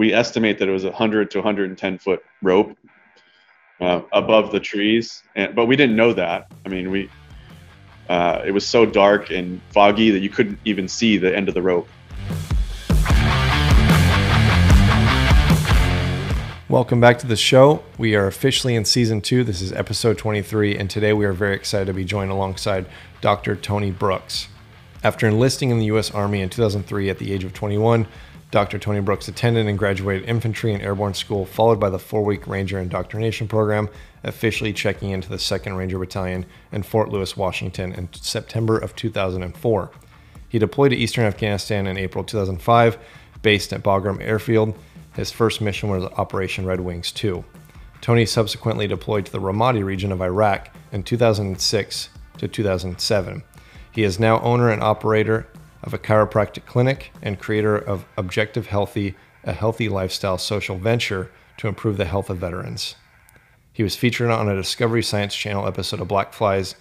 [0.00, 2.74] we estimate that it was a 100 to 110 foot rope
[3.82, 6.50] uh, above the trees, and, but we didn't know that.
[6.64, 7.10] I mean, we
[8.08, 11.54] uh, it was so dark and foggy that you couldn't even see the end of
[11.54, 11.86] the rope.
[16.70, 17.82] Welcome back to the show.
[17.98, 19.44] We are officially in season two.
[19.44, 22.86] This is episode 23, and today we are very excited to be joined alongside
[23.20, 23.54] Dr.
[23.54, 24.48] Tony Brooks.
[25.04, 26.10] After enlisting in the U.S.
[26.10, 28.06] Army in 2003 at the age of 21,
[28.50, 28.78] Dr.
[28.78, 32.78] Tony Brooks attended and graduated infantry and airborne school, followed by the four week Ranger
[32.78, 33.88] indoctrination program,
[34.24, 39.90] officially checking into the 2nd Ranger Battalion in Fort Lewis, Washington in September of 2004.
[40.48, 42.98] He deployed to eastern Afghanistan in April 2005,
[43.42, 44.74] based at Bagram Airfield
[45.14, 47.44] his first mission was Operation Red Wings 2.
[48.00, 53.42] Tony subsequently deployed to the Ramadi region of Iraq in 2006 to 2007.
[53.92, 55.48] He is now owner and operator
[55.82, 59.14] of a chiropractic clinic and creator of Objective Healthy,
[59.44, 62.96] a healthy lifestyle social venture to improve the health of veterans.
[63.72, 66.74] He was featured on a Discovery Science Channel episode of Black Files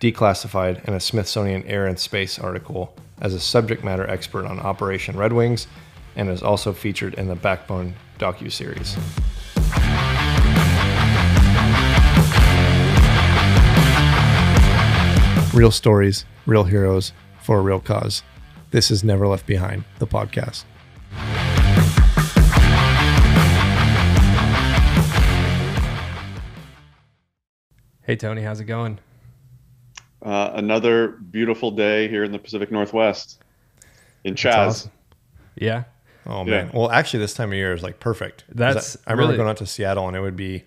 [0.00, 5.16] Declassified and a Smithsonian Air and Space article as a subject matter expert on Operation
[5.16, 5.68] Red Wings
[6.16, 8.96] and is also featured in the Backbone docu-series.
[15.54, 18.22] Real stories, real heroes for a real cause.
[18.72, 20.64] This is Never Left Behind, the podcast.
[28.00, 28.98] Hey Tony, how's it going?
[30.22, 33.42] Uh, another beautiful day here in the Pacific Northwest
[34.24, 34.66] in Chaz.
[34.68, 34.90] Awesome.
[35.54, 35.84] Yeah.
[36.24, 36.68] Oh man.
[36.68, 36.78] Yeah.
[36.78, 38.44] Well, actually, this time of year is like perfect.
[38.48, 38.96] That's.
[39.06, 39.36] I, I remember really...
[39.36, 40.64] going out to Seattle and it would be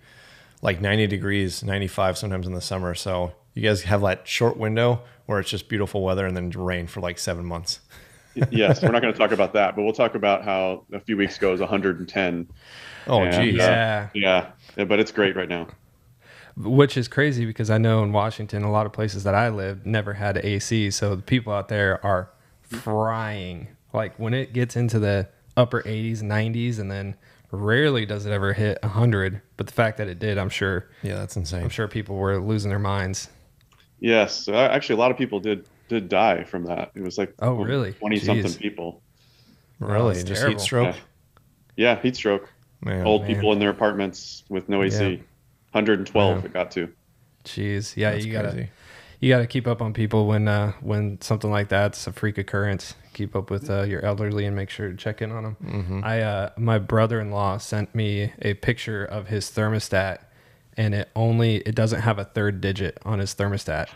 [0.62, 2.94] like 90 degrees, 95 sometimes in the summer.
[2.94, 6.86] So you guys have that short window where it's just beautiful weather and then rain
[6.86, 7.80] for like seven months.
[8.50, 11.16] Yes, we're not going to talk about that, but we'll talk about how a few
[11.16, 12.48] weeks ago is 110.
[13.06, 13.60] Oh, and, geez.
[13.60, 14.50] Uh, yeah.
[14.76, 14.84] yeah.
[14.84, 15.68] But it's great right now.
[16.56, 19.84] Which is crazy because I know in Washington, a lot of places that I live
[19.84, 20.90] never had AC.
[20.90, 22.30] So the people out there are
[22.62, 23.68] frying.
[23.92, 27.16] Like when it gets into the upper 80s, 90s, and then
[27.50, 29.40] rarely does it ever hit 100.
[29.56, 30.88] But the fact that it did, I'm sure.
[31.02, 31.62] Yeah, that's insane.
[31.62, 33.28] I'm sure people were losing their minds.
[34.00, 36.92] Yes, actually, a lot of people did did die from that.
[36.94, 39.02] It was like oh really twenty something people.
[39.78, 40.50] Really, just terrible.
[40.50, 40.96] heat stroke.
[41.76, 41.94] Yeah.
[41.94, 42.48] yeah, heat stroke.
[42.80, 43.34] Man, Old man.
[43.34, 44.96] people in their apartments with no AC.
[44.96, 45.16] Yeah.
[45.72, 46.90] 112 it got to.
[47.44, 48.70] Jeez, yeah, That's you gotta crazy.
[49.20, 52.94] you gotta keep up on people when uh, when something like that's a freak occurrence
[53.12, 55.56] keep up with uh, your elderly and make sure to check in on them.
[55.64, 56.00] Mm-hmm.
[56.04, 60.18] I uh, my brother-in-law sent me a picture of his thermostat,
[60.76, 63.88] and it only it doesn't have a third digit on his thermostat,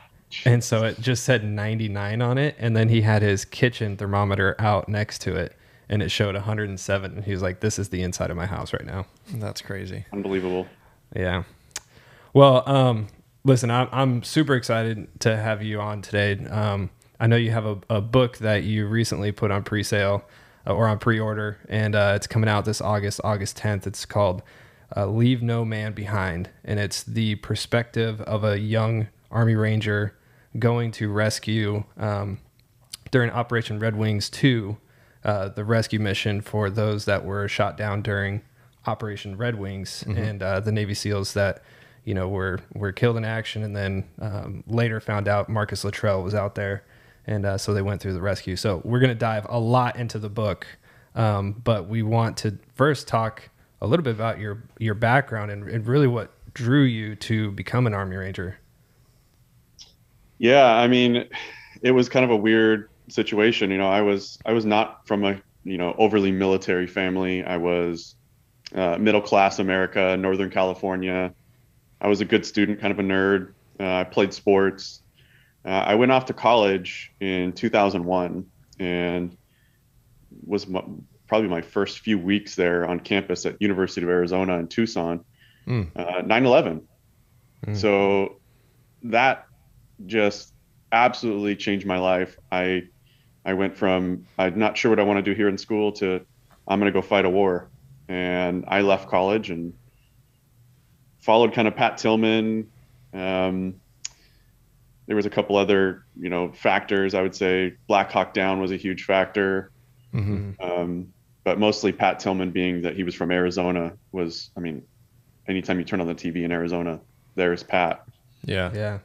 [0.44, 4.54] and so it just said 99 on it, and then he had his kitchen thermometer
[4.58, 5.56] out next to it,
[5.88, 8.72] and it showed 107, and he was like, "This is the inside of my house
[8.72, 10.04] right now." That's crazy.
[10.12, 10.66] Unbelievable.
[11.14, 11.44] Yeah.
[12.32, 13.08] Well, um,
[13.44, 16.44] listen, I'm I'm super excited to have you on today.
[16.46, 20.24] Um, I know you have a, a book that you recently put on pre-sale
[20.66, 23.86] uh, or on pre-order, and uh, it's coming out this August, August 10th.
[23.86, 24.42] It's called
[24.96, 30.16] uh, "Leave No Man Behind," and it's the perspective of a young Army Ranger
[30.58, 32.38] going to rescue um,
[33.10, 34.76] during Operation Red Wings 2,
[35.24, 38.42] uh, the rescue mission for those that were shot down during
[38.86, 40.18] Operation Red Wings, mm-hmm.
[40.18, 41.62] and uh, the Navy SEALs that
[42.04, 46.22] you know were were killed in action, and then um, later found out Marcus Luttrell
[46.22, 46.84] was out there
[47.26, 48.56] and uh, so they went through the rescue.
[48.56, 50.66] So we're going to dive a lot into the book,
[51.14, 53.48] um, but we want to first talk
[53.80, 57.86] a little bit about your your background and, and, really what drew you to become
[57.86, 58.58] an Army Ranger.
[60.40, 61.28] Yeah, I mean,
[61.82, 63.70] it was kind of a weird situation.
[63.70, 67.44] You know, I was I was not from a you know overly military family.
[67.44, 68.16] I was
[68.74, 71.34] uh, middle class America, Northern California.
[72.00, 73.52] I was a good student, kind of a nerd.
[73.78, 75.02] Uh, I played sports.
[75.62, 78.46] Uh, I went off to college in 2001
[78.78, 79.36] and
[80.46, 80.82] was my,
[81.28, 85.22] probably my first few weeks there on campus at University of Arizona in Tucson.
[85.66, 85.90] Mm.
[85.94, 86.80] Uh, 9/11.
[87.66, 87.76] Mm.
[87.76, 88.40] So
[89.02, 89.46] that
[90.06, 90.52] just
[90.92, 92.38] absolutely changed my life.
[92.50, 92.84] I
[93.44, 96.24] I went from I'm not sure what I want to do here in school to
[96.68, 97.68] I'm going to go fight a war,
[98.08, 99.72] and I left college and
[101.20, 102.70] followed kind of Pat Tillman.
[103.12, 103.80] Um,
[105.06, 107.14] there was a couple other you know factors.
[107.14, 109.70] I would say Black Hawk Down was a huge factor,
[110.14, 110.62] mm-hmm.
[110.62, 111.12] um,
[111.44, 114.50] but mostly Pat Tillman being that he was from Arizona was.
[114.56, 114.82] I mean,
[115.48, 117.00] anytime you turn on the TV in Arizona,
[117.34, 118.04] there's Pat.
[118.44, 118.98] Yeah, yeah.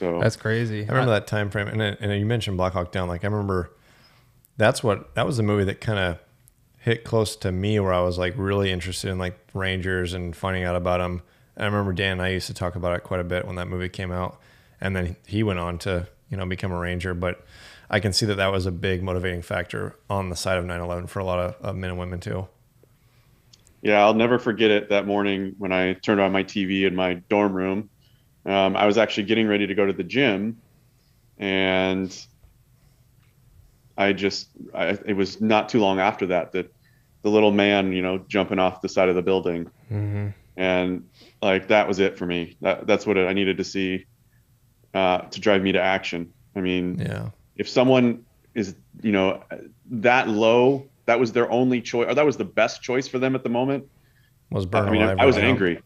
[0.00, 0.84] So that's crazy.
[0.84, 3.06] I remember that time frame, and and you mentioned Black Hawk Down.
[3.06, 3.70] Like I remember,
[4.56, 6.18] that's what that was a movie that kind of
[6.78, 10.64] hit close to me where I was like really interested in like Rangers and finding
[10.64, 11.20] out about them.
[11.54, 13.56] And I remember Dan and I used to talk about it quite a bit when
[13.56, 14.40] that movie came out.
[14.80, 17.12] And then he went on to, you know, become a Ranger.
[17.12, 17.44] But
[17.90, 20.80] I can see that that was a big motivating factor on the side of 9
[20.80, 22.48] 11 for a lot of, of men and women too.
[23.82, 27.14] Yeah, I'll never forget it that morning when I turned on my TV in my
[27.28, 27.89] dorm room.
[28.46, 30.56] Um, I was actually getting ready to go to the gym,
[31.38, 32.10] and
[33.96, 36.72] I just, I, it was not too long after that that
[37.22, 40.28] the little man, you know, jumping off the side of the building, Mm-hmm.
[40.56, 41.04] and
[41.42, 42.56] like that was it for me.
[42.60, 44.06] That that's what I needed to see
[44.94, 46.32] uh, to drive me to action.
[46.56, 47.30] I mean, Yeah.
[47.56, 49.42] if someone is you know
[49.90, 53.34] that low that was their only choice or that was the best choice for them
[53.34, 53.84] at the moment
[54.50, 55.80] Was burned i mean i was angry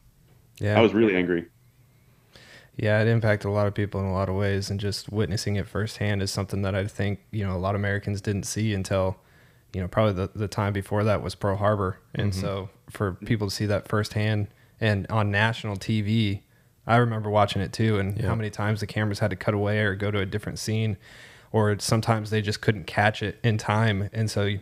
[0.61, 0.79] Yeah.
[0.79, 1.45] i was really angry
[2.77, 5.57] Yeah, it impacted a lot of people in a lot of ways, and just witnessing
[5.57, 8.75] it firsthand is something that I think you know a lot of Americans didn't see
[8.75, 9.17] until
[9.73, 12.41] you know probably the, the time before that was Pearl Harbor, and Mm-hmm.
[12.41, 14.49] so for people to see that firsthand
[14.81, 16.41] and on national TV,
[16.87, 18.27] I remember watching it too, and Yeah.
[18.29, 20.97] how many times the cameras had to cut away or go to a different scene,
[21.53, 24.59] or sometimes they just couldn't catch it in time, and so you,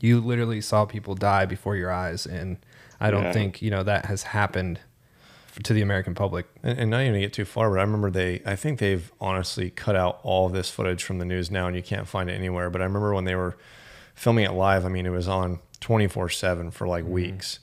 [0.00, 2.56] you literally saw people die before your eyes, and
[3.00, 3.32] I don't Yeah.
[3.32, 4.80] think you know that has happened
[5.64, 6.46] to the American public.
[6.62, 9.10] And, and not even to get too far, but I remember they, I think they've
[9.20, 12.34] honestly cut out all this footage from the news now and you can't find it
[12.34, 12.70] anywhere.
[12.70, 13.56] But I remember when they were
[14.14, 17.12] filming it live, I mean, it was on 24 7 for like mm-hmm.
[17.12, 17.60] weeks.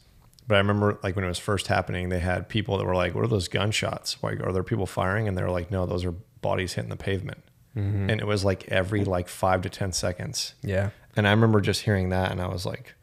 [0.48, 3.16] But I remember like when it was first happening, they had people that were like,
[3.16, 4.18] What are those gunshots?
[4.22, 5.28] Like, are there people firing?
[5.28, 7.44] And they were like, No, those are bodies hitting the pavement.
[7.78, 8.10] Mm-hmm.
[8.10, 10.54] And it was like every like five to 10 seconds.
[10.62, 10.90] Yeah.
[11.16, 12.94] And I remember just hearing that and I was like,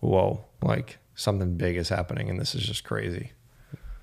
[0.00, 3.32] Whoa, like something big is happening and this is just crazy.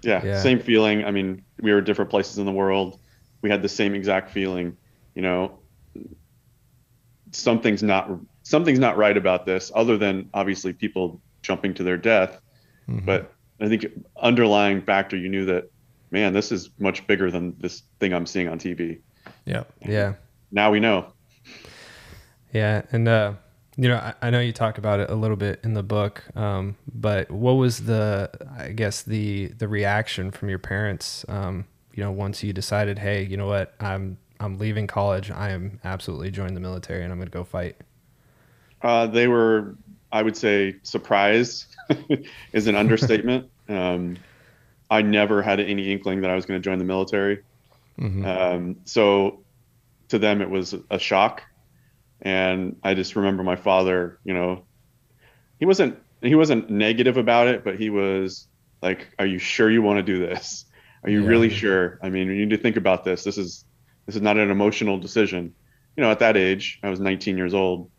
[0.01, 0.39] Yeah, Yeah.
[0.41, 2.99] same feeling i mean we were different places in the world
[3.41, 4.75] we had the same exact feeling
[5.15, 5.59] you know
[7.31, 8.09] something's not
[8.43, 12.41] something's not right about this other than obviously people jumping to their death
[13.05, 13.85] but i think
[14.21, 15.71] underlying factor you knew that
[16.11, 18.99] man this is much bigger than this thing i'm seeing on tv
[19.45, 19.63] Yeah.
[19.85, 20.13] Yeah.
[20.51, 21.13] now we know
[22.53, 22.81] Yeah.
[22.91, 23.33] And, uh,
[23.81, 26.23] you know, I, I know you talk about it a little bit in the book,
[26.35, 32.03] um, but what was the, I guess the the reaction from your parents, um, you
[32.03, 36.29] know, once you decided, hey, you know what, I'm I'm leaving college, I am absolutely
[36.29, 37.75] joining the military, and I'm going to go fight.
[38.83, 39.75] Uh, they were,
[40.11, 41.75] I would say, surprised
[42.53, 43.49] is an understatement.
[43.67, 44.15] um,
[44.91, 47.41] I never had any inkling that I was going to join the military.
[47.97, 48.27] Mhm.
[48.27, 49.39] Um, so
[50.09, 51.41] to them, it was a shock.
[52.21, 54.67] And I just remember my father, you know,
[55.59, 58.47] he wasn't, he wasn't negative about it, but he was
[58.81, 60.65] like, are you sure you want to do this?
[61.03, 61.25] Are you Yeah.
[61.25, 61.99] really sure?
[62.03, 63.23] I mean, you need to think about this.
[63.23, 63.65] This is,
[64.05, 65.55] this is not an emotional decision.
[65.97, 67.91] You know, at that age, I was 19 years old.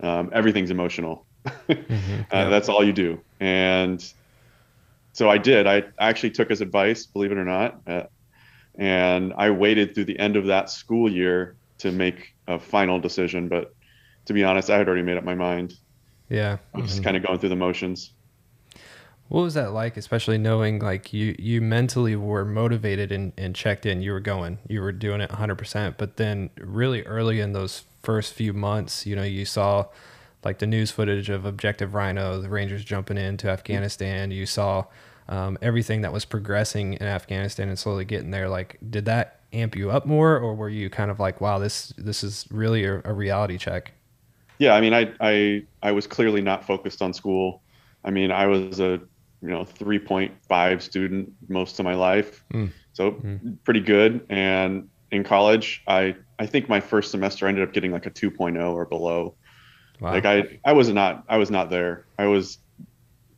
[0.00, 1.26] Um, everything's emotional.
[1.68, 1.74] uh,
[2.30, 3.24] That's all you do.
[3.40, 4.02] And
[5.12, 5.66] so I did.
[5.66, 7.80] I actually took his advice, believe it or not.
[7.86, 8.04] Uh,
[8.78, 13.48] and I waited through the end of that school year to make a final decision.
[13.48, 13.74] But
[14.26, 15.74] to be honest, I had already made up my mind.
[16.28, 16.58] Yeah.
[16.74, 18.12] I was just kind of going through the motions.
[19.28, 23.84] What was that like, especially knowing like you you mentally were motivated and, and checked
[23.84, 27.82] in, you were going, you were doing it 100%, but then really early in those
[28.04, 29.86] first few months, you know, you saw
[30.44, 34.84] like the news footage of Objective Rhino, the Rangers jumping into Afghanistan, you saw
[35.28, 38.48] um, everything that was progressing in Afghanistan and slowly getting there.
[38.48, 41.92] Like, did that amp you up more, or were you kind of like, wow, this
[41.96, 43.92] this is really a, a reality check?
[44.58, 47.62] Yeah, I mean, I, I I was clearly not focused on school.
[48.04, 49.00] I mean, I was a
[49.42, 52.70] you know 3.5 student most of my life, Mm.
[52.92, 53.20] so
[53.64, 54.24] pretty good.
[54.30, 58.10] And in college, I I think my first semester I ended up getting like a
[58.10, 59.34] 2.0 or below.
[60.00, 60.12] Wow.
[60.12, 62.06] Like I I was not I was not there.
[62.18, 62.58] I was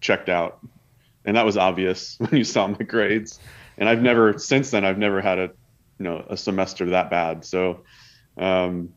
[0.01, 0.61] checked out,
[1.25, 3.39] and that was obvious when you saw my grades.
[3.77, 5.51] And I've never since then I've never had a
[5.99, 7.45] you know a semester that bad.
[7.45, 7.85] So
[8.37, 8.91] um,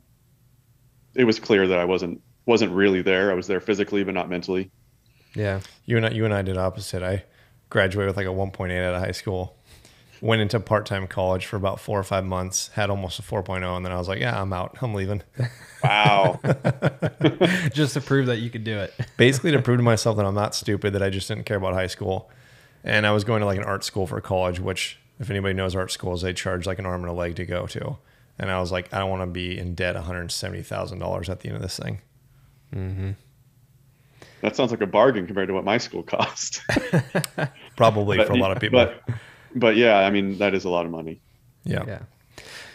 [1.15, 3.31] it was clear that I wasn't wasn't really there.
[3.31, 4.72] I was there physically, but not mentally.
[5.36, 5.62] yeah.
[5.86, 7.03] You and I, you and I did opposite.
[7.03, 7.24] I
[7.70, 9.58] graduated with like a 1.8 out of high school.
[10.22, 12.70] Went into part-time college for about four or five months.
[12.75, 14.77] Had almost a 4.0, and then I was like, "Yeah, I'm out.
[14.81, 15.24] I'm leaving."
[15.84, 16.39] Wow.
[17.74, 18.93] Just to prove that you could do it.
[19.17, 21.74] Basically, to prove to myself that I'm not stupid, that I just didn't care about
[21.74, 22.29] high school.
[22.84, 25.75] And I was going to like an art school for college, which, if anybody knows
[25.75, 27.97] art schools, they charge like an arm and a leg to go to.
[28.39, 31.55] And I was like, I don't want to be in debt $170,000 at the end
[31.55, 32.01] of this thing.
[32.75, 33.11] Mm-hmm.
[34.41, 36.61] that sounds like a bargain compared to what my school cost.
[37.75, 38.79] Probably But- for a lot of people.
[38.79, 39.03] But
[39.53, 41.19] but yeah, I mean that is a lot of money.
[41.65, 41.83] yeah.
[41.85, 41.99] Yeah.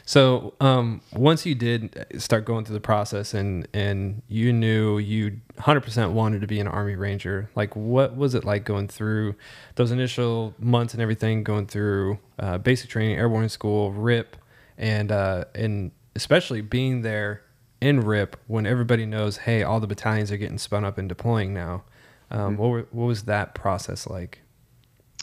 [0.06, 5.40] So um, once you did start going through the process and and you knew you
[5.58, 9.34] 100% wanted to be an Army Ranger, like what was it like going through
[9.74, 14.36] those initial months and everything, going through uh, basic training, airborne school, RIP,
[14.78, 17.42] and uh, and especially being there
[17.80, 21.52] in RIP when everybody knows, hey, all the battalions are getting spun up and deploying
[21.52, 21.82] now.
[22.30, 22.62] Um, mm-hmm.
[22.62, 24.40] what, were, what was that process like?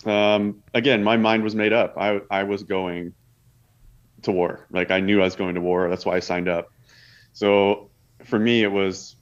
[0.06, 1.98] Um, again, my mind was made up.
[1.98, 3.14] I I was going
[4.24, 4.66] to war.
[4.72, 5.90] Like I knew I was going to war.
[5.90, 6.72] That's why I signed up.
[7.34, 7.90] So
[8.24, 9.16] for me, it was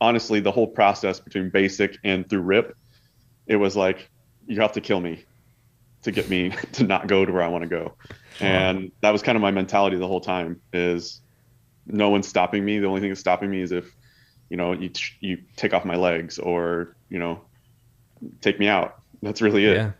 [0.00, 2.76] honestly the whole process between basic and through RIP.
[3.46, 4.10] It was like
[4.46, 5.24] you have to kill me
[6.02, 7.94] to get me to not go to where I want to go.
[8.40, 11.20] And that was kind of my mentality the whole time is
[11.86, 12.78] no one's stopping me.
[12.78, 13.94] The only thing that's stopping me is if,
[14.48, 17.42] you know, you, you take off my legs or, you know,
[18.40, 19.00] take me out.
[19.22, 19.76] That's really it.
[19.76, 19.90] Yeah.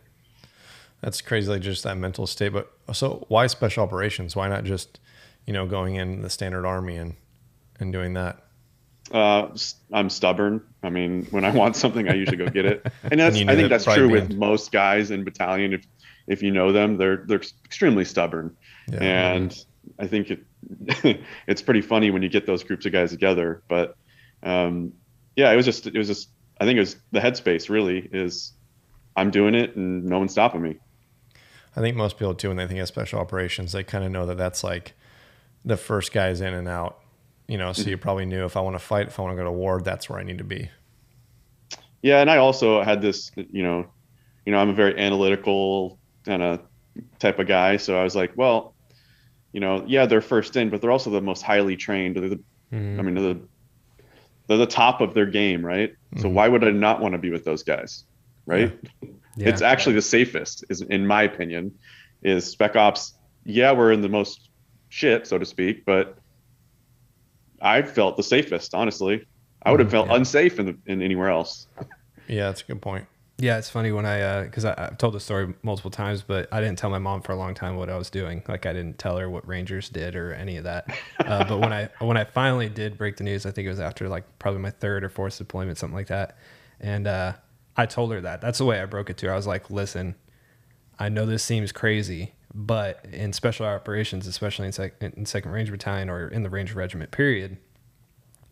[1.03, 2.53] That's crazy, like just that mental state.
[2.53, 4.37] But so, why special operations?
[4.37, 5.01] Why not just,
[5.45, 7.15] you know, going in the standard army and
[7.77, 8.41] and doing that?
[9.11, 9.49] Uh,
[9.91, 10.63] I'm stubborn.
[10.81, 13.55] I mean, when I want something, I usually go get it, and that's and I
[13.57, 15.73] think that's true with most guys in battalion.
[15.73, 15.85] If
[16.27, 18.55] if you know them, they're they're extremely stubborn,
[18.89, 19.65] yeah, and
[19.99, 20.45] I think it
[21.47, 23.61] it's pretty funny when you get those groups of guys together.
[23.67, 23.97] But
[24.41, 24.93] um,
[25.35, 26.29] yeah, it was just it was just
[26.61, 28.53] I think it was the headspace really is
[29.17, 30.77] I'm doing it and no one's stopping me.
[31.75, 34.25] I think most people too, when they think of special operations, they kind of know
[34.25, 34.93] that that's like
[35.65, 36.99] the first guys in and out.
[37.47, 37.89] You know, so mm-hmm.
[37.89, 39.81] you probably knew if I want to fight, if I want to go to war,
[39.81, 40.69] that's where I need to be.
[42.01, 43.85] Yeah, and I also had this, you know,
[44.45, 46.61] you know, I'm a very analytical kind of
[47.19, 48.73] type of guy, so I was like, well,
[49.51, 52.15] you know, yeah, they're first in, but they're also the most highly trained.
[52.15, 52.39] They're the,
[52.71, 52.99] mm-hmm.
[52.99, 53.41] I mean, they're the,
[54.47, 55.91] they're the top of their game, right?
[55.91, 56.21] Mm-hmm.
[56.21, 58.05] So why would I not want to be with those guys,
[58.45, 58.73] right?
[59.01, 59.09] Yeah.
[59.35, 59.49] Yeah.
[59.49, 61.73] It's actually the safest, is in my opinion,
[62.21, 63.13] is spec ops.
[63.45, 64.49] Yeah, we're in the most
[64.89, 66.17] shit, so to speak, but
[67.61, 69.25] I felt the safest, honestly.
[69.63, 69.95] I would have mm-hmm.
[69.95, 70.15] felt yeah.
[70.15, 71.67] unsafe in, the, in anywhere else.
[72.27, 73.07] Yeah, that's a good point.
[73.39, 76.61] Yeah, it's funny when I, because uh, I've told the story multiple times, but I
[76.61, 78.43] didn't tell my mom for a long time what I was doing.
[78.47, 80.95] Like I didn't tell her what Rangers did or any of that.
[81.19, 83.79] Uh, but when I when I finally did break the news, I think it was
[83.79, 86.37] after like probably my third or fourth deployment, something like that.
[86.79, 87.33] And uh,
[87.75, 88.41] I told her that.
[88.41, 89.33] That's the way I broke it to her.
[89.33, 90.15] I was like, listen,
[90.99, 95.71] I know this seems crazy, but in special operations, especially in, sec- in Second Ranger
[95.71, 97.57] Battalion or in the Ranger Regiment, period,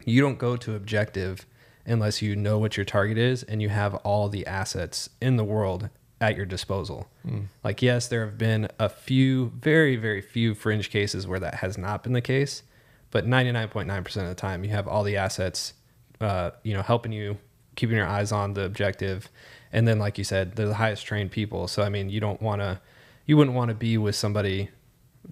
[0.05, 1.45] you don't go to objective
[1.85, 5.43] unless you know what your target is and you have all the assets in the
[5.43, 7.07] world at your disposal.
[7.27, 7.45] Mm.
[7.63, 11.77] Like, yes, there have been a few, very, very few fringe cases where that has
[11.77, 12.63] not been the case,
[13.09, 15.73] but 99.9% of the time, you have all the assets,
[16.19, 17.37] uh, you know, helping you
[17.81, 19.27] keeping your eyes on the objective.
[19.73, 21.67] And then, like you said, they're the highest trained people.
[21.67, 22.79] So, I mean, you don't want to,
[23.25, 24.69] you wouldn't want to be with somebody.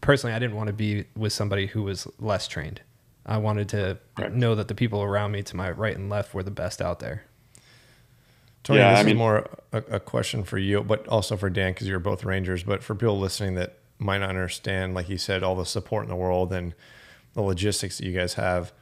[0.01, 2.81] Personally, I didn't want to be with somebody who was less trained.
[3.23, 4.33] I wanted to right.
[4.33, 6.99] know that the people around me to my right and left were the best out
[6.99, 7.21] there.
[8.63, 11.51] Tony, yeah, this I mean, is more a, a, question for you, but also for
[11.51, 12.63] Dan because you're both Rangers.
[12.63, 16.09] But for people listening that might not understand, like you said, all the support in
[16.09, 16.73] the world and
[17.35, 18.73] the logistics that you guys have,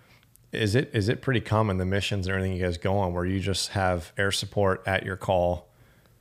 [0.52, 3.26] is it is it pretty common the missions and everything you guys go on where
[3.26, 5.68] you just have air support at your call?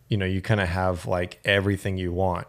[0.09, 2.47] You know, you kind of have like everything you want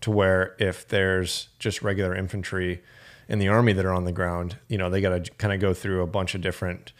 [0.00, 2.82] to where if there's just regular infantry
[3.28, 5.60] in the army that are on the ground, you know, they got to kind of
[5.60, 6.92] go through a bunch of different,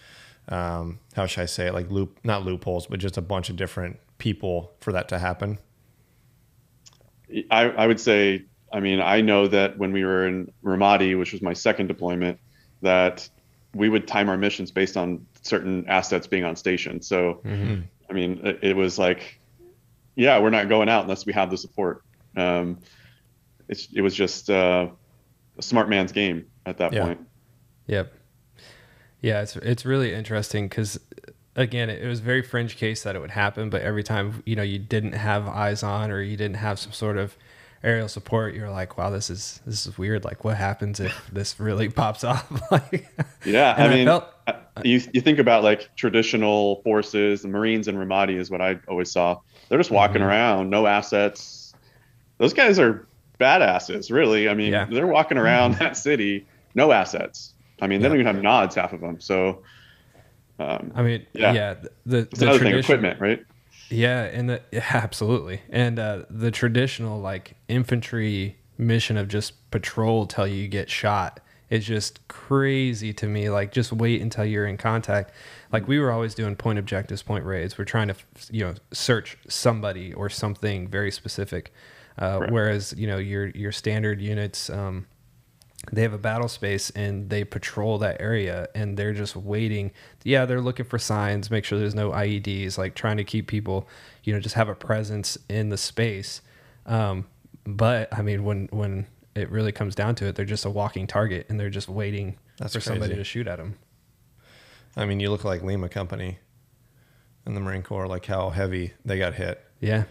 [0.48, 3.56] um, how should I say it, like loop, not loopholes, but just a bunch of
[3.56, 5.58] different people for that to happen.
[7.50, 11.32] I, I would say, I mean, I know that when we were in Ramadi, which
[11.32, 12.38] was my second deployment,
[12.82, 13.28] that
[13.74, 17.00] we would time our missions based on certain assets being on station.
[17.02, 17.82] So, mm-hmm.
[18.08, 19.40] I mean, it, it, was like,
[20.14, 22.02] yeah, we're not going out unless we have the support.
[22.36, 22.78] Um,
[23.68, 24.88] it's, it was just uh,
[25.58, 27.04] a smart man's game at that yeah.
[27.04, 27.20] point.
[27.86, 28.12] Yep.
[29.20, 30.98] Yeah, it's it's really interesting because
[31.56, 34.62] again, it was very fringe case that it would happen, but every time you know
[34.62, 37.36] you didn't have eyes on or you didn't have some sort of
[37.82, 40.24] aerial support, you're like, wow, this is this is weird.
[40.24, 42.50] Like, what happens if this really pops off?
[42.70, 43.08] like,
[43.44, 47.98] yeah, I mean, I felt, you you think about like traditional forces, the Marines and
[47.98, 49.40] Ramadi is what I always saw.
[49.68, 50.24] They're just walking mm-hmm.
[50.24, 51.74] around, no assets.
[52.38, 53.06] Those guys are
[53.38, 54.48] badasses, really.
[54.48, 54.86] I mean, yeah.
[54.90, 55.84] they're walking around mm-hmm.
[55.84, 57.54] that city, no assets.
[57.80, 58.08] I mean, they yeah.
[58.08, 59.20] don't even have nods, half of them.
[59.20, 59.62] So,
[60.58, 61.74] um, I mean, yeah, yeah
[62.06, 63.44] the, the another thing, equipment, right?
[63.90, 70.26] Yeah, and the yeah, absolutely, and uh, the traditional like infantry mission of just patrol
[70.26, 71.40] till you get shot
[71.70, 73.50] is just crazy to me.
[73.50, 75.32] Like, just wait until you're in contact.
[75.72, 77.76] Like we were always doing point objectives, point raids.
[77.76, 78.14] We're trying to
[78.50, 81.72] you know search somebody or something very specific.
[82.20, 82.50] Uh, right.
[82.50, 85.06] Whereas you know your your standard units, um,
[85.92, 89.90] they have a battle space and they patrol that area and they're just waiting.
[90.24, 93.88] Yeah, they're looking for signs, make sure there's no IEDs, like trying to keep people,
[94.24, 96.42] you know, just have a presence in the space.
[96.86, 97.26] Um,
[97.66, 101.06] but I mean, when when it really comes down to it, they're just a walking
[101.06, 103.76] target and they're just waiting That's for somebody to shoot at them.
[104.96, 106.38] I mean, you look like Lima Company
[107.46, 109.62] in the Marine Corps, like how heavy they got hit.
[109.80, 110.04] Yeah.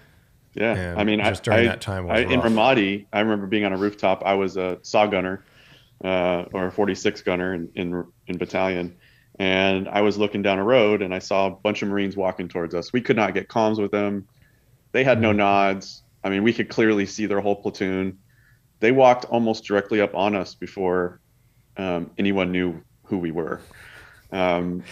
[0.53, 2.41] Yeah, And I mean, just I, during I- that time was I, in.
[2.41, 4.23] Ramadi, I remember being on a rooftop.
[4.25, 5.43] I was a saw gunner,
[6.03, 8.95] uh, or a 46 gunner in, in in battalion,
[9.39, 12.47] and I was looking down a road and I saw a bunch of Marines walking
[12.47, 12.93] towards us.
[12.93, 14.27] We could not get comms with them.
[14.91, 16.03] They had no nods.
[16.23, 18.19] I mean, we could clearly see their whole platoon.
[18.79, 21.19] They walked almost directly up on us before
[21.77, 23.61] um, anyone knew who we were.
[24.31, 24.83] Um,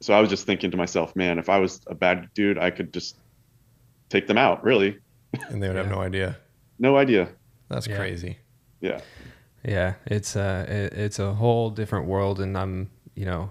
[0.00, 2.70] so I was just thinking to myself, man, if I was a bad dude, I
[2.70, 3.16] could just
[4.10, 4.62] take them out.
[4.64, 4.98] Really,
[5.48, 6.36] And they would have no idea.
[6.78, 7.28] no idea.
[7.68, 7.96] That's Yeah.
[7.96, 8.38] crazy.
[8.80, 9.00] Yeah.
[9.64, 13.50] Yeah, it's uh it, it's a whole different world and I'm, you know,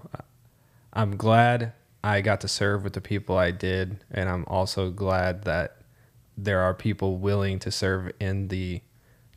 [0.93, 5.43] I'm glad I got to serve with the people I did and I'm also glad
[5.43, 5.77] that
[6.37, 8.81] there are people willing to serve in the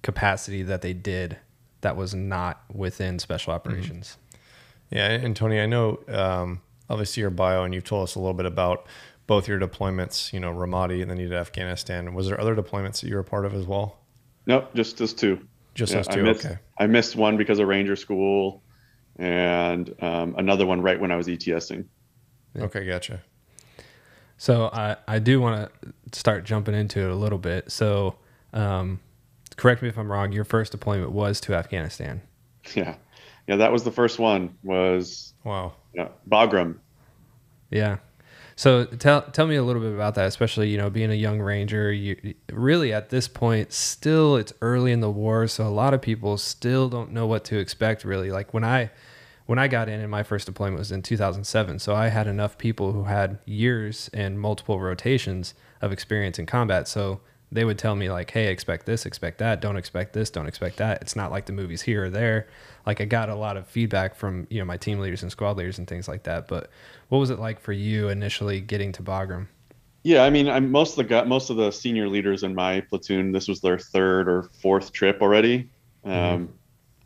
[0.02, 1.38] capacity that they did
[1.80, 4.16] that was not within special operations.
[4.90, 8.34] Yeah, and Tony, I know um, obviously your bio, and you've told us a little
[8.34, 8.86] bit about
[9.26, 10.32] both your deployments.
[10.32, 12.14] You know, Ramadi, and then you did Afghanistan.
[12.14, 13.98] Was there other deployments that you were a part of as well?
[14.46, 15.46] Nope, just those two.
[15.74, 16.22] Just Yeah, those I two.
[16.22, 16.58] missed, okay.
[16.78, 18.62] I missed one because of Ranger School,
[19.16, 21.86] and um, another one right when I was ETSing.
[22.56, 23.22] Okay, gotcha.
[24.36, 27.70] So I, I do want to start jumping into it a little bit.
[27.72, 28.16] So
[28.52, 29.00] um,
[29.56, 30.32] correct me if I'm wrong.
[30.32, 32.22] Your first deployment was to Afghanistan.
[32.74, 32.94] Yeah,
[33.46, 34.56] yeah, that was the first one.
[34.62, 35.74] Was Wow.
[35.94, 36.78] yeah, Bagram.
[37.70, 37.98] Yeah.
[38.56, 41.40] So tell tell me a little bit about that, especially you know being a young
[41.40, 41.92] ranger.
[41.92, 46.00] You really at this point still it's early in the war, so a lot of
[46.00, 48.04] people still don't know what to expect.
[48.04, 48.90] Really, like when I
[49.46, 52.56] when I got in and my first deployment was in 2007, so I had enough
[52.56, 56.88] people who had years and multiple rotations of experience in combat.
[56.88, 57.20] So
[57.52, 59.60] they would tell me like, "Hey, expect this, expect that.
[59.60, 62.46] Don't expect this, don't expect that." It's not like the movies here or there.
[62.86, 65.56] Like I got a lot of feedback from you know my team leaders and squad
[65.56, 66.48] leaders and things like that.
[66.48, 66.70] But
[67.08, 69.46] what was it like for you initially getting to Bagram?
[70.02, 73.32] Yeah, I mean, I'm most of the most of the senior leaders in my platoon.
[73.32, 75.70] This was their third or fourth trip already.
[76.04, 76.50] Um,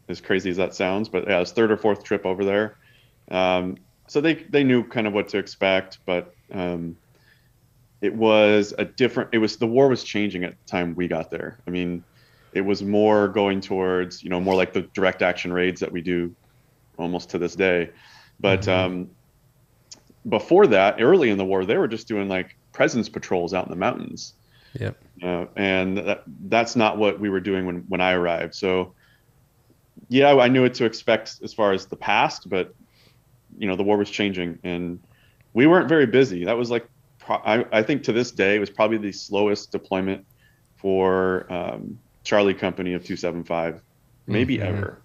[0.09, 2.77] As crazy as that sounds, but yeah, it's third or fourth trip over there.
[3.31, 3.77] Um,
[4.09, 6.97] so they they knew kind of what to expect, but um,
[8.01, 9.31] it was a different.
[9.33, 11.59] It was the war was changing at the time we got there.
[11.67, 12.03] I mean,
[12.59, 16.03] it was more going towards you know more like the direct action raids that we
[16.03, 16.35] do
[16.99, 17.91] almost to this day,
[18.39, 18.69] but.
[18.69, 19.11] Um,
[20.29, 23.71] before that, early in the war, they were just doing like presence patrols out in
[23.71, 24.35] the mountains,
[24.79, 24.97] Yep.
[25.23, 28.55] uh, and that, that's not what we were doing when when I arrived.
[28.55, 28.95] So,
[30.09, 32.75] yeah, I knew what to expect as far as the past, but
[33.57, 35.01] you know, the war was changing, and
[35.55, 36.45] we weren't very busy.
[36.45, 36.87] That was like,
[37.19, 40.27] pro- I, I think to this day, it was probably the slowest deployment
[40.77, 43.83] for um, Charlie Company of 275,
[44.27, 44.63] maybe Mhm.
[44.65, 45.03] ever.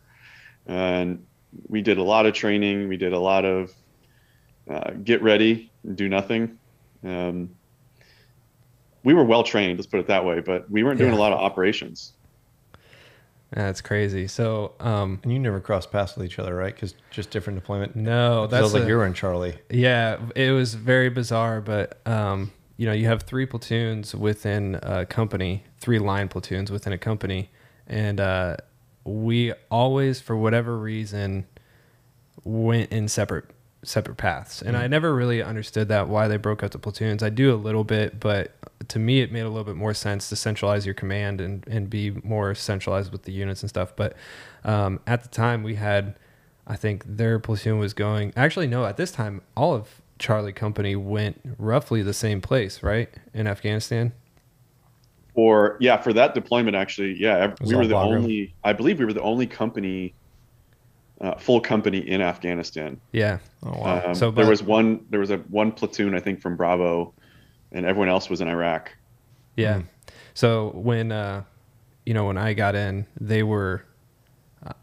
[0.65, 1.23] And
[1.67, 2.88] we did a lot of training.
[2.88, 3.71] We did a lot of
[4.69, 6.58] uh, get ready, do nothing.
[7.04, 7.49] Um,
[9.04, 11.17] we were well trained, let's put it that way, but we weren't doing Yeah.
[11.17, 12.13] a lot of operations.
[13.52, 14.28] That's crazy.
[14.28, 16.73] So um, And you never crossed paths with each other, right?
[16.73, 17.95] Because just different deployment.
[17.97, 19.56] No, that's I was like you were in Charlie.
[19.69, 22.52] Yeah, it was very bizarre, but um,
[22.84, 27.50] you know, you have three platoons within a company, three line platoons within a company,
[27.88, 28.58] and uh,
[29.06, 31.46] we always, for whatever reason,
[32.43, 33.46] went in separate
[33.84, 34.62] separate paths.
[34.62, 37.24] And I never really understood that why they broke up the platoons.
[37.24, 38.54] I do a little bit, but
[38.89, 41.89] to me, it made a little bit more sense to centralize your command and and
[41.89, 43.96] be more centralized with the units and stuff.
[43.96, 44.17] But
[44.65, 46.19] um, at the time, we had.
[46.67, 48.34] I think their platoon was going.
[48.36, 48.86] Actually, no.
[48.86, 54.13] At this time, all of Charlie Company went roughly the same place, right, in Afghanistan.
[55.36, 58.17] Or yeah, for that deployment, actually, yeah, we were the Bagram.
[58.17, 58.54] only.
[58.63, 60.13] I believe we were the only company,
[61.21, 62.99] uh, full company in Afghanistan.
[63.12, 64.04] Yeah, Oh wow.
[64.06, 65.06] Um, So, there was one.
[65.10, 67.13] There was a one platoon, I think, from Bravo,
[67.71, 68.91] and everyone else was in Iraq.
[69.56, 69.82] yeah.
[70.36, 71.43] So when uh,
[72.06, 73.84] you know when I got in, they were.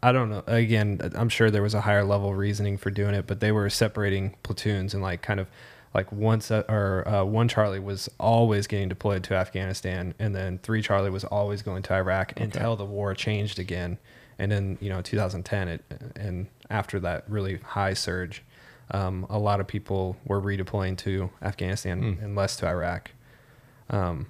[0.03, 0.43] I don't know.
[0.47, 3.69] Again, I'm sure there was a higher level reasoning for doing it, but they were
[3.69, 5.47] separating platoons and like kind of
[5.93, 10.59] like one set or uh, one Charlie was always getting deployed to Afghanistan, and then
[10.59, 13.97] three Charlie was always going to Iraq until the war changed again.
[14.39, 15.83] And then you know 2010, it
[16.15, 18.43] and after that really high surge,
[18.91, 23.11] um, a lot of people were redeploying to Afghanistan and less to Iraq.
[23.89, 24.27] Um,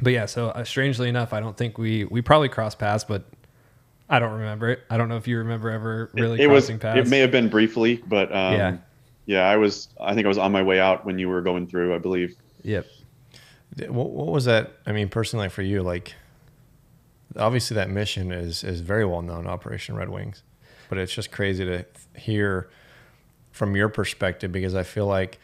[0.00, 3.24] but yeah, so uh, strangely enough, I don't think we we probably crossed paths, but
[4.08, 4.80] I don't remember it.
[4.88, 6.64] I don't know if you remember ever really it, it was.
[6.64, 7.06] crossing paths.
[7.06, 8.76] It may have been briefly, but um, Yeah.
[9.26, 9.88] yeah, I was.
[10.00, 11.94] I think I was on my way out when you were going through.
[11.94, 12.34] I believe.
[12.62, 12.86] Yep.
[13.88, 14.72] What, what was that?
[14.86, 16.14] I mean, personally, for you, like
[17.36, 20.42] obviously that mission is is very well known, Operation Red Wings,
[20.88, 21.84] but it's just crazy to
[22.16, 22.68] hear
[23.52, 25.38] from your perspective because I feel like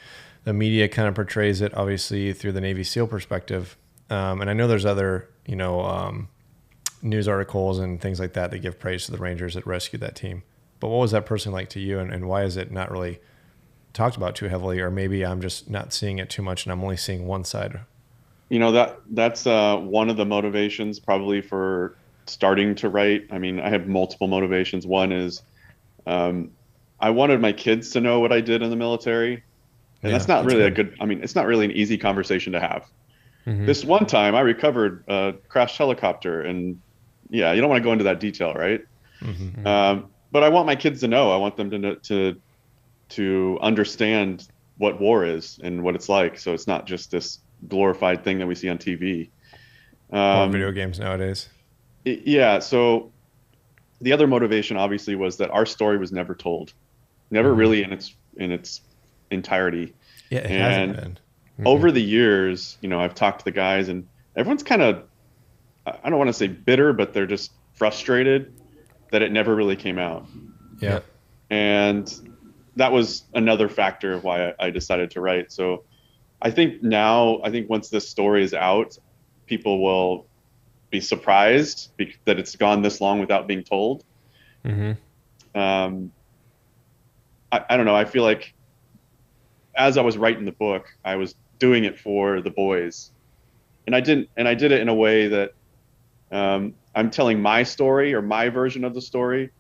[0.45, 3.77] the media kind of portrays it obviously through the Navy SEAL perspective,
[4.11, 6.29] um, and I know there's other you know um,
[7.05, 10.17] news articles and things like that that give praise to the Rangers that rescued that
[10.17, 10.45] team.
[10.81, 13.21] But what was that person like to you, and, and why is it not really
[13.95, 16.83] talked about too heavily, or maybe I'm just not seeing it too much, and I'm
[16.85, 17.81] only seeing one side
[18.49, 23.23] You know that that's uh, one of the motivations probably for starting to write.
[23.31, 24.87] I mean, I have multiple motivations.
[24.87, 25.43] One is
[26.07, 26.53] um,
[27.01, 29.45] I wanted my kids to know what I did in the military,
[30.03, 30.67] and Yeah, that's not that's really good.
[30.67, 30.97] a good.
[31.01, 32.87] I mean, it's not really an easy conversation to have.
[33.47, 33.67] Mhm.
[33.67, 36.83] This one time, I recovered a crashed helicopter, and
[37.35, 38.81] yeah, you don't want to go into that detail, right?
[39.21, 39.67] Mm-hmm.
[39.67, 41.31] Um, but I want my kids to know.
[41.33, 42.41] I want them to to
[43.11, 46.39] to understand what war is and what it's like.
[46.39, 49.31] So it's not just this glorified thing that we see on TV.
[50.11, 51.49] on Um, video games nowadays.
[52.05, 52.59] it- yeah.
[52.61, 53.11] So
[54.01, 56.73] the other motivation, obviously, was that our story was never told,
[57.31, 57.59] never Mhm.
[57.59, 58.81] really in its in its
[59.31, 59.93] entirety.
[60.31, 61.19] Yeah, it and- hasn't been.
[61.65, 61.69] Mhm.
[61.69, 65.05] Over the years, you know, I've talked to the guys, and everyone's kind of
[65.87, 68.53] I I don't want to say bitter, but they're just frustrated
[69.11, 70.27] that it never really came out.
[70.81, 71.01] Yeah.
[71.51, 72.13] and
[72.77, 75.53] that was another factor of why I, I decided to write.
[75.53, 75.85] So
[76.43, 78.99] I think now, I think once this story is out,
[79.47, 80.27] people will
[80.91, 84.05] be surprised be- that it's gone this long without being told.
[84.65, 84.97] Mhm.
[85.55, 86.11] Um,
[87.53, 87.95] I, I don't know.
[87.95, 88.53] I feel like
[89.77, 93.13] as I was writing the book, I was doing it for the boys,
[93.87, 95.53] and I didn't, and I did it in a way that
[96.35, 99.51] um, I'm telling my story or my version of the story,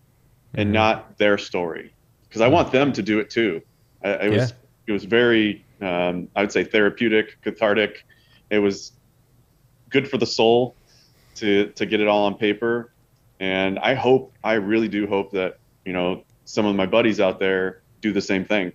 [0.54, 0.72] and Mhm.
[0.72, 1.92] not their story,
[2.28, 3.62] because I want them to do it too.
[4.04, 4.52] I, it was
[4.86, 8.04] it was very, um, I would say, therapeutic, cathartic.
[8.50, 8.92] It was
[9.88, 10.74] good for the soul
[11.36, 12.92] to to get it all on paper,
[13.40, 17.38] and I hope, I really do hope that you know some of my buddies out
[17.38, 18.72] there do the same thing.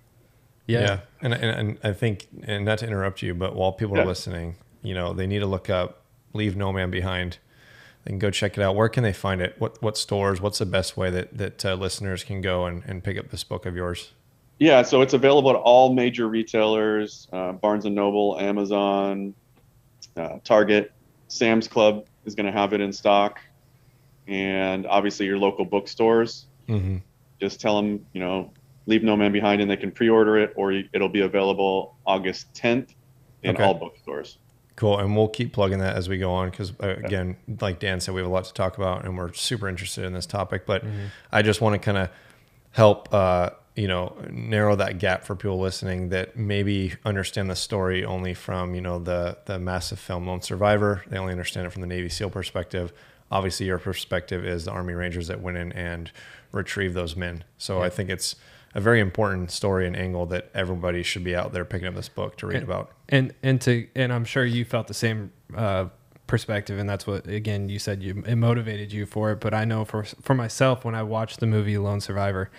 [0.66, 0.80] Yeah.
[0.80, 0.98] Yeah.
[1.22, 4.02] And, and, and I think, and not to interrupt you, but while people Yeah.
[4.02, 7.38] are listening, you know, they need to look up Leave No Man Behind.
[8.04, 8.76] They can go check it out.
[8.76, 9.56] Where can they find it?
[9.58, 10.40] What what stores?
[10.40, 13.44] What's the best way that, that uh, listeners can go and, and pick up this
[13.44, 14.12] book of yours?
[14.58, 19.34] Yeah, so it's available at all major retailers: uh, Barnes and Noble, Amazon,
[20.16, 20.92] uh, Target,
[21.28, 23.38] Sam's Club is going to have it in stock,
[24.26, 26.46] and obviously your local bookstores.
[26.68, 26.98] Mm-hmm.
[27.40, 28.52] Just tell them, you know,
[28.86, 32.94] leave no man behind, and they can pre-order it, or it'll be available August 10th
[33.42, 33.64] in Okay.
[33.64, 34.36] all bookstores.
[34.80, 34.98] Cool.
[34.98, 38.14] And we'll keep plugging that as we go on because, uh, again, like Dan said,
[38.14, 40.64] we have a lot to talk about and we're super interested in this topic.
[40.64, 40.84] But
[41.30, 42.08] I just want to kind of
[42.70, 48.06] help, uh, you know, narrow that gap for people listening that maybe understand the story
[48.06, 51.04] only from, you know, the, the massive film Lone Survivor.
[51.08, 52.94] They only understand it from the Navy SEAL perspective.
[53.30, 56.10] Obviously, your perspective is the Army Rangers that went in and
[56.52, 57.44] retrieved those men.
[57.58, 58.34] So I think it's
[58.74, 62.08] a very important story and angle that everybody should be out there picking up this
[62.08, 62.92] book to read And- about.
[63.08, 65.86] and and to and I'm sure you felt the same uh,
[66.26, 69.40] perspective, and that's what again you said you it motivated you for it.
[69.40, 72.50] But I know for for myself, when I watched the movie Lone Survivor,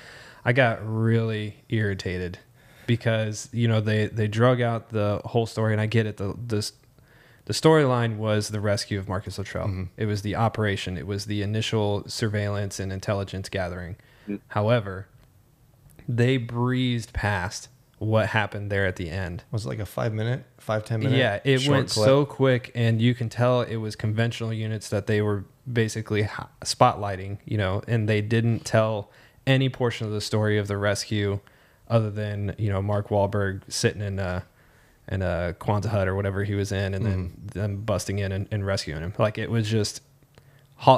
[0.43, 2.39] I got really irritated
[2.87, 6.17] because you know they they drug out the whole story, and I get it.
[6.17, 6.73] The this
[7.45, 9.87] the storyline was the rescue of Marcus Luttrell.
[9.97, 10.97] It was the operation.
[10.97, 13.95] It was the initial surveillance and intelligence gathering.
[14.49, 15.07] However,
[16.07, 17.67] they breezed past
[17.99, 19.43] what happened there at the end.
[19.51, 21.17] Was it like a five minute, five, ten minute?
[21.17, 22.05] Yeah, it went clip?
[22.05, 26.23] so quick, and you can tell it was conventional units that they were basically
[26.61, 29.11] spotlighting, you know, and they didn't tell
[29.45, 31.39] any portion of the story of the rescue
[31.87, 34.43] other than, you know, Mark Wahlberg sitting in a,
[35.09, 37.47] in a Quonset hut or whatever he was in and then Mm-hmm.
[37.59, 39.13] them busting in and, and rescuing him.
[39.17, 40.01] Like it was just,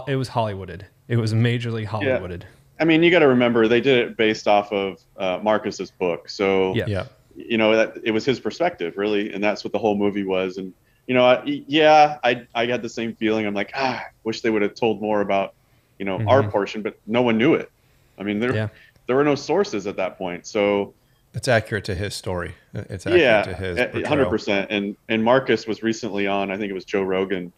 [0.08, 0.84] it was Hollywooded.
[1.08, 2.44] It was majorly Hollywooded.
[2.84, 6.28] I mean, you got to remember they did it based off of uh, Marcus's book,
[6.30, 6.84] so Yeah.
[6.88, 7.06] Yeah.
[7.34, 10.58] you know that it was his perspective really and that's what the whole movie was
[10.58, 10.72] and
[11.08, 14.52] you know I, yeah i i had the same feeling i'm like ah wish they
[14.52, 15.56] would have told more about
[15.98, 16.52] you know our Mhm.
[16.52, 17.72] portion but no one knew it
[18.20, 18.68] i mean there Yeah.
[19.08, 20.94] there were no sources at that point so
[21.34, 22.54] It's accurate to his story.
[22.76, 26.76] It's accurate yeah to his 100% and and marcus was recently on i think it
[26.76, 27.52] was joe rogan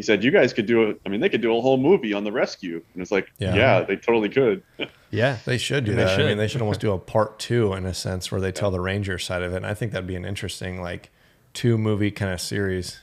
[0.00, 2.14] he said you guys could do it i mean they could do a whole movie
[2.14, 3.54] on the rescue and it's like Yeah.
[3.54, 4.62] yeah, they totally could
[5.10, 5.36] Yeah.
[5.44, 6.12] They should do They that.
[6.12, 6.26] I should.
[6.26, 8.78] mean, they should almost do a part two in a sense where they tell the
[8.80, 9.56] Ranger side of it.
[9.56, 11.10] And I think that'd be an interesting like
[11.52, 13.00] two movie kind of series.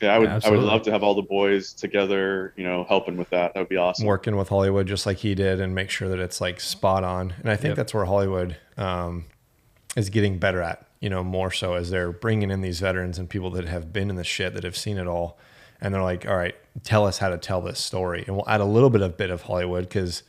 [0.00, 0.28] Yeah, I would.
[0.28, 2.54] Yeah, I would love to have all the boys together.
[2.56, 3.54] You know, helping with that.
[3.54, 4.06] That would be awesome.
[4.06, 7.34] working with Hollywood just like he did and make sure that it's like spot on.
[7.40, 7.76] And I think Yep.
[7.76, 9.24] that's where Hollywood um,
[9.96, 13.28] is getting better at, you know, more so as they're bringing in these veterans and
[13.28, 15.38] people that have been in the shit that have seen it all.
[15.80, 18.24] And they're like, all right, tell us how to tell this story.
[18.26, 20.22] And we'll add a little bit of bit of Hollywood because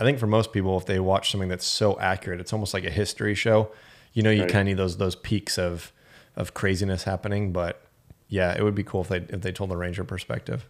[0.00, 2.84] I think for most people, if they watch something that's so accurate, it's almost like
[2.84, 3.70] a history show.
[4.12, 4.50] You know, you Right.
[4.50, 5.92] kind of need those those peaks of
[6.36, 7.52] of craziness happening.
[7.52, 7.80] But
[8.28, 10.66] yeah, it would be cool if they if they told the Ranger perspective.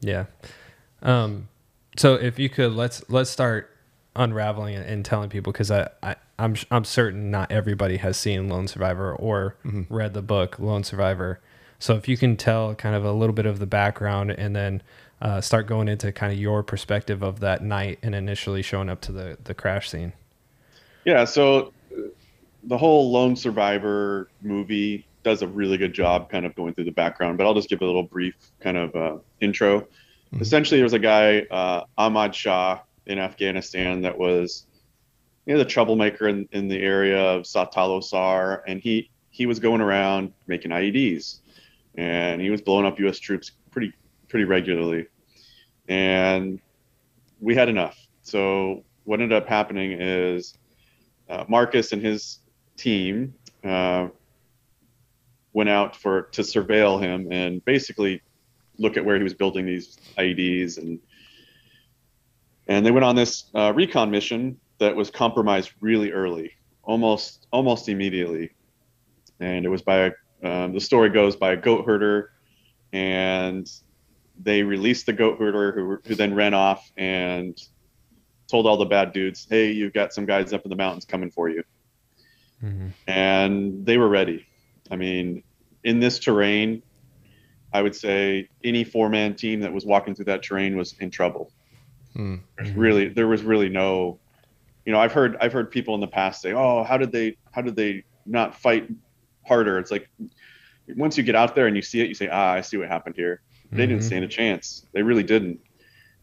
[0.00, 0.26] Yeah.
[1.02, 1.48] Um,
[1.96, 3.70] so if you could let's let's start
[4.14, 8.48] unraveling and, and telling people because I, I I'm I'm certain not everybody has seen
[8.48, 9.56] Lone Survivor or
[9.88, 11.40] read the book Lone Survivor.
[11.82, 14.82] So if you can tell kind of a little bit of the background and then
[15.20, 19.00] uh, start going into kind of your perspective of that night and initially showing up
[19.00, 20.12] to the the crash scene.
[21.04, 22.02] Yeah, so uh,
[22.62, 26.92] the whole Lone Survivor movie does a really good job kind of going through the
[26.92, 29.88] background, but I'll just give a little brief kind of uh, intro.
[30.40, 34.66] Essentially, there was a guy, uh, Ahmad Shah, in Afghanistan that was
[35.46, 39.58] you know, the troublemaker in, in the area of Sawtalo Sar, and he, he was
[39.58, 41.40] going around making IEDs,
[41.96, 43.18] and he was blowing up U.S.
[43.18, 43.92] troops pretty
[44.28, 45.06] pretty regularly,
[45.88, 46.60] and
[47.40, 47.98] we had enough.
[48.22, 50.56] So what ended up happening is
[51.28, 52.38] uh, Marcus and his
[52.76, 54.08] team uh,
[55.52, 58.22] went out for to surveil him and basically
[58.78, 60.98] look at where he was building these IEDs and
[62.68, 66.52] and they went on this uh, recon mission that was compromised really early,
[66.82, 68.50] almost almost immediately,
[69.40, 70.10] and it was by a
[70.42, 72.30] um, the story goes by a goat herder,
[72.92, 73.70] and
[74.40, 77.60] they released the goat herder who, who then ran off and
[78.48, 81.30] told all the bad dudes, "Hey, you've got some guys up in the mountains coming
[81.30, 81.62] for you."
[83.06, 84.46] And they were ready.
[84.90, 85.42] I mean,
[85.84, 86.82] in this terrain,
[87.72, 91.50] I would say any four-man team that was walking through that terrain was in trouble.
[92.14, 92.36] Hmm.
[92.74, 94.18] Really, there was really no,
[94.84, 97.36] you know, I've heard, I've heard people in the past say, "Oh, how did they,
[97.52, 98.88] how did they not fight
[99.46, 100.08] harder?" It's like
[100.96, 102.88] once you get out there and you see it, you say, "Ah, I see what
[102.88, 104.06] happened here." They didn't Mhm.
[104.06, 104.86] stand a chance.
[104.92, 105.60] They really didn't.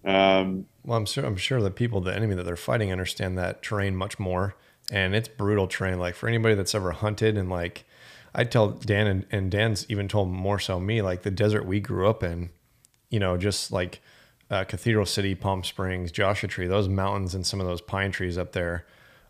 [0.06, 3.62] Um, Well, I'm sure I'm sure the people, the enemy that they're fighting, understand that
[3.62, 4.56] terrain much more,
[4.92, 6.00] and it's brutal terrain.
[6.00, 7.86] Like for anybody that's ever hunted, and like
[8.34, 11.80] I tell Dan, and, and Dan's even told more so me, like the desert we
[11.80, 12.52] grew up in,
[13.10, 14.02] you know, just like
[14.52, 18.38] uh, Cathedral City, Palm Springs, Joshua Tree, those mountains and some of those pine trees
[18.38, 18.86] up there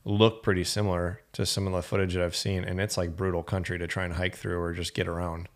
[0.06, 3.44] look pretty similar to some of the footage that I've seen, and it's like brutal
[3.44, 5.50] country to try and hike through or just get around.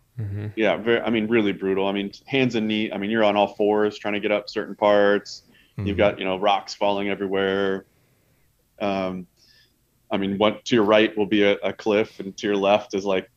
[0.55, 1.87] yeah, very, I mean, really brutal.
[1.87, 2.91] I mean, hands and knee.
[2.91, 5.43] I mean, you're on all fours trying to get up certain parts.
[5.75, 7.85] You've got you know rocks falling everywhere.
[8.79, 9.25] Um,
[10.11, 12.93] I mean, what to your right will be a, a cliff, and to your left
[12.93, 13.27] is like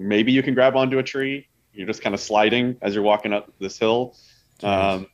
[0.00, 1.46] maybe you can grab onto a tree.
[1.72, 4.16] You're just kind of sliding as you're walking up this hill.
[4.62, 5.06] Um,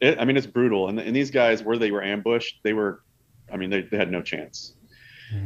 [0.00, 0.88] it, I mean, it's brutal.
[0.88, 3.02] And, and these guys, where they were ambushed, they were,
[3.52, 4.74] I mean, they, they had no chance.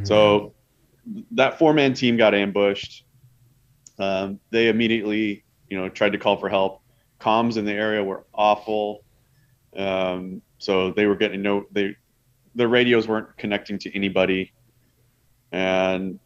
[0.05, 0.55] So
[1.33, 3.05] that four man team got ambushed.
[3.99, 6.83] Um, they immediately, you know, tried to call for help.
[7.21, 9.05] Comms in the area were awful.
[9.77, 11.97] Um, so they were getting no, they,
[12.55, 14.53] their radios weren't connecting to anybody.
[15.53, 16.19] And,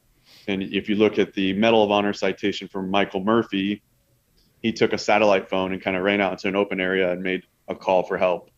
[0.49, 3.83] and if you look at the Medal of Honor citation from Michael Murphy,
[4.61, 7.23] he took a satellite phone and kind of ran out into an open area and
[7.23, 8.51] made a call for help.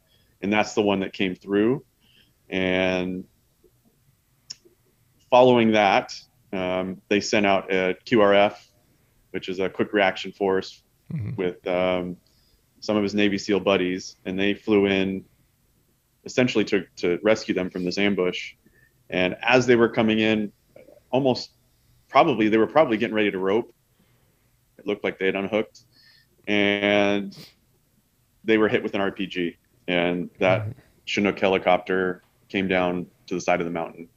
[0.43, 1.85] And that's the one that came through.
[2.49, 3.25] And
[5.31, 6.13] following that,
[6.53, 8.55] um, they sent out a QRF,
[9.31, 11.37] which is a quick reaction force Mhm.
[11.37, 12.17] with um,
[12.81, 15.25] some of his Navy SEAL buddies, and they flew in
[16.25, 18.55] essentially to, to rescue them from this ambush.
[19.11, 20.51] And as they were coming in,
[21.11, 21.51] almost
[22.09, 23.75] probably they were probably getting ready to rope.
[24.79, 25.81] It looked like they had unhooked,
[26.49, 27.37] and
[28.45, 30.69] they were hit with an RPG, and that
[31.05, 32.23] Chinook helicopter
[32.55, 34.09] came down to the side of the mountain.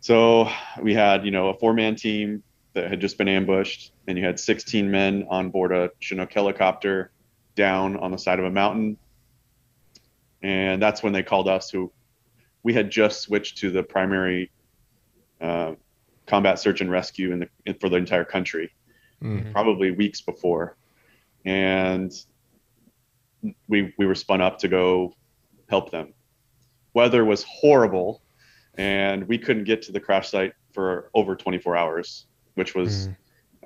[0.00, 0.48] So
[0.80, 4.40] we had, you know, a four-man team that had just been ambushed, and you had
[4.40, 7.12] 16 men on board a Chinook helicopter
[7.54, 8.96] down on the side of a mountain.
[10.42, 11.92] And that's when they called us, who
[12.62, 14.50] we had just switched to the primary
[15.42, 15.74] uh,
[16.26, 18.72] combat search and rescue in the in, for the entire country,
[19.22, 19.52] Mm.
[19.52, 20.76] probably weeks before,
[21.44, 22.12] and
[23.68, 25.14] we we were spun up to go
[25.68, 26.12] help them.
[26.94, 28.22] Weather was horrible,
[28.78, 33.08] and we couldn't get to the crash site for over 24 hours, which was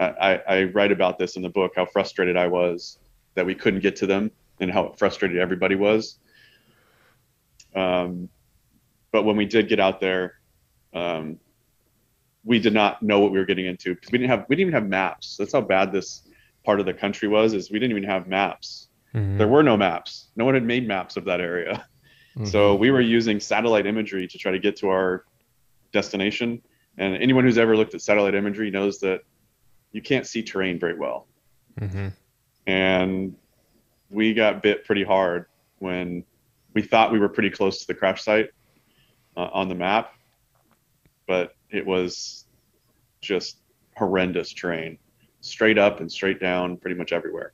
[0.01, 2.99] I, I write about this in the book how frustrated I was
[3.35, 6.19] that we couldn't get to them and how frustrated everybody was.
[7.75, 8.29] Um,
[9.13, 10.35] but when we did get out there,
[10.95, 11.39] um,
[12.45, 14.69] we did not know what we were getting into because we didn't have we didn't
[14.69, 15.37] even have maps.
[15.37, 16.23] That's how bad this
[16.65, 17.53] part of the country was.
[17.55, 18.89] Is we didn't even have maps.
[19.15, 19.39] Mhm.
[19.39, 20.29] There were no maps.
[20.37, 21.87] No one had made maps of that area.
[22.45, 25.25] So we were using satellite imagery to try to get to our
[25.93, 26.63] destination.
[26.97, 29.23] And anyone who's ever looked at satellite imagery knows that
[29.93, 31.27] you can't see terrain very well.
[31.81, 32.13] Mhm.
[32.67, 33.37] And
[34.11, 35.47] we got bit pretty hard
[35.79, 36.25] when
[36.75, 38.51] we thought we were pretty close to the crash site
[39.37, 40.13] uh, on the map,
[41.27, 42.45] but it was
[43.21, 43.59] just
[43.97, 44.99] horrendous terrain,
[45.41, 47.53] straight up and straight down, pretty much everywhere.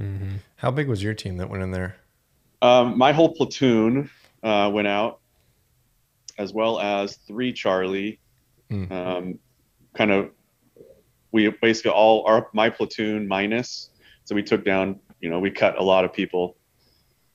[0.00, 0.38] Mhm.
[0.56, 1.96] How big was your team that went in there?
[2.62, 4.10] Um, my whole platoon
[4.42, 5.20] uh, went out,
[6.38, 8.18] as well as three Charlie.
[8.70, 8.90] Mm.
[8.90, 9.38] Um,
[9.94, 10.30] kind of,
[11.32, 13.90] we basically all our my platoon minus.
[14.24, 16.56] So we took down, you know, we cut a lot of people.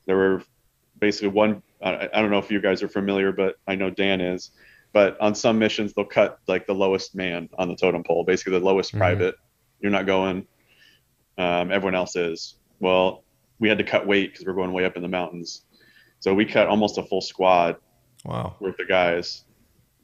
[0.06, 0.42] There were
[0.98, 1.62] basically one.
[1.82, 4.50] I, I don't know if you guys are familiar, but I know Dan is.
[4.92, 8.58] But on some missions, they'll cut like the lowest man on the totem pole, basically
[8.58, 8.98] the lowest Mhm.
[8.98, 9.34] private.
[9.80, 10.46] You're not going.
[11.38, 12.56] Um, everyone else is.
[12.78, 13.24] Well,
[13.62, 15.62] we had to cut weight because we're going way up in the mountains.
[16.18, 17.76] So we cut almost a full squad
[18.24, 18.56] Wow.
[18.58, 19.44] worth of guys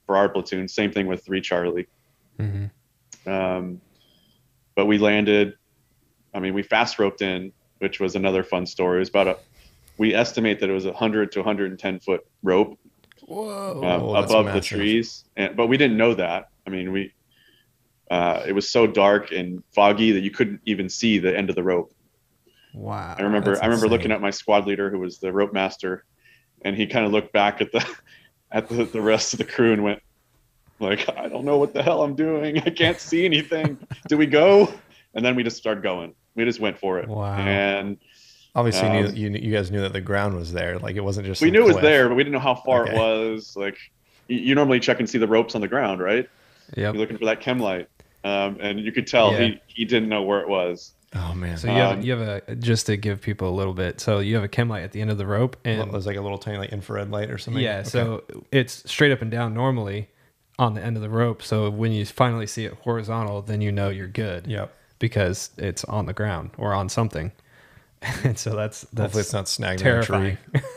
[0.06, 0.68] for our platoon.
[0.68, 1.88] Same thing with three Charlie.
[2.38, 2.70] Mhm.
[3.26, 3.80] Um,
[4.76, 5.54] but we landed.
[6.32, 8.98] I mean, we fast roped in, which was another fun story.
[8.98, 9.36] It was about a.
[9.98, 12.78] We estimate that it was a 100 to 110 foot rope
[13.26, 13.82] Whoa.
[13.84, 16.50] um, above the trees, and, but we didn't know that.
[16.64, 17.12] I mean, we.
[18.08, 21.56] Uh, it was so dark and foggy that you couldn't even see the end of
[21.56, 21.92] the rope.
[22.74, 23.16] Wow.
[23.18, 26.04] I remember I remember looking at my squad leader who was the rope master
[26.62, 27.84] and he kind of looked back at the
[28.52, 30.02] at the, the rest of the crew and went
[30.80, 32.58] like I don't know what the hell I'm doing.
[32.60, 33.78] I can't see anything.
[34.08, 34.72] Do we go?
[35.14, 36.14] And then we just started going.
[36.34, 37.08] We just went for it.
[37.08, 37.36] Wow.
[37.36, 37.98] And
[38.54, 40.78] Obviously, you, Um, knew, you you guys knew that the ground was there.
[40.78, 41.40] Like it wasn't just.
[41.42, 42.92] we knew it was there, but we didn't know how far Okay.
[42.92, 43.56] it was.
[43.56, 43.76] Like
[44.26, 46.28] you, you normally check and see the ropes on the ground, right?
[46.76, 46.84] Yeah.
[46.92, 47.88] You're looking for that chem light.
[48.24, 49.38] Um, and you could tell Yeah.
[49.46, 50.92] he, he didn't know where it was.
[51.14, 51.56] Oh man.
[51.56, 54.00] So you have Um, you have a just to give people a little bit.
[54.00, 56.06] So you have a chem light at the end of the rope, and it was
[56.06, 57.62] like a little tiny like infrared light or something.
[57.62, 57.88] yeah, Okay.
[57.88, 60.08] so it's straight up and down normally
[60.58, 61.42] on the end of the rope.
[61.42, 64.46] So when you finally see it horizontal, then you know you're good.
[64.46, 64.74] Yep.
[64.98, 67.32] because it's on the ground or on something.
[68.24, 70.36] and so that's that's Hopefully, it's not snagged terrifying.
[70.54, 70.68] in a tree.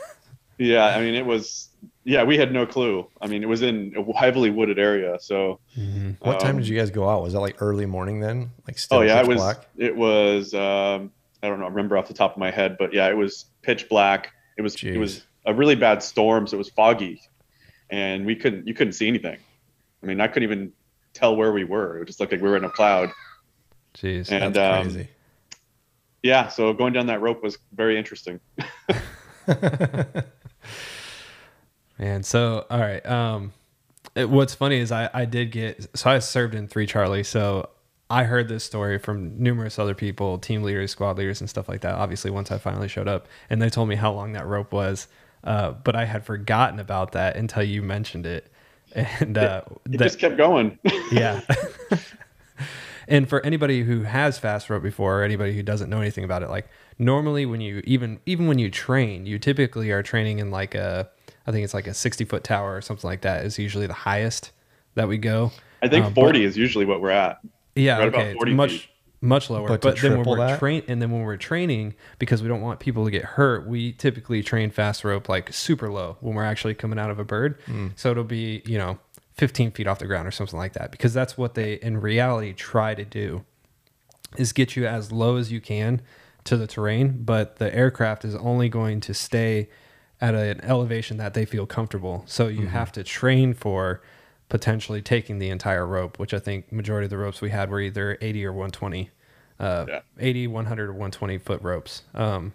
[0.58, 1.68] Yeah, I mean it was
[2.04, 3.06] yeah, we had no clue.
[3.20, 6.16] I mean it was in a heavily wooded area, so Mhm.
[6.20, 7.22] What time Um, did you guys go out?
[7.22, 8.50] Was that like early morning then?
[8.66, 9.36] Like still Oh yeah, pitch it was.
[9.38, 9.66] black?
[9.76, 10.54] It was.
[10.54, 11.12] Um,
[11.42, 11.66] I don't know.
[11.66, 14.30] I remember off the top of my head, but yeah, it was pitch black.
[14.56, 14.76] It was.
[14.76, 14.94] Jeez.
[14.94, 17.20] It was a really bad storm, so it was foggy,
[17.90, 18.66] and we couldn't.
[18.68, 19.38] You couldn't see anything.
[20.02, 20.72] I mean, I couldn't even
[21.14, 22.00] tell where we were.
[22.02, 23.10] It just looked like we were in a cloud.
[23.94, 24.30] Jeez.
[24.30, 25.08] And That's um, crazy.
[26.22, 28.40] yeah, so going down that rope was very interesting.
[32.02, 33.04] And so, all right.
[33.06, 33.52] Um,
[34.16, 37.22] it- what's funny is I, I did get, so I served in three Charlie.
[37.22, 37.68] So
[38.10, 41.80] I heard this story from numerous other people, team leaders, squad leaders, and stuff like
[41.82, 41.94] that.
[41.94, 45.06] Obviously, once I finally showed up and they told me how long that rope was.
[45.44, 48.48] Uh, but I had forgotten about that until you mentioned it.
[48.94, 50.78] And, uh, It that- just kept going.
[51.12, 51.40] yeah.
[53.08, 56.42] and for anybody who has fast rope before or anybody who doesn't know anything about
[56.42, 60.50] it, like normally when you even even when you train, you typically are training in
[60.50, 61.08] like a
[61.46, 63.92] I think it's like a 60 foot tower or something like that is usually the
[63.94, 64.52] highest
[64.94, 65.52] that we go.
[65.82, 67.38] I think Um, but- 40 is usually what we're at.
[67.74, 68.28] Yeah, Right about okay.
[68.30, 68.88] It's 40 much feet.
[69.20, 69.66] much lower.
[69.68, 70.58] But But, then when we're that?
[70.58, 73.92] train and then when we're training, because we don't want people to get hurt, we
[73.92, 77.58] typically train fast rope like super low when we're actually coming out of a bird.
[77.66, 77.88] Hmm.
[77.96, 78.98] So it'll be, you know,
[79.38, 80.90] 15 feet off the ground or something like that.
[80.92, 83.44] Because that's what they in reality try to do
[84.36, 86.02] is get you as low as you can
[86.44, 89.68] to the terrain, but the aircraft is only going to stay
[90.22, 92.22] at an elevation that they feel comfortable.
[92.26, 94.00] So you have to train for
[94.48, 97.80] potentially taking the entire rope, which I think majority of the ropes we had were
[97.80, 99.10] either 80 or 120,
[99.58, 100.00] uh, Yeah.
[100.20, 102.02] 80, 100 or 120 foot ropes.
[102.14, 102.52] Um,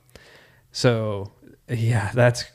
[0.72, 1.32] so
[1.70, 2.46] yeah, that's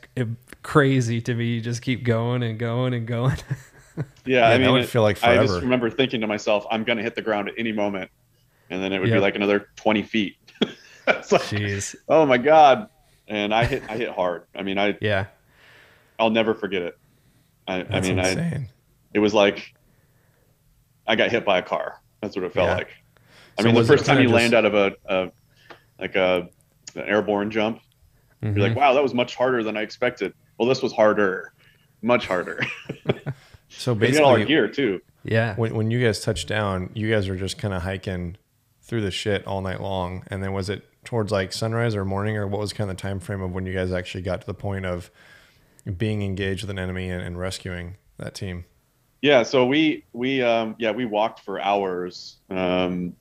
[0.63, 1.45] crazy to me.
[1.55, 3.37] You just keep going and going and going.
[3.95, 6.65] Yeah, Yeah, I that mean, would it- feel like I just remember thinking to myself,
[6.71, 8.09] I'm going to hit the ground at any moment.
[8.71, 9.17] And then it would Yep.
[9.17, 10.37] be like another 20 feet.
[11.07, 11.95] it's like, Jeez.
[12.09, 12.89] oh my God.
[13.27, 14.43] And I hit, I hit hard.
[14.55, 15.27] I mean, I, Yeah.
[16.19, 16.97] I'll never forget it.
[17.67, 18.67] I, I That's mean, I,
[19.13, 19.73] it was like
[21.07, 22.01] I got hit by a car.
[22.21, 22.75] That's what it felt Yeah.
[22.75, 22.89] like.
[23.57, 25.31] I So mean, the first time you just- land out of a, a
[25.99, 26.49] like a
[26.95, 27.79] an airborne jump,
[28.43, 28.55] Mhm.
[28.55, 30.33] you're like, wow, that was much harder than I expected.
[30.57, 31.53] Well, this was harder,
[32.01, 32.59] much harder.
[33.75, 35.01] So we got all our basically, gear too.
[35.23, 35.55] yeah.
[35.55, 38.37] when when you guys touched down, you guys were just kind of hiking
[38.83, 40.23] through the shit all night long.
[40.27, 43.01] And then was it towards like sunrise or morning, or what was kind of the
[43.01, 45.11] time frame of when you guys actually got to the point of
[45.97, 48.65] being engaged with an enemy and, and rescuing that team?
[49.21, 53.15] Yeah, so we we um, yeah we walked for hours um,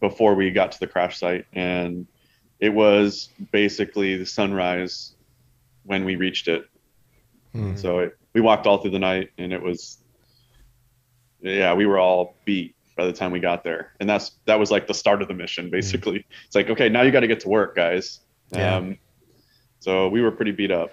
[0.00, 2.06] before we got to the crash site, and
[2.58, 5.14] it was basically the sunrise
[5.84, 6.64] when we reached it.
[7.52, 7.76] Hmm.
[7.76, 9.98] So it, we walked all through the night, and it was
[11.42, 14.70] yeah we were all beat by the time we got there, and that's that was
[14.70, 15.70] like the start of the mission.
[15.70, 18.20] Basically, it's like okay now you got to get to work, guys.
[18.50, 18.76] Yeah.
[18.76, 18.98] Um,
[19.80, 20.92] so we were pretty beat up.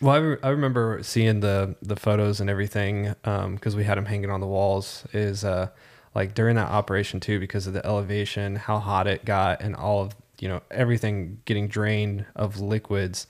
[0.00, 4.06] Well, I, re- I remember seeing the the photos and everything because we had them
[4.06, 5.04] hanging on the walls.
[5.12, 5.68] Is uh,
[6.14, 10.02] like during that operation too, because of the elevation, how hot it got, and all
[10.02, 13.26] of you know everything getting drained of liquids.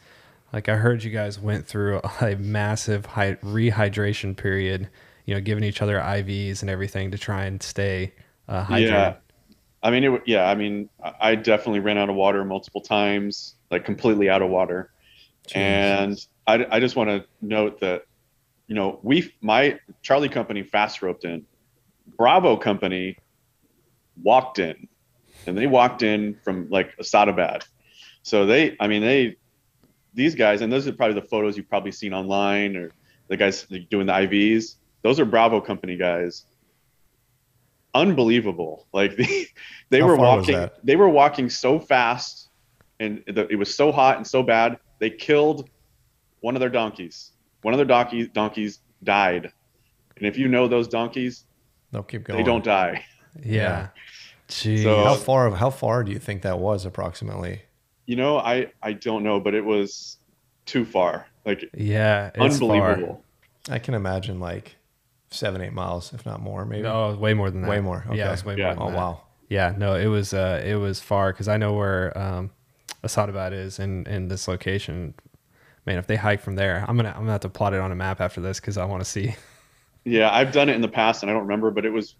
[0.53, 4.89] Like I heard you guys went through a massive hy- rehydration period.
[5.25, 8.13] You know, giving each other IVs and everything to try and stay
[8.49, 8.91] uh, hydrated.
[8.91, 9.15] Yeah.
[9.83, 10.89] I mean, it, yeah, I mean,
[11.21, 14.91] I- definitely ran out of water multiple times, like completely out of water.
[15.55, 18.07] And I, I just want to note that,
[18.67, 21.45] you know, we, my Charlie company fast roped in,
[22.17, 23.19] Bravo company
[24.23, 24.89] walked in,
[25.47, 27.65] and they walked in from like Asadabad.
[28.23, 29.37] So they, I mean, they,
[30.15, 32.91] these guys, and those are probably the photos you've probably seen online or
[33.29, 34.77] the guys doing the IVs.
[35.05, 36.47] Those are Bravo company guys.
[37.95, 38.89] Unbelievable!
[38.93, 39.47] Like they,
[39.91, 40.69] they were walking.
[40.83, 42.49] They were walking so fast,
[42.99, 44.79] and the, it was so hot and so bad.
[44.99, 45.71] They killed
[46.41, 47.31] one of their donkeys.
[47.63, 49.53] One of their donkeys donkeys died.
[50.17, 51.45] And if you know those donkeys,
[51.93, 52.39] They'll keep going.
[52.39, 53.05] they don't die.
[53.43, 53.89] Yeah.
[54.49, 54.83] Jeez.
[54.83, 55.51] So- How far?
[55.53, 57.63] How far do you think that was approximately?
[58.07, 60.19] You know, I I don't know, but it was
[60.67, 61.27] too far.
[61.45, 62.31] Like yeah.
[62.35, 62.71] It's far.
[62.77, 63.23] unbelievable.
[63.69, 64.77] I can imagine like
[65.35, 66.87] seven, eight miles, if not more, maybe.
[66.87, 67.71] Oh, way more than that.
[67.71, 68.33] Way more, Yeah, okay.
[68.33, 68.75] it's way Yeah.
[68.75, 68.89] more.
[68.89, 68.97] oh that.
[68.97, 69.21] wow.
[69.49, 72.51] Yeah, no, it was uh, it was far because I know where um,
[73.03, 75.15] Asadabad is in in this location.
[75.87, 77.93] Man, if they hike from there, I'm gonna I'm gonna have to plot it on
[77.93, 79.35] a map after this because I want to see.
[80.07, 82.17] Yeah, I've done it in the past and I don't remember, but it was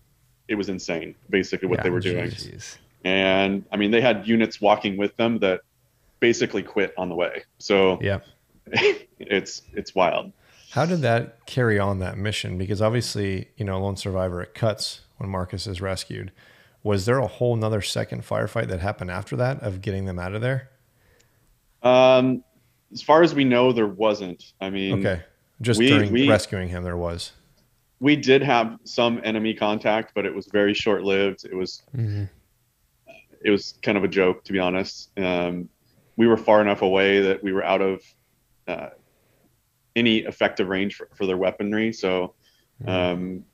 [0.49, 2.27] it was insane basically what Yeah, they were doing.
[2.31, 2.77] jeez.
[3.05, 5.61] And I mean, they had units walking with them that
[6.21, 7.43] basically quit on the way.
[7.59, 8.21] So Yeah,
[9.19, 10.33] it's it's wild.
[10.75, 12.59] How did that carry on that mission?
[12.59, 16.33] Because obviously, you know, lone survivor it cuts when Marcus is rescued.
[16.83, 20.35] Was there a whole nother second firefight that happened after that of getting them out
[20.35, 20.71] of there?
[21.85, 22.43] Um,
[22.93, 24.53] as far as we know, there wasn't.
[24.61, 25.23] I mean, Okay.
[25.61, 27.31] Just we- during we- rescuing him, there was.
[28.01, 31.45] we did have some enemy contact, but it was very short lived.
[31.45, 32.29] It was Mhm.
[33.43, 35.11] it was kind of a joke, to be honest.
[35.17, 35.69] Um,
[36.17, 38.03] we were far enough away that we were out of
[38.67, 38.89] uh,
[39.97, 41.93] any effective range for, for their weaponry.
[41.93, 42.35] So,
[42.87, 43.45] um,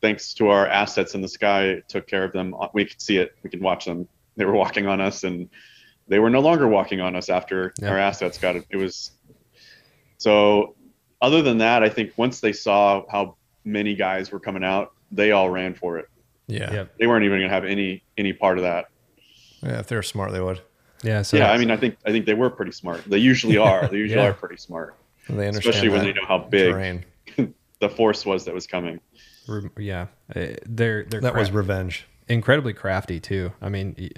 [0.00, 2.54] thanks to our assets in the sky, it took care of them.
[2.72, 3.34] We could see it.
[3.42, 4.08] We could watch them.
[4.36, 5.48] They were walking on us, and
[6.08, 7.90] they were no longer walking on us after Yeah.
[7.90, 8.64] our assets got it.
[8.70, 9.12] It was
[10.18, 10.74] so.
[11.22, 13.36] Other than that, I think once they saw how
[13.66, 16.06] many guys were coming out, they all ran for it.
[16.46, 16.72] Yeah.
[16.72, 16.94] Yep.
[16.98, 18.86] They weren't even going to have any any part of that.
[19.62, 20.62] Yeah, if they're smart, they would.
[21.02, 21.20] yeah.
[21.20, 23.04] So yeah, I mean, I think I think they were pretty smart.
[23.04, 23.86] They usually are.
[23.88, 24.28] They usually Yeah.
[24.28, 24.94] are pretty smart,
[25.36, 27.04] They understand especially when that they know how big terrain.
[27.80, 29.00] the force was that was coming.
[29.48, 32.06] re- yeah, Uh, they're they're That was revenge.
[32.28, 33.52] incredibly crafty too.
[33.62, 34.10] I mean,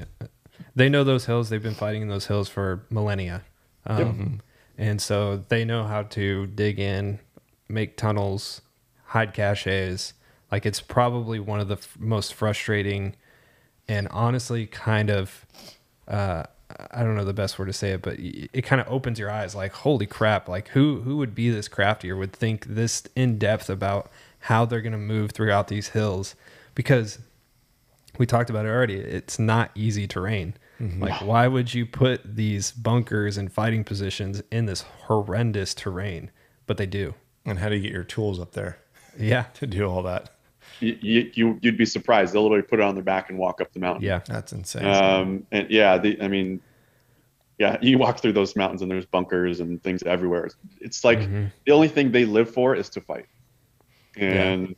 [0.74, 1.48] they know those hills.
[1.50, 3.42] They've been fighting in those hills for millennia,
[3.86, 4.40] um,
[4.78, 7.18] and so they know how to dig in,
[7.68, 8.62] make tunnels,
[9.06, 10.14] hide caches.
[10.50, 13.16] Like it's probably one of the f- most frustrating,
[13.88, 15.46] and honestly, kind of.
[16.08, 16.42] Uh,
[16.90, 19.30] I don't know the best word to say it, but it kind of opens your
[19.30, 19.54] eyes.
[19.54, 20.48] Like, holy crap!
[20.48, 24.10] Like, who who would be this crafty or would think this in depth about
[24.40, 26.34] how they're going to move throughout these hills?
[26.74, 27.18] Because
[28.18, 28.96] we talked about it already.
[28.96, 30.54] It's not easy terrain.
[30.80, 31.02] Mm-hmm.
[31.02, 36.30] Like, why would you put these bunkers and fighting positions in this horrendous terrain?
[36.66, 37.14] But they do.
[37.44, 38.78] And how do you get your tools up there
[39.18, 39.42] Yeah.
[39.54, 40.30] to do all that?
[40.82, 42.34] You, you you- you'd be surprised.
[42.34, 44.02] They'll literally put it on their back and walk up the mountain.
[44.04, 44.20] Yeah.
[44.26, 44.84] That's insane.
[44.84, 46.60] Um, and yeah, the, I mean,
[47.58, 50.50] yeah, you walk through those mountains and there's bunkers and things everywhere.
[50.80, 51.52] It's like Mhm.
[51.66, 53.26] the only thing they live for is to fight.
[54.16, 54.74] And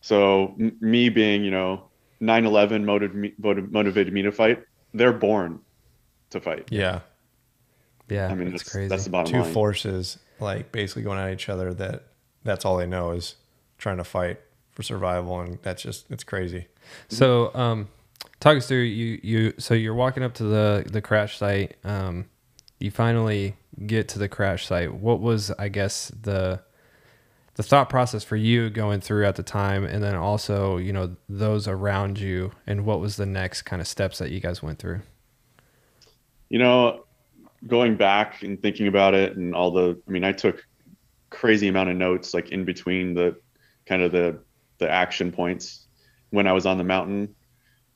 [0.00, 1.84] so m- me being, you know,
[2.20, 4.62] 9/11 motivated me, motiv- motivated me to fight.
[4.94, 5.60] They're born
[6.30, 6.68] to fight.
[6.70, 7.00] yeah.
[8.10, 8.28] Yeah.
[8.28, 8.88] I mean, it's that's, crazy.
[8.88, 9.52] that's the bottom Two line.
[9.52, 12.04] forces like basically going at each other that
[12.42, 13.36] that's all they know is
[13.76, 14.40] trying to fight
[14.78, 16.68] for survival and that's just it's crazy.
[17.08, 17.88] So, um,
[18.38, 19.18] talk us through you.
[19.22, 21.76] You so you're walking up to the the crash site.
[21.82, 22.26] Um,
[22.78, 23.56] you finally
[23.86, 24.94] get to the crash site.
[24.94, 26.60] What was, I guess, the
[27.54, 31.16] the thought process for you going through at the time, and then also, you know,
[31.28, 34.78] those around you, and what was the next kind of steps that you guys went
[34.78, 35.00] through?
[36.48, 37.04] you know
[37.66, 40.66] going back and thinking about it and all the i mean i took
[41.30, 43.36] crazy amount of notes like in between the
[43.86, 44.38] kind of the
[44.78, 45.86] the action points
[46.30, 47.34] when I was on the mountain,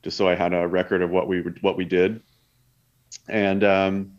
[0.03, 2.21] just so I had a record of what we what we did.
[3.27, 4.13] And um,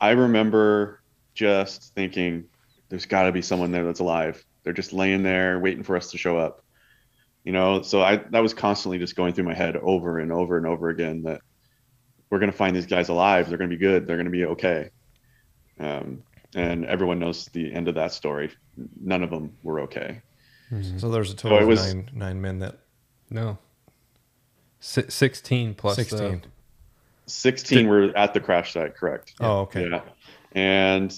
[0.00, 1.00] I remember
[1.34, 2.44] just thinking,
[2.88, 4.44] there's got to be someone there that's alive.
[4.62, 6.64] They're just laying there waiting for us to show up.
[7.44, 10.56] You know, so I that was constantly just going through my head over and over
[10.56, 11.40] and over again that
[12.28, 13.48] we're going to find these guys alive.
[13.48, 14.06] They're going to be good.
[14.06, 14.90] They're going to be okay.
[15.78, 16.22] Um,
[16.54, 18.50] and everyone knows the end of that story.
[19.00, 20.22] None of them were okay.
[20.72, 20.98] Mm-hmm.
[20.98, 22.78] So there's a total So of was- nine nine men that
[23.30, 23.58] No.
[24.80, 26.40] Si 16 plus sixteen.
[26.42, 26.48] The,
[27.30, 29.34] 16 were at the crash site, correct?
[29.40, 29.88] Oh, okay.
[29.90, 30.02] Yeah.
[30.52, 31.12] And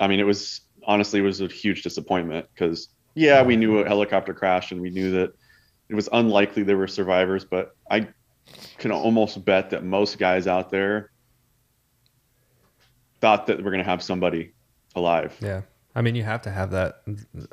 [0.00, 3.86] I mean, it was honestly, it was a huge disappointment because, yeah, we knew a
[3.86, 5.32] helicopter crashed and we knew that
[5.88, 8.08] it was unlikely there were survivors, but I
[8.78, 11.10] can almost bet that most guys out there
[13.20, 14.52] thought that we're going to have somebody
[14.94, 15.36] alive.
[15.40, 15.62] yeah.
[15.96, 17.02] I mean, you have to have that.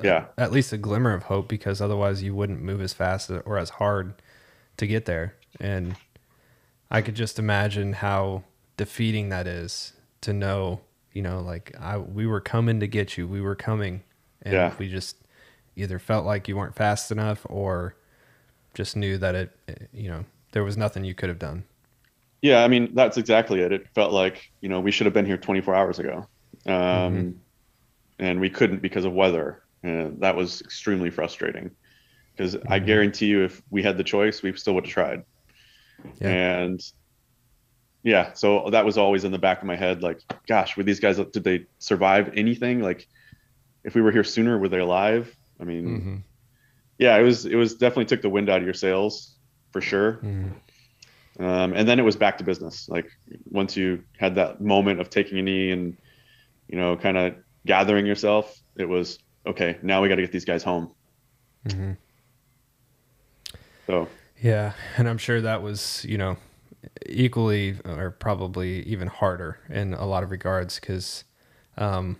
[0.03, 0.25] Yeah.
[0.37, 3.69] At least a glimmer of hope because otherwise you wouldn't move as fast or as
[3.69, 4.21] hard
[4.75, 5.35] to get there.
[5.61, 5.95] And
[6.91, 8.43] I could just imagine how
[8.75, 10.81] defeating that is to know,
[11.13, 13.27] you know, like I we were coming to get you.
[13.29, 14.03] We were coming.
[14.41, 14.73] And Yeah.
[14.77, 15.15] we just
[15.77, 17.95] either felt like you weren't fast enough or
[18.73, 21.63] just knew that it, it you know, there was nothing you could have done.
[22.41, 23.71] Yeah, I mean that's exactly it.
[23.71, 26.27] It felt like you know we should have been here 24 hours ago,
[26.65, 27.39] um,
[28.23, 29.63] and we couldn't because of weather.
[29.83, 31.71] And that was extremely frustrating.
[32.31, 35.23] Because I guarantee you, if we had the choice, we still would have tried.
[36.21, 36.29] Yeah.
[36.29, 36.81] And
[38.01, 40.01] yeah, so that was always in the back of my head.
[40.01, 41.17] Like, gosh, were these guys?
[41.17, 42.81] Did they survive anything?
[42.81, 43.07] Like,
[43.83, 45.35] if we were here sooner, were they alive?
[45.59, 46.15] I mean, Mm-hmm.
[46.97, 47.45] yeah, it was.
[47.45, 49.35] It was definitely took the wind out of your sails
[49.71, 50.19] for sure.
[51.39, 52.87] Um, and then it was back to business.
[52.87, 53.07] Like
[53.49, 55.97] once you had that moment of taking a knee and,
[56.67, 57.35] you know, kind of
[57.65, 59.77] gathering yourself, it was okay.
[59.81, 60.91] Now we got to get these guys home.
[61.67, 61.97] Mhm.
[63.87, 64.07] So
[64.41, 66.37] Yeah, and I'm sure that was, you know,
[67.05, 71.23] equally or probably even harder in a lot of regards because
[71.77, 72.17] um,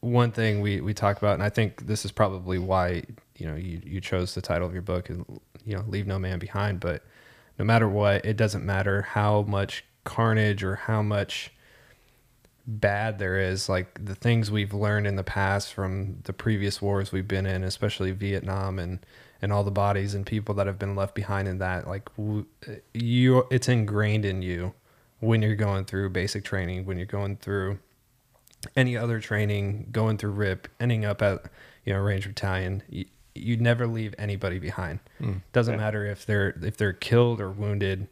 [0.00, 3.02] one thing we, we talk about, and I think this is probably why,
[3.36, 5.24] you know, you, you chose the title of your book and,
[5.64, 7.02] you know, Leave No Man Behind, but
[7.58, 11.52] no matter what, it doesn't matter how much carnage or how much
[12.70, 17.10] bad there is like the things we've learned in the past from the previous wars
[17.10, 18.98] we've been in especially Vietnam and
[19.40, 22.06] and all the bodies and people that have been left behind in that like
[22.92, 24.74] you it's ingrained in you
[25.20, 27.78] when you're going through basic training when you're going through
[28.76, 31.42] any other training going through rip ending up at
[31.84, 34.98] you know range battalion you, you never leave anybody behind.
[35.18, 35.34] Hmm.
[35.52, 35.80] Doesn't Yeah.
[35.80, 38.08] matter if they're if they're killed or wounded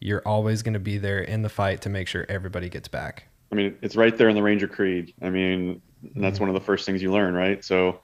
[0.00, 3.28] you're always going to be there in the fight to make sure everybody gets back
[3.52, 5.12] I mean, it's right there in the Ranger Creed.
[5.20, 5.82] I mean,
[6.16, 7.62] that's one of the first things you learn, right?
[7.62, 8.00] So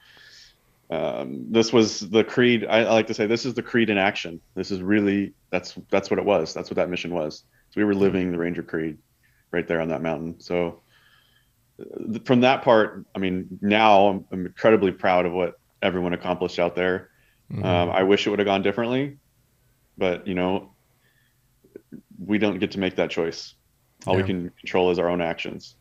[0.91, 2.67] um, this was the creed.
[2.69, 4.41] I, I like to say this is the creed in action.
[4.55, 6.53] This is really that's that's what it was.
[6.53, 7.45] That's what that mission was.
[7.71, 8.99] So we were living the Ranger Creed
[9.51, 10.39] right there on that mountain.
[10.39, 10.81] So
[11.81, 16.59] uh, from that part, I mean, now I'm, I'm incredibly proud of what everyone accomplished
[16.59, 17.11] out there.
[17.53, 17.65] Mm-hmm.
[17.65, 19.19] Um, I wish it would have gone differently,
[19.97, 20.75] but you know,
[22.19, 23.55] we don't get to make that choice.
[24.09, 25.77] All we can control is our own actions.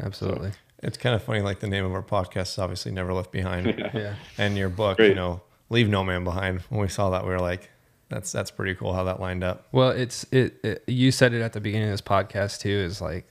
[0.00, 0.52] absolutely
[0.82, 3.66] It's kind of funny, like the name of our podcast is obviously Never Left Behind.
[3.94, 6.60] yeah And your book, you know, Leave No Man Behind.
[6.68, 7.70] When we saw that, we were like,
[8.12, 9.66] that's that's pretty cool how that lined up.
[9.72, 10.84] Well, it's it, it.
[10.86, 12.68] You said it at the beginning of this podcast too.
[12.68, 13.26] Is like,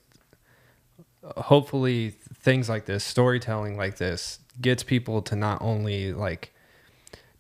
[1.38, 6.52] hopefully, things like this, storytelling like this, gets people to not only like,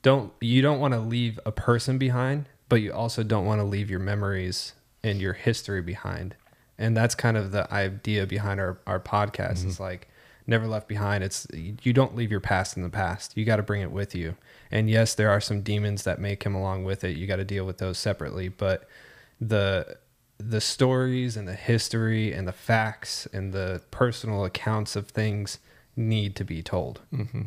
[0.04, 3.66] don't you don't want to leave a person behind, but you also don't want to
[3.66, 6.36] leave your memories and your history behind.
[6.82, 9.66] And that's kind of the idea behind our our podcast.
[9.66, 9.84] Is mm-hmm.
[9.84, 10.08] like
[10.48, 11.24] never left behind.
[11.24, 13.38] It's you don't leave your past in the past.
[13.38, 14.36] You got to bring it with you.
[14.72, 17.18] And yes, there are some demons that may come along with it.
[17.18, 18.88] You got to deal with those separately, but
[19.40, 19.98] the
[20.38, 25.60] the stories and the history and the facts and the personal accounts of things
[25.96, 27.02] need to be told.
[27.14, 27.44] Mm-hmm.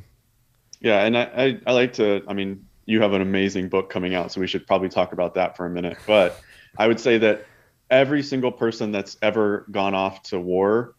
[0.80, 2.22] Yeah, and I, I, I like to.
[2.28, 5.34] I mean, you have an amazing book coming out, so we should probably talk about
[5.34, 5.96] that for a minute.
[6.06, 6.40] But
[6.78, 7.46] I would say that
[7.90, 10.94] every single person that's ever gone off to war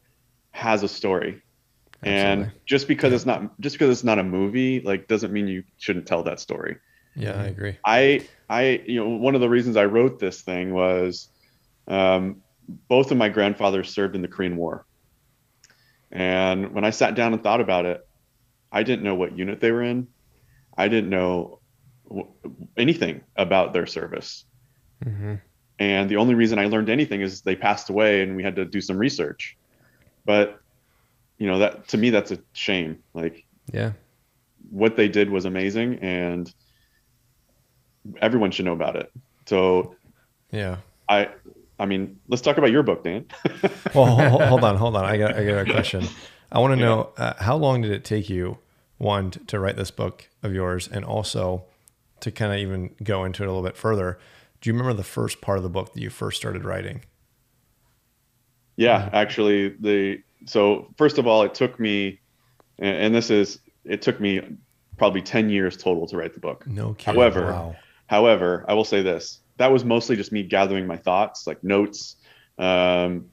[0.52, 1.42] has a story,
[2.04, 5.64] and just because it's not just because it's not a movie, like doesn't mean you
[5.78, 6.78] shouldn't tell that story.
[7.16, 7.78] Yeah, I agree.
[7.86, 11.30] I I you know one of the reasons I wrote this thing was
[11.88, 12.42] um,
[12.90, 14.86] both of my grandfathers served in the Korean War,
[16.12, 18.02] and when I sat down and thought about it,
[18.72, 20.08] I didn't know what unit they were in.
[20.78, 21.60] I didn't know
[22.08, 22.34] w-
[22.78, 24.46] anything about their service,
[25.06, 25.36] Mm-hmm.
[25.80, 28.66] And the only reason I learned anything is they passed away, and we had to
[28.66, 29.58] do some research.
[30.26, 30.60] But
[31.38, 33.00] you know that to me that's a shame.
[33.14, 33.92] Like Yeah.
[34.70, 36.54] what they did was amazing, and
[38.22, 39.12] everyone should know about it.
[39.46, 39.96] So
[40.52, 40.78] Yeah.
[41.10, 41.30] I,
[41.78, 43.26] I mean, let's talk about your book, Dan.
[43.94, 45.06] Well, hold, hold on, hold on.
[45.06, 46.06] I got, I got a question.
[46.52, 48.58] I want to know uh, how long did it take you,
[48.98, 51.64] one, to write this book of yours, and also
[52.22, 54.18] to kind of even go into it a little bit further.
[54.66, 57.04] Do you remember the first part of the book that you first started writing?
[58.78, 62.20] Yeah, actually, the so first of all, it took me,
[62.80, 64.42] and, this is it took me
[64.98, 66.66] probably ten years total to write the book.
[66.66, 67.14] No kidding.
[67.14, 67.76] However, wow.
[68.08, 72.16] However, I will say this: that was mostly just me gathering my thoughts, like notes,
[72.58, 73.28] um,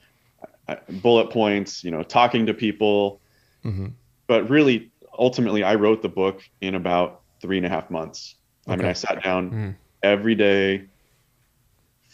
[1.01, 3.23] bullet points, you know, talking to people.
[3.63, 3.87] hmm
[4.27, 8.37] But really, ultimately, I wrote the book in about three and a half months.
[8.69, 9.77] I mean, I sat down Mhm.
[10.03, 10.89] every day,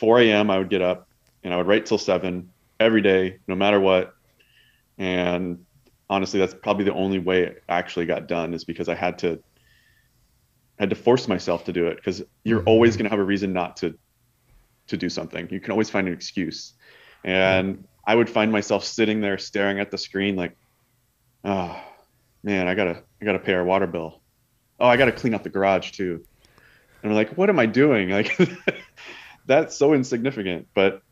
[0.01, 0.51] 4 a.m.
[0.51, 1.07] I would get up
[1.43, 4.13] and I would write till seven every day, no matter what.
[4.99, 5.61] And
[6.11, 9.41] honestly, that's probably the only way it actually got done is because I had to
[10.79, 12.67] I had to force myself to do it because you're Mhm.
[12.67, 13.99] always going to have a reason not to
[14.89, 15.49] to do something.
[15.51, 16.75] You can always find an excuse.
[17.25, 20.57] And I would find myself sitting there staring at the screen like,
[21.45, 21.81] oh
[22.45, 24.23] man, I gotta I gotta pay our water bill.
[24.81, 26.25] Oh, I gotta clean up the garage too.
[27.03, 28.11] And I'm like, what am I doing?
[28.11, 28.39] Like
[29.49, 31.03] that's so insignificant, but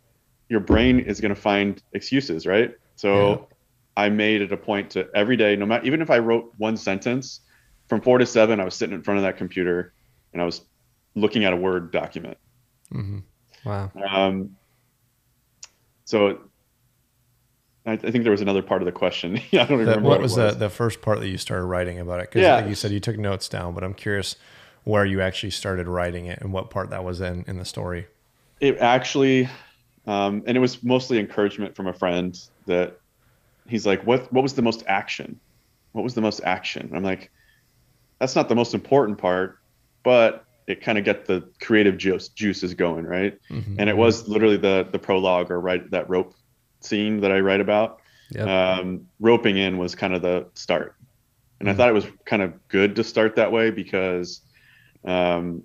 [0.48, 2.72] your brain is gonna find excuses, right?
[2.96, 3.48] So
[3.96, 6.76] I made it a point to every day, no matter even if I wrote one
[6.76, 7.40] sentence,
[7.88, 9.94] from four to seven, I was sitting in front of that computer
[10.32, 10.62] and I was
[11.14, 12.38] looking at a Word document.
[12.92, 13.20] hmm
[13.64, 13.90] Wow.
[14.08, 14.56] Um,
[16.04, 16.50] so
[17.86, 19.36] I, I think there was another part of the question.
[19.52, 21.98] I don't The, remember what it was the, the first part that you started writing
[21.98, 22.30] about it?
[22.30, 22.56] Because Yeah.
[22.56, 24.36] like you said, you took notes down, but I'm curious
[24.84, 28.06] where you actually started writing it and what part that was in in the story.
[28.60, 29.48] It actually
[30.06, 32.36] um, and it was mostly encouragement from a friend
[32.66, 32.96] that
[33.68, 35.40] he's like what what was the most action
[35.92, 37.30] what was the most action i'm like
[38.20, 39.56] that's not the most important part
[40.04, 43.76] but it kind of get the creative juice juices going right Mhm.
[43.78, 46.34] and it was literally the the prologue or right that rope
[46.80, 48.00] scene that i write about
[48.30, 48.48] Yep.
[48.48, 50.94] um, roping in was kind of the start
[51.60, 51.76] and i Mhm.
[51.76, 54.40] thought it was kind of good to start that way because
[55.04, 55.62] um,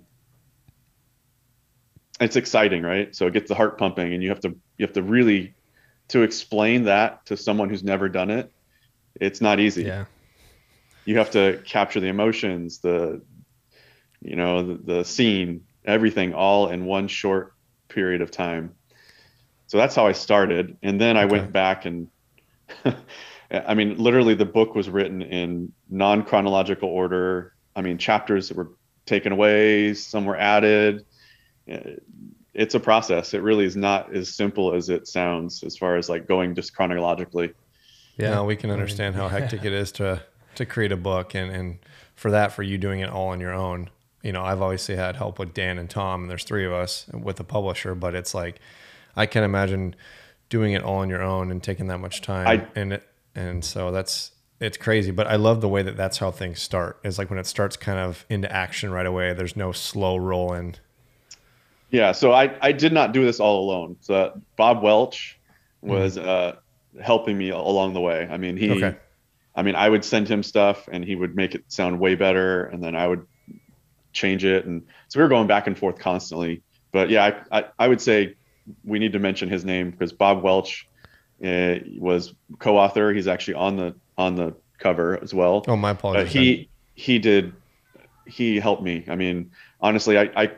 [2.20, 3.14] it's exciting right?
[3.14, 5.56] So it gets the heart pumping and you have to you have to really
[6.08, 8.52] to explain that to someone who's never done it
[9.20, 9.84] it's not easy.
[9.84, 10.06] Yeah.
[11.04, 13.22] you have to capture the emotions the
[14.20, 17.54] you know the, the scene everything all in one short
[17.88, 18.76] period of time.
[19.66, 20.76] So that's how i started.
[20.82, 21.30] And then i Okay.
[21.32, 22.08] went back and
[23.50, 27.52] i mean literally the book was written in non-chronological order.
[27.74, 28.72] I mean chapters that were
[29.06, 31.04] taken away some were added
[32.54, 36.08] it's a process it really is not as simple as it sounds as far as
[36.08, 37.52] like going just chronologically
[38.16, 38.30] Yeah.
[38.30, 40.22] Now we can understand how hectic it is to
[40.56, 41.78] to create a book and and
[42.14, 43.88] for that for you doing it all on your own.
[44.22, 47.06] You know, I've obviously had help with Dan and Tom, and there's three of us
[47.12, 48.60] with the publisher, but it's like
[49.16, 49.96] I can imagine
[50.50, 52.46] doing it all on your own and taking that much time.
[52.46, 56.18] I- and it and so that's it's crazy, but I love the way that that's
[56.18, 57.00] how things start.
[57.02, 59.32] It's like when it starts kind of into action right away.
[59.32, 60.76] There's no slow roll in.
[61.92, 63.96] Yeah, so I, I did not do this all alone.
[64.00, 65.38] So Bob Welch
[65.82, 66.56] was uh,
[67.00, 68.26] helping me along the way.
[68.30, 68.96] I mean, he, Okay.
[69.54, 72.64] I mean, I would send him stuff and he would make it sound way better,
[72.64, 73.26] and then I would
[74.14, 76.62] change it, and so we were going back and forth constantly.
[76.92, 78.36] But yeah, I, I, I would say
[78.84, 80.86] we need to mention his name because Bob Welch
[81.44, 83.12] uh, was co-author.
[83.12, 85.64] He's actually on the on the cover as well.
[85.68, 86.32] Oh, my But apologies.
[86.32, 87.52] he he did
[88.26, 89.04] he helped me.
[89.08, 90.50] I mean, honestly, I I,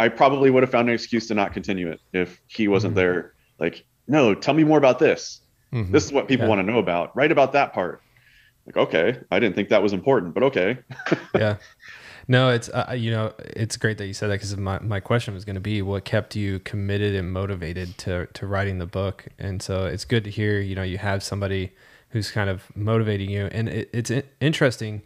[0.00, 2.96] I probably would have found an excuse to not continue it if he wasn't Mhm.
[2.96, 3.34] there.
[3.58, 5.40] Like, no, tell me more about this.
[5.72, 5.92] Mhm.
[5.92, 6.50] This is what people Yeah.
[6.50, 7.14] want to know about.
[7.16, 8.00] Write about that part.
[8.66, 10.78] Like, okay, I didn't think that was important, but okay.
[11.34, 11.56] yeah.
[12.26, 15.34] No, it's uh, you know it's great that you said that because my, my question
[15.34, 19.26] was going to be what kept you committed and motivated to to writing the book,
[19.38, 21.72] and so it's good to hear you know you have somebody
[22.08, 25.02] who's kind of motivating you, and it, it's interesting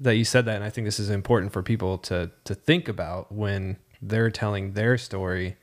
[0.00, 2.88] that you said that, and I think this is important for people to to think
[2.88, 3.76] about when
[4.08, 5.56] they're telling their story,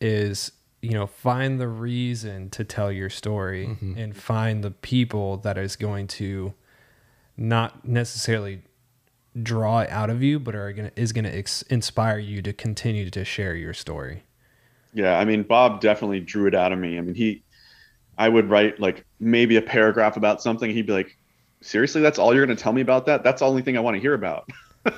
[0.00, 3.96] is you know find the reason to tell your story Mhm.
[3.96, 6.52] and find the people that is going to
[7.36, 8.62] not necessarily
[9.42, 13.10] draw it out of you, but are gonna is gonna ex- inspire you to continue
[13.10, 14.22] to share your story.
[14.92, 16.98] Yeah, I mean, Bob definitely drew it out of me.
[16.98, 17.42] I mean, he,
[18.16, 20.70] I would write like maybe a paragraph about something.
[20.70, 21.16] He'd be like,
[21.62, 23.24] seriously, that's all you're going to tell me about that?
[23.24, 24.48] That's the only thing I want to hear about.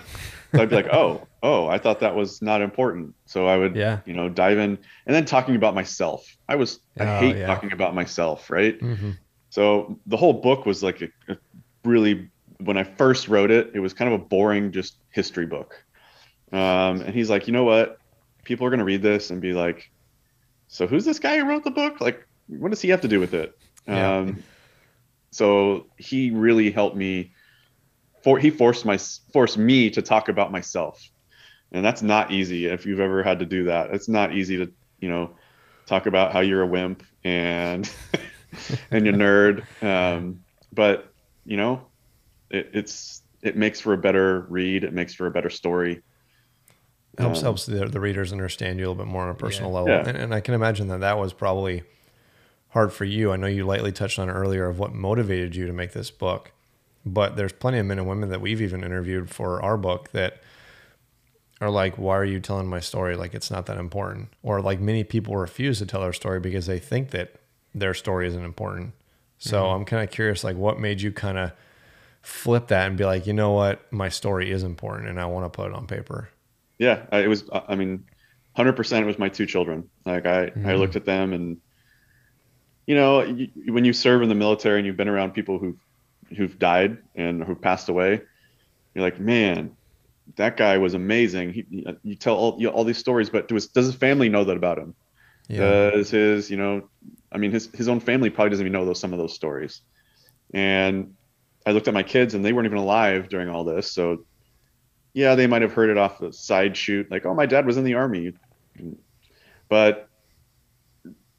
[0.55, 3.15] so I'd be like, oh, oh, I thought that was not important.
[3.27, 4.01] So I would, Yeah.
[4.07, 6.25] you know, dive in and then talking about myself.
[6.49, 7.47] I was, I Oh, hate yeah.
[7.47, 8.79] talking about myself, right?
[8.81, 9.19] Mhm.
[9.51, 11.37] So the whole book was like a, a
[11.85, 15.75] really when I first wrote it, it was kind of a boring, just history book.
[16.53, 17.99] Um, and he's like, you know what?
[18.45, 19.91] People are going to read this and be like,
[20.69, 22.01] so who's this guy who wrote the book?
[22.01, 23.53] Like, what does he have to do with it?
[23.87, 24.19] Yeah.
[24.19, 24.43] Um,
[25.31, 27.33] so he really helped me.
[28.27, 28.99] For he forced my
[29.33, 31.09] forced me to talk about myself,
[31.71, 32.67] and that's not easy.
[32.67, 35.31] If you've ever had to do that, it's not easy to you know
[35.87, 37.89] talk about how you're a wimp and
[38.91, 39.63] and you're nerd.
[39.81, 41.13] Um, but
[41.45, 41.87] you know,
[42.51, 44.83] it, it's it makes for a better read.
[44.83, 46.03] It makes for a better story.
[47.17, 49.71] helps Um, helps the, the readers understand you a little bit more on a personal
[49.71, 50.03] level Yeah.
[50.05, 51.85] And, and i can imagine that that was probably
[52.71, 55.73] hard for you i know you lightly touched on earlier of what motivated you to
[55.73, 56.53] make this book
[57.07, 60.43] but there's plenty of men and women that we've even interviewed for our book that
[61.61, 63.17] are like why are you telling my story?
[63.17, 64.29] Like it's not that important.
[64.43, 67.35] Or like many people refuse to tell their story because they think that
[67.75, 68.93] their story isn't important.
[69.39, 69.81] So Mm-hmm.
[69.81, 71.53] i'm kind of curious like what made you kind of
[72.23, 73.93] flip that and be like you know what?
[73.93, 76.31] My story is important and i want to put it on paper.
[76.79, 78.05] Yeah it was i mean
[78.57, 79.91] 100% it was my two children.
[80.05, 81.59] Like i i looked at them and
[82.87, 85.79] you know you, when you serve in the military and you've been around people who've
[86.35, 88.21] who've died and who passed away
[88.95, 89.77] you're like man
[90.37, 93.87] that guy was amazing he, you tell all, you, all these stories but does, does
[93.87, 94.95] his family know that about him
[95.59, 96.89] does his you know
[97.33, 99.83] i mean his, his own family probably doesn't even know those some of those stories
[100.53, 101.13] and
[101.67, 104.25] i looked at my kids and they weren't even alive during all this so
[105.17, 107.79] yeah, they might have heard it off the side shoot, like, oh, my dad was
[107.79, 108.35] in the army.
[109.71, 110.09] But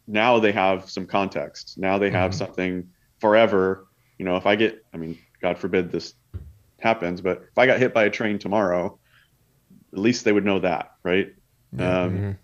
[0.08, 1.76] now they have some context.
[1.78, 2.36] Now they have Mhm.
[2.36, 2.90] something
[3.22, 3.87] forever.
[4.18, 6.14] You know, if I get, I mean, God forbid this
[6.80, 9.00] happens, but if I got hit by a train tomorrow,
[9.94, 11.28] at least they would know that, right?
[11.80, 12.38] Um, Mhm.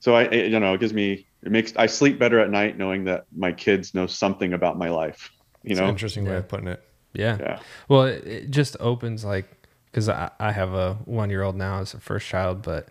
[0.00, 2.76] So I, it, you know, it gives me, it makes, I sleep better at night
[2.76, 5.30] knowing that my kids know something about my life.
[5.62, 6.38] You It's an know, interesting way Yeah.
[6.38, 6.82] of putting it.
[7.14, 7.38] Yeah.
[7.38, 9.46] yeah, Well, it, it just opens like
[9.86, 12.88] because I, I have a one year old now as a first child, but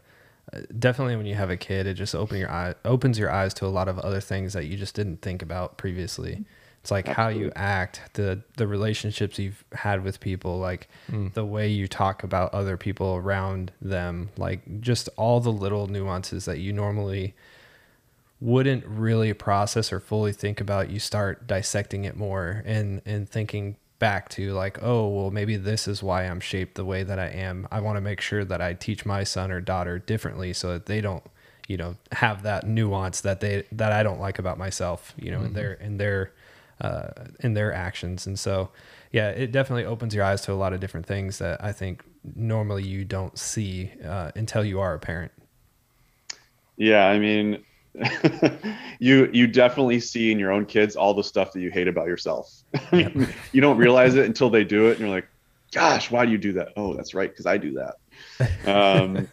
[0.54, 3.54] uh, definitely when you have a kid, it just open your eye opens your eyes
[3.56, 6.42] to a lot of other things that you just didn't think about previously.
[6.84, 11.30] It's like how you act, the the relationships you've had with people, like hmm.
[11.34, 16.44] the way you talk about other people around them, like just all the little nuances
[16.44, 17.36] that you normally
[18.42, 23.78] wouldn't really process or fully think about you start dissecting it more and and thinking
[24.00, 27.28] back to like oh well maybe this is why i'm shaped the way that i
[27.28, 27.66] am.
[27.72, 30.88] I want to make sure that i teach my son or daughter differently so that
[30.88, 31.24] they don't
[31.70, 35.38] you know have that nuance that they that i don't like about myself you know
[35.38, 35.54] in mm-hmm.
[35.54, 36.34] their in their
[36.82, 37.10] uh
[37.40, 38.70] in their actions and so
[39.12, 42.04] yeah it definitely opens your eyes to a lot of different things that i think
[42.36, 45.32] normally you don't see uh, until you are a parent
[46.78, 47.64] Yeah, I mean,
[49.00, 52.08] you you definitely see in your own kids all the stuff that you hate about
[52.08, 52.52] yourself.
[52.92, 55.28] I mean, you don't realize it until they do it, and you're like,
[55.72, 57.96] "Gosh, why do you do that?" Oh, that's right, because I do that.
[58.66, 59.30] Um,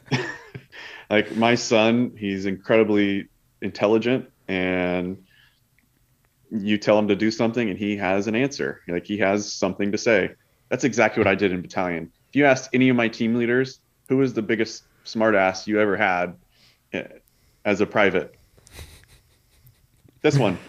[1.10, 3.28] like my son, he's incredibly
[3.62, 5.24] intelligent, and
[6.50, 8.80] you tell him to do something, and he has an answer.
[8.88, 10.30] Like he has something to say.
[10.68, 12.12] That's exactly what I did in battalion.
[12.28, 15.96] If you asked any of my team leaders who was the biggest smartass you ever
[15.96, 16.34] had
[16.92, 17.04] eh,
[17.64, 18.34] as a private,
[20.22, 20.58] this one.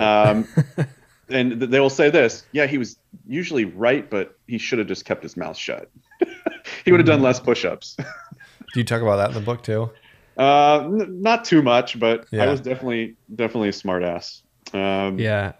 [0.00, 0.48] Um,
[1.28, 4.88] and th- they will say this yeah he was usually right but he should have
[4.88, 5.90] just kept his mouth shut
[6.84, 9.90] he would have done less push-ups Do you talk about that in the book too?
[10.36, 14.42] uh, n- not too much but i was definitely definitely a smartass
[14.74, 15.52] um, Yeah.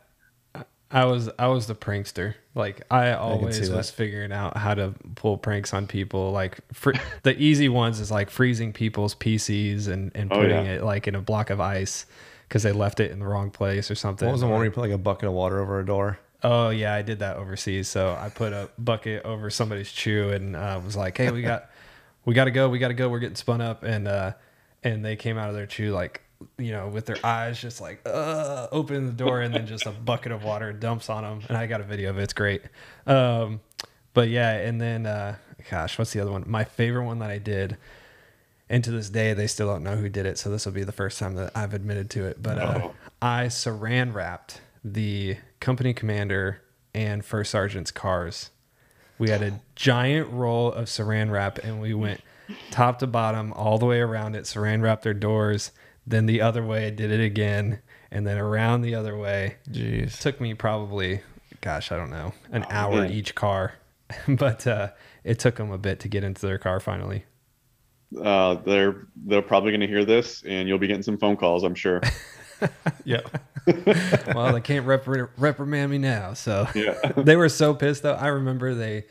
[0.88, 2.34] I was I was the prankster.
[2.54, 3.76] Like I always that.
[3.76, 6.30] was figuring out how to pull pranks on people.
[6.30, 6.92] Like fr-
[7.24, 10.74] the easy ones is like freezing people's PCs and and Oh, putting yeah.
[10.74, 12.06] it like in a block of ice
[12.48, 14.26] because they left it in the wrong place or something.
[14.26, 15.84] What was the Or- one where you put like a bucket of water over a
[15.84, 16.20] door?
[16.44, 17.88] Oh yeah, I did that overseas.
[17.88, 21.68] So I put a bucket over somebody's chew and uh, was like, "Hey, we got,
[22.24, 22.68] we got to go.
[22.68, 23.08] We got to go.
[23.08, 24.34] We're getting spun up." And uh,
[24.84, 26.22] and they came out of their chew like,
[26.58, 29.90] you know, with their eyes just like, uh, open the door and then just a
[29.90, 31.40] bucket of water dumps on them.
[31.48, 32.22] And I got a video of it.
[32.22, 32.62] It's great.
[33.06, 33.60] Um,
[34.14, 35.36] but yeah, and then uh,
[35.70, 36.44] gosh, what's the other one?
[36.46, 37.76] My favorite one that I did.
[38.68, 40.38] And to this day, they still don't know who did it.
[40.38, 42.42] So this will be the first time that I've admitted to it.
[42.42, 42.94] But uh, Oh.
[43.22, 46.62] I saran wrapped the company commander
[46.94, 48.50] and first sergeant's cars.
[49.18, 52.20] We had a giant roll of saran wrap and we went
[52.70, 55.70] top to bottom all the way around it, saran wrapped their doors,
[56.06, 57.80] then the other way, I did it again,
[58.10, 59.56] and then around the other way.
[59.70, 60.20] Jeez.
[60.20, 61.20] took me probably,
[61.60, 63.10] gosh, I don't know, an Oh, hour man.
[63.12, 63.74] each car.
[64.28, 64.90] but uh,
[65.24, 67.24] it took them a bit to get into their car finally.
[68.22, 71.64] uh, they're they're probably going to hear this and you'll be getting some phone calls
[71.64, 72.00] i'm sure
[73.04, 73.20] yeah.
[74.34, 76.32] well, they can't repri- reprimand me now.
[76.34, 76.94] So Yeah.
[77.16, 78.14] they were so pissed though.
[78.14, 79.04] I remember they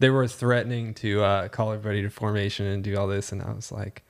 [0.00, 3.52] they were threatening to uh, call everybody to formation and do all this, and I
[3.52, 4.02] was like,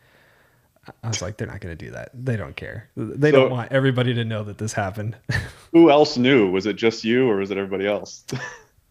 [1.04, 2.10] I was like, they're not going to do that.
[2.14, 2.90] They don't care.
[2.96, 5.16] They So- don't want everybody to know that this happened.
[5.72, 6.50] Who else knew?
[6.50, 8.24] Was it just you or was it everybody else?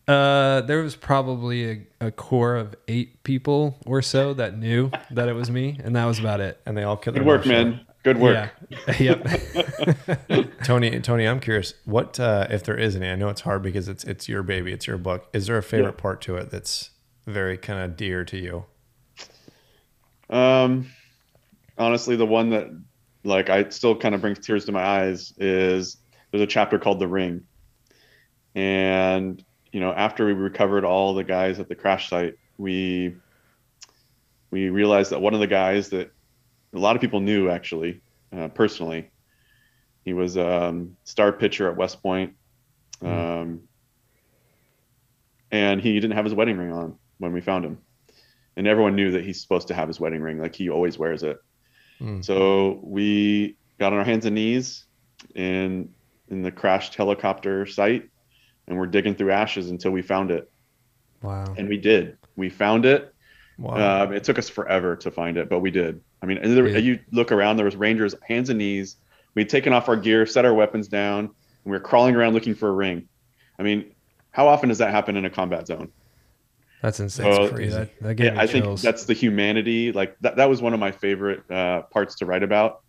[0.07, 1.69] Uh, there was probably
[1.99, 5.95] a, a core of eight people or so that knew that it was me, and
[5.95, 6.59] that was about it.
[6.65, 7.81] And they all killed Good their work, man.
[8.03, 8.49] Good work.
[8.69, 8.97] Yeah.
[8.99, 10.49] yep.
[10.63, 11.73] Tony, Tony, I'm curious.
[11.85, 13.09] What uh, if there is any?
[13.09, 15.27] I know it's hard because it's it's your baby, it's your book.
[15.33, 16.01] Is there a favorite Yeah.
[16.01, 16.91] part to it that's
[17.27, 18.65] very kind of dear to you?
[20.29, 20.87] Um,
[21.79, 22.67] honestly, the one that
[23.23, 25.97] like I still kind of brings tears to my eyes is
[26.31, 27.43] there's a chapter called The Ring,
[28.53, 33.15] and you know after we recovered all the guys at the crash site, we
[34.51, 36.11] we realized that one of the guys that
[36.73, 38.01] a lot of people knew actually
[38.35, 39.09] uh, personally,
[40.03, 42.35] he was a um, star pitcher at West Point,
[43.01, 43.61] um,
[45.51, 47.79] and he didn't have his wedding ring on when we found him.
[48.55, 51.23] And everyone knew that he's supposed to have his wedding ring like he always wears
[51.23, 51.39] it
[52.01, 52.23] Mm.
[52.23, 54.85] so we got on our hands and knees
[55.35, 55.89] in
[56.29, 58.09] in the crashed helicopter site
[58.67, 60.49] and we're digging through ashes until we found it
[61.21, 61.53] Wow.
[61.57, 63.13] and we did we found it
[63.57, 64.03] Wow.
[64.05, 66.67] um, it took us forever to find it but we did i mean and there,
[66.67, 66.77] Yeah.
[66.77, 68.95] you look around there was rangers hands and knees
[69.35, 71.31] we'd taken off our gear set our weapons down and
[71.65, 73.09] we were crawling around looking for a ring
[73.59, 73.93] i mean
[74.31, 75.91] how often does that happen in a combat zone
[76.81, 77.27] That's insane.
[77.27, 77.71] Well, That's crazy.
[77.71, 79.91] That, that yeah, I think that's the humanity.
[79.91, 82.81] Like that, that was one of my favorite uh, parts to write about,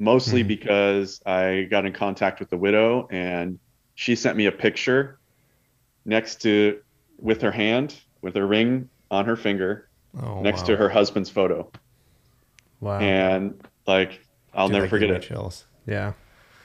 [0.00, 0.48] mostly Mhm.
[0.48, 3.58] because I got in contact with the widow and
[3.94, 5.18] she sent me a picture
[6.04, 6.80] next to
[7.20, 9.88] with her hand with her ring on her finger
[10.22, 10.66] oh, next wow.
[10.68, 11.70] to her husband's photo,
[12.80, 12.98] wow.
[12.98, 14.20] and like
[14.54, 15.22] I'll Dude, never forget it.
[15.22, 15.64] Chills.
[15.86, 16.12] yeah.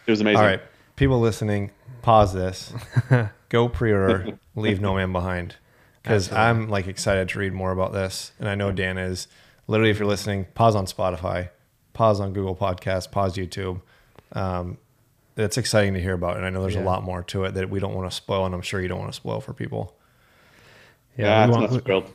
[0.07, 0.38] It was amazing.
[0.39, 0.61] All right,
[0.95, 1.71] people listening,
[2.01, 2.74] pause this.
[3.49, 5.55] Go pre-order "Leave No Man Behind"
[6.03, 9.27] because I'm like excited to read more about this, and I know Dan is.
[9.65, 11.49] Literally, if you're listening, pause on Spotify,
[11.93, 13.81] pause on Google Podcast, pause YouTube.
[14.33, 14.77] Um,
[15.37, 17.69] it's exciting to hear about, and I know there's a lot more to it that
[17.69, 19.95] we don't want to spoil, and I'm sure you don't want to spoil for people.
[21.17, 22.11] Yeah, we it's want- not spoiled.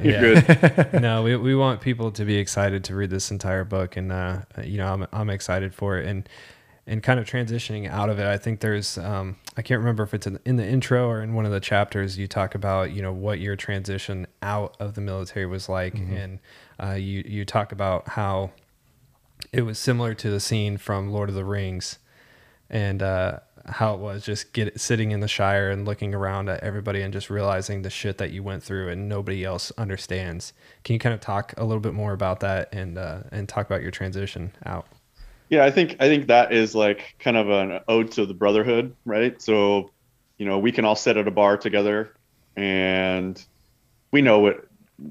[0.02, 0.92] You're good.
[1.02, 4.40] no, we, we want people to be excited to read this entire book, and uh,
[4.64, 6.28] you know, I'm I'm excited for it, and
[6.88, 8.26] and kind of transitioning out of it.
[8.26, 11.34] I think there's um, I can't remember if it's in, in the intro or in
[11.34, 15.02] one of the chapters you talk about you know what your transition out of the
[15.02, 16.38] military was like, and
[16.82, 18.50] uh, you you talk about how
[19.52, 21.98] it was similar to the scene from Lord of the Rings,
[22.70, 26.62] and uh, how it was just get sitting in the Shire and looking around at
[26.62, 30.54] everybody and just realizing the shit that you went through and nobody else understands.
[30.84, 33.66] Can you kind of talk a little bit more about that and uh, and talk
[33.66, 34.86] about your transition out?
[35.50, 38.94] Yeah, I think I think that is like kind of an ode to the brotherhood,
[39.04, 39.40] right?
[39.40, 39.90] So,
[40.38, 42.14] you know, we can all sit at a bar together,
[42.56, 43.42] and
[44.12, 44.66] we know what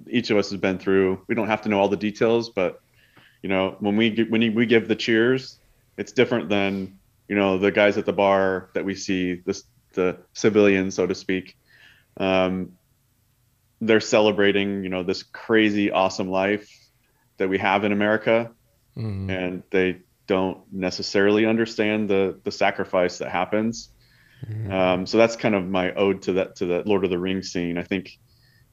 [0.09, 1.23] each of us has been through.
[1.27, 2.79] We don't have to know all the details, but
[3.41, 5.57] you know, when we when we give the cheers,
[5.97, 9.63] it's different than you know the guys at the bar that we see, this
[9.93, 11.55] the civilians, so to speak.
[12.17, 12.73] Um,
[13.81, 16.69] they're celebrating, you know, this crazy, awesome life
[17.37, 18.51] that we have in America
[18.97, 19.29] Mhm.
[19.29, 19.97] and they
[20.27, 23.89] don't necessarily understand the the sacrifice that happens.
[24.71, 27.51] Um, so that's kind of my ode to that to the Lord of the Rings
[27.51, 27.77] scene.
[27.77, 28.19] I think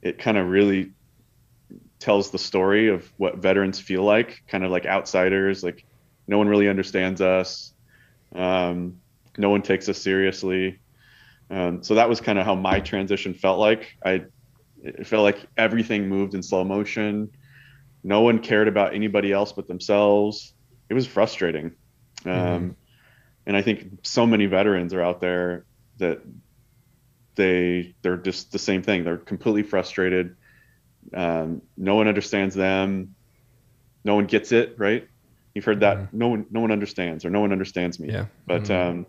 [0.03, 0.93] it kind of really
[1.99, 5.63] tells the story of what veterans feel like, kind of like outsiders.
[5.63, 5.87] Like
[6.27, 7.73] no one really understands us.
[8.35, 9.01] Um,
[9.39, 10.81] no one takes us seriously.
[11.51, 13.97] Um, so that was kind of how my transition felt like.
[14.05, 14.25] I
[14.83, 17.31] it felt like everything moved in slow motion.
[18.03, 20.54] No one cared about anybody else but themselves.
[20.89, 21.77] It was frustrating.
[22.25, 22.77] Um, Mhm.
[23.47, 25.67] And I think so many veterans are out there
[25.99, 26.23] that
[27.37, 29.05] they they're just the same thing.
[29.05, 30.37] They're completely frustrated.
[31.15, 33.17] Um, no one understands them.
[34.05, 34.77] No one gets it.
[34.79, 35.09] Right?
[35.55, 35.99] You've heard that.
[35.99, 36.13] Mhm.
[36.13, 38.11] No one no one understands or no one understands me.
[38.11, 38.71] Yeah, But Mhm.
[38.71, 39.07] um,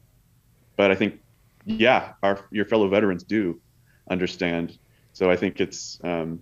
[0.77, 1.21] but I think
[1.65, 3.61] yeah, our your fellow veterans do
[4.09, 4.77] understand.
[5.13, 6.41] So I think it's um,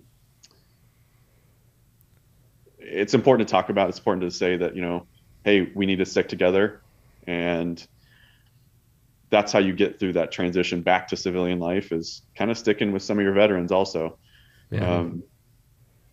[2.78, 3.88] it's important to talk about.
[3.88, 5.06] It's important to say that you know,
[5.44, 6.82] hey, we need to stick together,
[7.26, 7.86] and
[9.30, 11.92] that's how you get through that transition back to civilian life.
[11.92, 14.18] Is kind of sticking with some of your veterans also.
[14.70, 15.22] yeah, Um,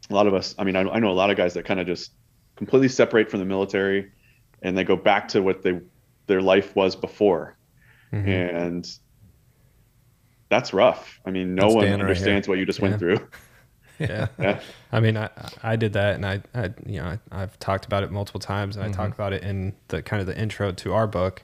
[0.09, 1.79] a lot of us, I mean, I, I know a lot of guys that kind
[1.79, 2.11] of just
[2.57, 4.11] completely separate from the military,
[4.61, 5.79] and they go back to what they
[6.27, 7.57] their life was before,
[8.13, 8.27] Mhm.
[8.27, 8.87] and
[10.49, 11.19] that's rough.
[11.25, 12.89] I mean, no That's one Dan right understands what you just Yeah.
[12.89, 13.29] went through.
[14.09, 14.27] Yeah.
[14.39, 14.59] Yeah.
[14.91, 15.29] I mean, I,
[15.63, 18.75] I did that and I, I you know, I, have talked about it multiple times
[18.75, 21.43] and I talked about it in the kind of the intro to our book,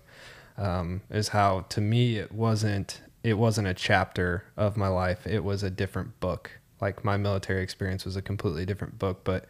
[0.58, 5.26] um, is how to me, it wasn't, it wasn't a chapter of my life.
[5.28, 6.51] It was a different book.
[6.82, 9.45] Like my military experience was a completely different book, but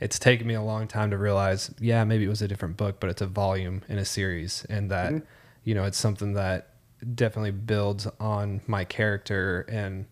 [0.00, 3.00] it's taken me a long time to realize, yeah, maybe it was a different book,
[3.00, 5.24] but it's a volume in a series and that, Mm-hmm.
[5.64, 6.68] you know, it's something that
[7.14, 10.06] definitely builds on my character and,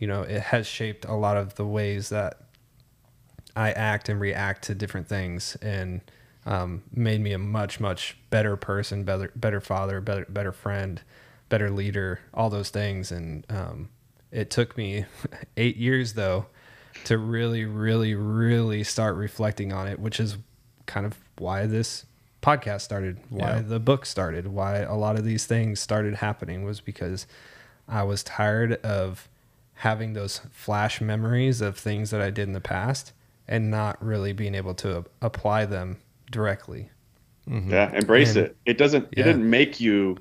[0.00, 2.38] you know, it has shaped a lot of the ways that
[3.54, 6.00] I act and react to different things and
[6.46, 11.02] um, made me a much, much better person, better, better father, better, better friend,
[11.48, 13.12] better leader, all those things.
[13.12, 13.88] And um,
[14.32, 15.04] it took me
[15.56, 16.46] eight years though
[17.04, 20.38] to really, really, really start reflecting on it, which is
[20.86, 22.06] kind of why this
[22.42, 23.60] podcast started, why Yeah.
[23.62, 27.26] the book started, why a lot of these things started happening was because
[27.88, 29.28] I was tired of
[29.80, 33.12] having those flash memories of things that I did in the past
[33.48, 35.96] and not really being able to apply them
[36.30, 36.90] directly.
[37.46, 38.56] Yeah, embrace And- it.
[38.66, 39.08] It doesn't.
[39.16, 39.20] Yeah.
[39.20, 40.18] It didn't make you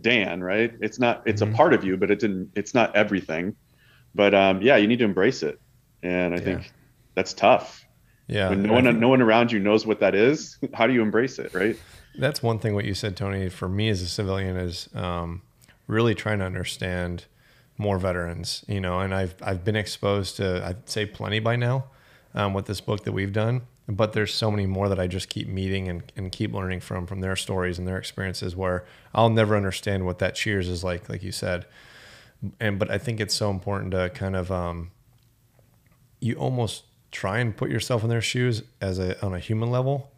[0.00, 0.72] Dan, right?
[0.80, 1.22] It's not.
[1.26, 1.52] It's Mhm.
[1.52, 2.50] a part of you, but it didn't.
[2.54, 3.56] It's not everything.
[4.14, 5.60] But um, yeah, you need to embrace it,
[6.04, 6.72] and I think
[7.14, 7.82] that's tough.
[8.28, 8.48] Yeah.
[8.50, 10.58] when no one, think no one around you knows what that is.
[10.74, 11.76] How do you embrace it, right?
[12.18, 15.42] that's one thing what you said, Tony, for me as a civilian is um,
[15.86, 17.26] really trying to understand
[17.78, 21.86] more veterans, you know, and I've, I've been exposed to, I'd say plenty by now
[22.34, 25.28] um, with this book that we've done, but there's so many more that I just
[25.28, 29.30] keep meeting and, and keep learning from, from their stories and their experiences where I'll
[29.30, 31.66] never understand what that cheers is like, like you said.
[32.60, 34.90] And, but I think it's so important to kind of, um,
[36.20, 40.10] you almost try and put yourself in their shoes as a on a human level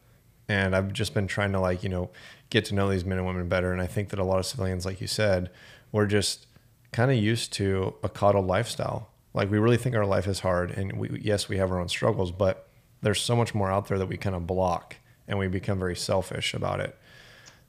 [0.48, 2.10] and i've just been trying to like you know
[2.50, 4.44] get to know these men and women better and i think that a lot of
[4.44, 5.48] civilians like you said
[5.92, 6.47] we're just
[6.92, 10.70] kind of used to a coddled lifestyle like we really think our life is hard
[10.70, 12.68] and we yes we have our own struggles but
[13.02, 15.96] there's so much more out there that we kind of block and we become very
[15.96, 16.98] selfish about it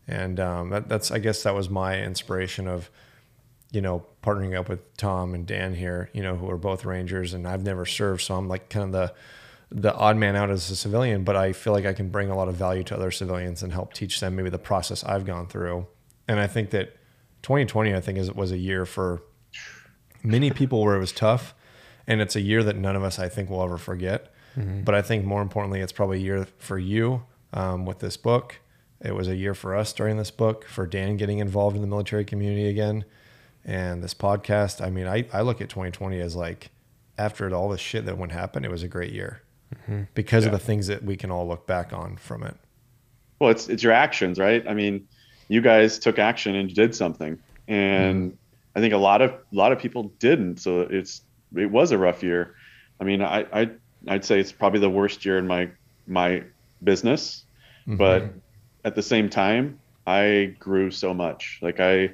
[0.07, 2.89] and um, that, that's i guess that was my inspiration of
[3.71, 7.33] you know, partnering up with Tom and Dan here, you know, who are both Rangers
[7.33, 8.21] and I've never served.
[8.21, 9.13] So I'm like kind of the,
[9.71, 12.35] the odd man out as a civilian, but I feel like I can bring a
[12.35, 15.47] lot of value to other civilians and help teach them maybe the process I've gone
[15.47, 15.85] through.
[16.27, 16.95] And I think that
[17.49, 19.23] 2020, I think is, was a year for
[20.21, 21.55] many people where it was tough.
[22.05, 24.31] And it's a year that none of us, I think, will ever forget.
[24.55, 27.23] But I think more importantly, it's probably a year for you
[27.53, 28.59] um, with this book.
[29.01, 31.87] It was a year for us during this book, for Dan getting involved in the
[31.87, 33.05] military community again
[33.63, 34.85] and this podcast.
[34.85, 36.69] I mean, I, I look at 2020 as like
[37.17, 39.41] after all this shit that went happen, it was a great year
[40.13, 42.57] because of the things that we can all look back on from it.
[43.39, 44.67] Well, it's it's your actions, right?
[44.67, 45.07] I mean,
[45.49, 47.37] you guys took action and did something,
[47.67, 48.77] and mm-hmm.
[48.77, 50.57] I think a lot of a lot of people didn't.
[50.57, 51.21] So it's
[51.55, 52.55] it was a rough year.
[53.01, 53.69] I mean, I, I
[54.07, 55.69] I'd say it's probably the worst year in my
[56.07, 56.43] my
[56.81, 57.43] business,
[57.81, 57.97] mm-hmm.
[57.97, 58.31] but
[58.85, 61.59] at the same time, I grew so much.
[61.61, 62.11] Like I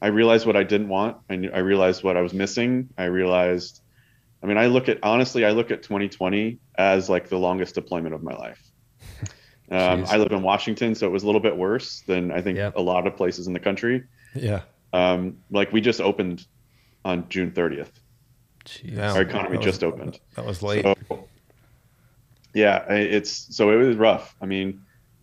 [0.00, 1.18] I realized what I didn't want.
[1.28, 2.88] I knew, I realized what I was missing.
[2.98, 3.82] I realized.
[4.42, 8.14] I mean, I look at honestly, I look at 2020 as like the longest deployment
[8.14, 8.62] of my life.
[9.70, 12.56] Um, I live in Washington, so it was a little bit worse than I think
[12.58, 12.76] Yep.
[12.76, 14.04] a lot of places in the country.
[14.34, 14.62] Yeah.
[14.92, 16.46] Um, like we just opened
[17.04, 17.90] on June 30th.
[18.64, 18.98] Jeez.
[18.98, 20.20] Our economy was- just opened.
[20.36, 20.84] That was late.
[20.84, 21.28] So,
[22.54, 24.34] yeah, it's so it was rough.
[24.40, 24.82] I mean,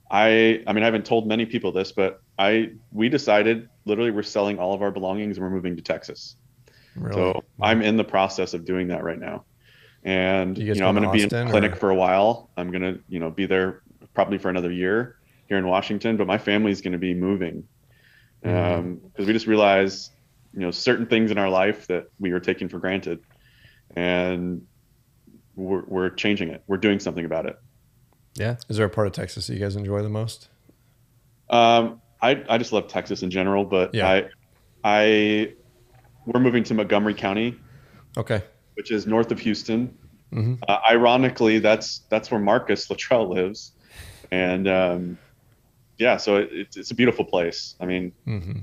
[0.09, 4.23] I I mean I haven't told many people this, but I we decided literally we're
[4.23, 6.35] selling all of our belongings and we're moving to Texas.
[6.95, 7.15] really.
[7.15, 9.43] So I'm in the process of doing that right now.
[10.03, 11.95] And You you, know, I'm going going to to be in clinic or- for a
[11.95, 12.49] while.
[12.57, 13.81] I'm going to, you know, be there
[14.15, 17.67] probably for another year here in Washington, but my family's going to be moving.
[18.43, 18.79] Mm-hmm.
[18.79, 20.11] Um, we just realized,
[20.53, 23.19] you know, certain things in our life that we were taking for granted
[23.95, 24.65] and
[25.55, 26.63] we're, we're changing it.
[26.67, 27.59] We're doing something about it.
[28.35, 28.55] Yeah.
[28.69, 30.49] Is there a part of Texas that you guys enjoy the most?
[31.49, 34.09] Um, I, I just love Texas in general, but Yeah.
[34.09, 34.29] I,
[34.83, 35.53] I,
[36.25, 37.55] we're moving to Montgomery County,
[38.17, 38.41] Okay.
[38.73, 39.95] which is north of Houston.
[40.33, 40.57] Mhm.
[40.67, 43.73] Uh, ironically, that's that's where Marcus Luttrell lives,
[44.31, 45.17] and um,
[45.97, 47.75] yeah, so it, it's it's a beautiful place.
[47.79, 48.59] I mean, hmm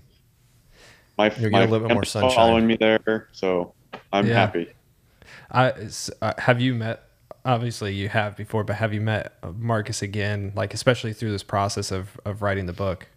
[1.19, 2.37] my You'll get my a little bit more sunshine.
[2.37, 3.75] following me there, so
[4.13, 4.47] I'm Yeah.
[4.47, 4.69] happy.
[5.51, 5.73] I
[6.21, 7.05] uh, have you met?
[7.45, 10.53] Obviously, you have before, but have you met uh, Marcus again?
[10.55, 13.09] Like, especially through this process of of writing the book.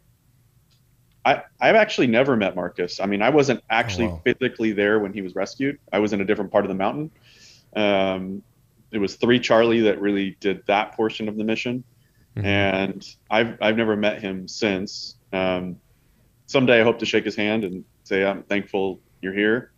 [1.23, 2.99] I I've actually never met Marcus.
[2.99, 4.21] I mean, I wasn't actually Oh, wow.
[4.25, 5.77] physically there when he was rescued.
[5.91, 7.11] I was in a different part of the mountain.
[7.75, 8.43] Um,
[8.91, 11.83] it was three Charlie that really did that portion of the mission.
[12.35, 12.43] Mhm.
[12.43, 15.15] and I've I've never met him since.
[15.31, 15.77] Um,
[16.47, 19.71] someday I hope to shake his hand and say I'm thankful you're here.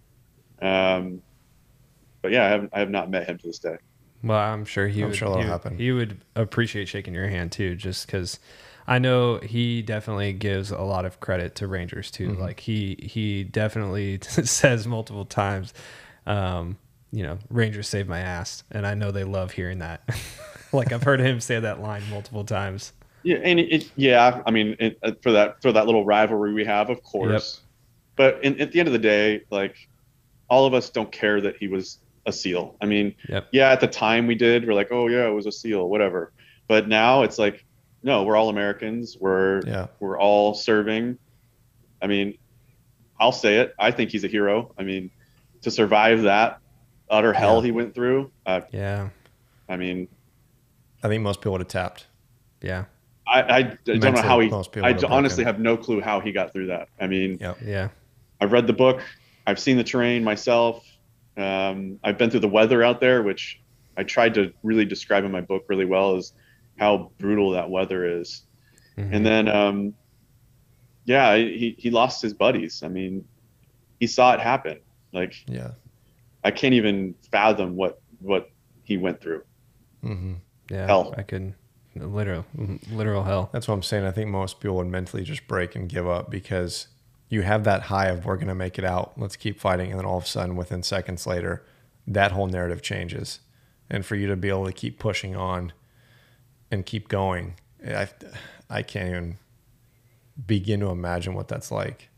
[0.61, 1.21] Um,
[2.21, 3.77] but yeah, I have I have not met him to this day.
[4.23, 5.17] Well, I'm sure he I'm would.
[5.17, 5.77] sure that'll he, happen.
[5.77, 8.39] He would appreciate shaking your hand too, just because
[8.87, 12.29] I know he definitely gives a lot of credit to Rangers too.
[12.31, 12.41] Mm-hmm.
[12.41, 15.73] Like he he definitely says multiple times,
[16.25, 16.77] um,
[17.11, 20.01] you know, Rangers saved my ass, and I know they love hearing that.
[20.74, 22.93] like I've heard him say that line multiple times.
[23.24, 26.53] Yeah, and it, it yeah, I mean, it, uh, for that for that little rivalry
[26.53, 27.61] we have, of course.
[28.15, 29.76] But in, at the end of the day, like
[30.49, 32.76] all of us don't care that he was a SEAL.
[32.82, 33.47] I mean, Yep.
[33.51, 36.32] yeah, at the time we did, we're like, oh yeah, it was a SEAL, whatever.
[36.68, 37.63] But now it's like,
[38.03, 39.18] no, we're all Americans.
[39.20, 39.88] We're Yeah.
[39.99, 41.18] we're all serving.
[42.01, 42.38] I mean,
[43.20, 43.74] I'll say it.
[43.80, 44.74] I think he's a hero.
[44.78, 45.09] I mean,
[45.63, 46.59] to survive that
[47.09, 47.65] utter hell Yeah.
[47.65, 48.32] he went through.
[48.45, 49.09] Uh, Yeah,
[49.70, 50.07] I mean,
[51.07, 52.05] I think most people would have tapped.
[52.61, 52.85] yeah,
[53.25, 54.49] I, I don't know how he.
[54.49, 55.55] most people I have honestly broken.
[55.55, 56.89] have no clue how he got through that.
[56.99, 57.57] I mean, Yep.
[57.63, 57.89] yeah,
[58.41, 59.01] I've read the book.
[59.45, 60.85] I've seen the terrain myself.
[61.37, 63.61] Um, I've been through the weather out there, which
[63.95, 66.33] I tried to really describe in my book really well, is
[66.77, 68.43] how brutal that weather is.
[68.97, 69.09] Mhm.
[69.13, 69.93] And then, um,
[71.05, 72.83] yeah, he he lost his buddies.
[72.83, 73.23] I mean,
[73.99, 74.79] he saw it happen.
[75.13, 75.71] Like Yeah.
[76.43, 78.49] I can't even fathom what what
[78.83, 79.43] he went through.
[80.01, 80.33] hmm
[80.70, 80.86] yeah.
[80.86, 81.13] Hell.
[81.18, 81.53] I could
[81.95, 82.45] literal
[82.91, 83.49] literal hell.
[83.51, 84.05] That's what I'm saying.
[84.05, 86.88] I think most people would mentally just break and give up because
[87.30, 89.13] you have that high of we're going to make it out.
[89.18, 89.91] Let's keep fighting.
[89.91, 91.63] And then all of a sudden, within seconds later,
[92.05, 93.39] that whole narrative changes.
[93.89, 95.74] And for you to be able to keep pushing on
[96.72, 97.55] and keep going,
[97.86, 98.07] I,
[98.70, 99.38] I can't even
[100.45, 102.09] begin to imagine what that's like.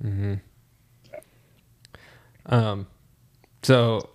[2.47, 2.87] Um,
[3.63, 4.09] so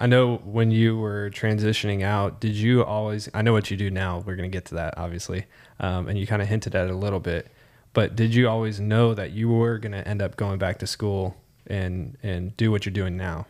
[0.00, 3.28] I know when you were transitioning out, did you always?
[3.34, 4.24] I know what you do now.
[4.26, 5.44] We're gonna get to that, obviously,
[5.78, 7.48] um, and you kind of hinted at it a little bit.
[7.92, 11.36] But did you always know that you were gonna end up going back to school
[11.66, 13.46] and and do what you're doing now?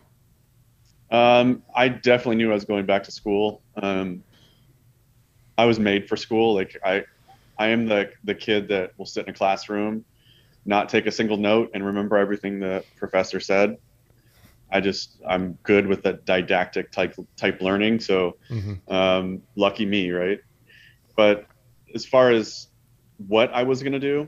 [1.09, 3.61] Um, I definitely knew I was going back to school.
[3.81, 4.21] Um,
[5.57, 6.53] I was made for school.
[6.53, 7.05] Like I,
[7.57, 10.03] I am the the kid that will sit in a classroom,
[10.65, 13.77] not take a single note, and remember everything the professor said.
[14.71, 17.99] I just I'm good with that didactic type type learning.
[17.99, 20.39] So hmm um, lucky me, right?
[21.15, 21.45] But
[21.93, 22.67] as far as
[23.27, 24.27] what I was gonna do,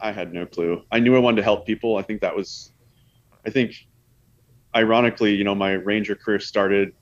[0.00, 0.82] I had no clue.
[0.90, 1.96] I knew I wanted to help people.
[1.96, 2.72] I think that was,
[3.46, 3.74] I think,
[4.74, 6.92] ironically, you know, my ranger career started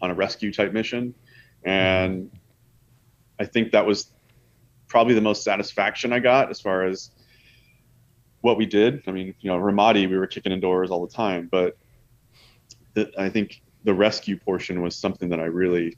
[0.00, 1.14] on a rescue type mission,
[1.64, 2.30] and
[3.38, 4.12] I think that was
[4.88, 7.10] probably the most satisfaction I got as far as
[8.40, 9.02] what we did.
[9.06, 11.76] I mean, you know, Ramadi, we were kicking in doors all the time, but
[13.18, 15.96] I think the rescue portion was something that I really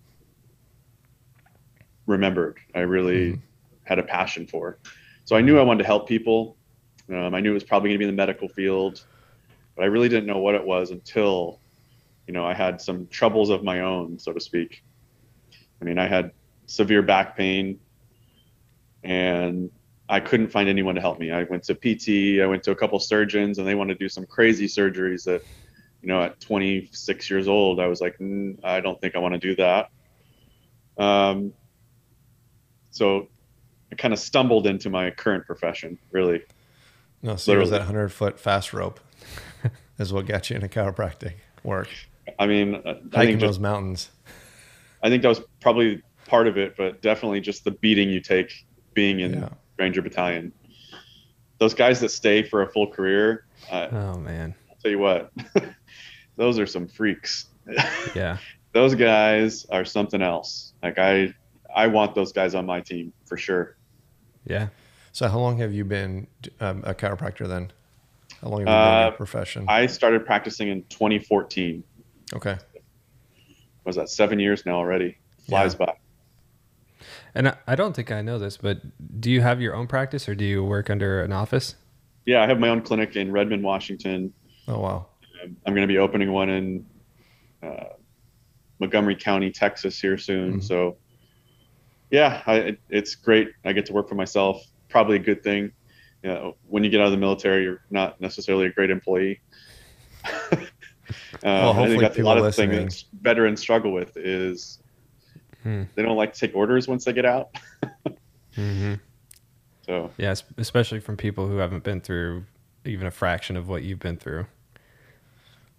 [2.07, 2.59] remembered.
[2.75, 3.43] I really Mhm.
[3.85, 4.79] had a passion for.
[5.25, 6.57] So I knew I wanted to help people.
[7.11, 9.05] Um, I knew it was probably going to be in the medical field,
[9.77, 11.61] but I really didn't know what it was until,
[12.27, 14.83] you know, I had some troubles of my own, so to speak.
[15.81, 16.33] I mean, I had
[16.67, 17.81] severe back pain,
[19.03, 19.71] and
[20.09, 21.31] I couldn't find anyone to help me.
[21.31, 24.09] I went to PT, I went to a couple surgeons, and they wanted to do
[24.09, 25.43] some crazy surgeries that,
[26.03, 29.35] you know, at 26 years old, I was like, mm, I don't think I want
[29.35, 29.91] to do that.
[30.97, 31.53] Um,
[32.91, 33.29] so
[33.93, 36.43] I kind of stumbled into my current profession, really.
[37.23, 37.71] No, so it was Literally.
[37.71, 39.01] that 100 foot fast rope
[39.99, 41.35] is what got you into chiropractic
[41.65, 41.89] work.
[42.39, 44.11] I mean, uh, I Hiking think those just, mountains.
[45.03, 48.53] I think that was probably part of it, but definitely just the beating you take
[48.95, 49.49] being in Yeah.
[49.79, 50.53] Ranger Battalion.
[51.59, 55.33] Those guys that stay for a full career, uh, Oh man, I'll tell you what,
[56.39, 57.47] those are some freaks.
[58.15, 58.39] yeah,
[58.73, 60.73] those guys are something else.
[60.83, 61.35] Like I,
[61.75, 63.77] I want those guys on my team for sure.
[64.47, 64.69] yeah.
[65.13, 66.29] So, how long have you been
[66.61, 67.73] um, a chiropractor then?
[68.41, 69.65] How long have you been in Uh, your profession?
[69.69, 71.83] I started practicing in 2014.
[72.35, 72.57] okay.
[73.85, 75.17] Was that seven years now already?
[75.49, 75.93] Flies by.
[77.35, 78.81] And I, I don't think I know this, but
[79.21, 81.75] do you have your own practice or do you work under an office?
[82.27, 84.33] Yeah, I have my own clinic in Redmond, Washington.
[84.69, 85.07] Oh, wow.
[85.49, 86.87] Um, I'm going to be opening one in
[87.63, 87.85] uh,
[88.79, 90.59] Montgomery County, Texas here soon.
[90.59, 90.63] Mhm.
[90.65, 90.97] So,
[92.11, 93.49] yeah, I, it, it's great.
[93.65, 94.63] I get to work for myself.
[94.89, 95.73] Probably a good thing.
[96.23, 99.41] You know, when you get out of the military, you're not necessarily a great employee.
[100.25, 100.57] uh,
[101.43, 104.81] Well, I hopefully think that's a lot of listening- things veterans struggle with is
[105.63, 105.85] Hmm.
[105.97, 107.51] they don't like to take orders once they get out.
[108.57, 108.95] Mm-hmm.
[109.87, 112.45] So Yeah, especially from people who haven't been through
[112.85, 114.47] even a fraction of what you've been through.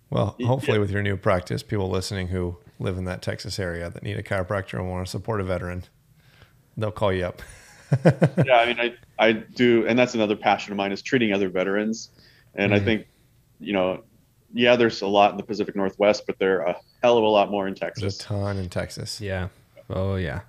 [0.10, 0.82] Well, hopefully, yeah.
[0.82, 4.24] with your new practice, people listening who live in that Texas area that need a
[4.24, 5.84] chiropractor and want to support a veteran,
[6.78, 7.42] they'll call you up.
[8.06, 11.50] yeah, I mean, I, I do, and that's another passion of mine is treating other
[11.50, 12.10] veterans.
[12.56, 12.86] And I Mhm.
[12.86, 13.08] think,
[13.60, 14.04] you know,
[14.54, 17.28] yeah, there's a lot in the Pacific Northwest, but there are a hell of a
[17.28, 18.02] lot more in Texas.
[18.02, 19.22] There's a ton in Texas.
[19.22, 19.50] Yeah.
[19.90, 20.42] Oh yeah.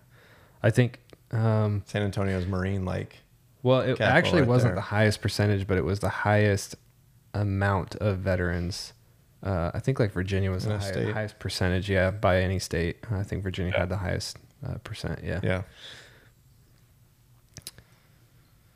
[0.62, 1.01] I think.
[1.32, 3.19] Um, San Antonio's Marine Lake.
[3.62, 4.74] well, it actually right wasn't there.
[4.77, 6.74] the highest percentage, but it was the highest
[7.35, 8.93] amount of veterans.
[9.43, 11.12] Uh, I think like Virginia was In the high- state?
[11.15, 11.89] highest percentage.
[11.89, 12.99] Yeah, by any state.
[13.11, 13.81] I think Virginia Yeah.
[13.81, 14.37] had the highest
[14.67, 15.21] uh, percent.
[15.25, 15.41] Yeah.
[15.43, 15.62] Yeah.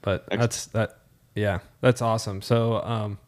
[0.02, 0.98] But that's that.
[1.34, 2.42] Yeah, that's awesome.
[2.42, 3.18] So, um,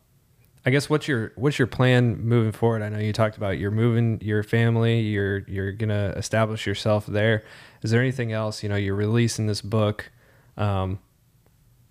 [0.64, 2.82] I guess what's your what's your plan moving forward?
[2.82, 5.00] I know you talked about you're moving your family.
[5.00, 7.44] You're you're gonna establish yourself there.
[7.82, 8.62] Is there anything else?
[8.62, 10.10] You know, you're releasing this book.
[10.56, 10.98] Um,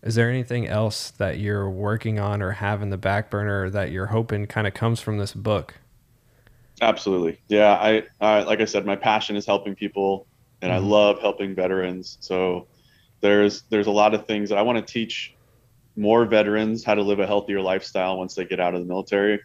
[0.06, 3.92] is there anything else that you're working on or have in the back burner that
[3.92, 5.74] you're hoping kind of comes from this book?
[6.82, 7.40] Absolutely.
[7.48, 7.74] Yeah.
[7.74, 10.28] I, I, like I said, my passion is helping people
[10.62, 10.90] and I Mhm.
[10.90, 12.18] love helping veterans.
[12.22, 12.68] So
[13.22, 15.34] there's, there's a lot of things that I want to teach
[15.96, 19.40] more veterans how to live a healthier lifestyle once they get out of the military.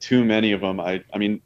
[0.00, 0.80] Too many of them.
[0.80, 1.42] I, I mean,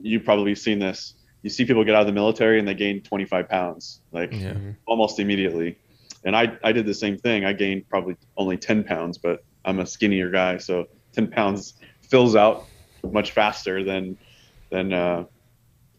[0.00, 1.14] you've probably seen this.
[1.42, 4.54] You see people get out of the military and they gain 25 pounds, like Yeah.
[4.86, 5.76] almost immediately.
[6.24, 7.44] And I, I did the same thing.
[7.44, 10.58] I gained probably only 10 pounds, but I'm a skinnier guy.
[10.58, 11.74] So 10 pounds
[12.10, 12.66] fills out
[13.02, 14.18] much faster than,
[14.70, 15.24] than, uh,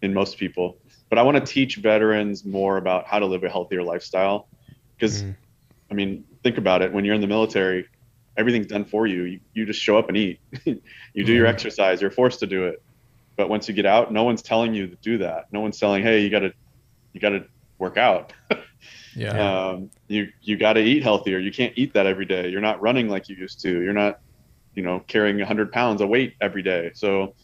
[0.01, 0.77] in most people.
[1.09, 4.47] But I want to teach veterans more about how to live a healthier lifestyle.
[4.97, 5.35] Because, Mhm.
[5.91, 6.91] I mean, think about it.
[6.91, 7.85] When you're in the military,
[8.37, 9.23] everything's done for you.
[9.23, 10.39] You, you just show up and eat.
[10.65, 11.49] you do your Mhm.
[11.53, 12.01] exercise.
[12.01, 12.79] You're forced to do it.
[13.37, 15.45] But once you get out, no one's telling you to do that.
[15.51, 16.53] No one's telling, hey, you got to,
[17.13, 17.45] you got to
[17.79, 18.33] work out.
[19.15, 19.69] Yeah.
[19.69, 21.39] um, you you got to eat healthier.
[21.39, 22.49] You can't eat that every day.
[22.49, 23.81] You're not running like you used to.
[23.81, 24.19] You're not,
[24.73, 26.91] you know, carrying 100 pounds of weight every day.
[26.93, 27.35] So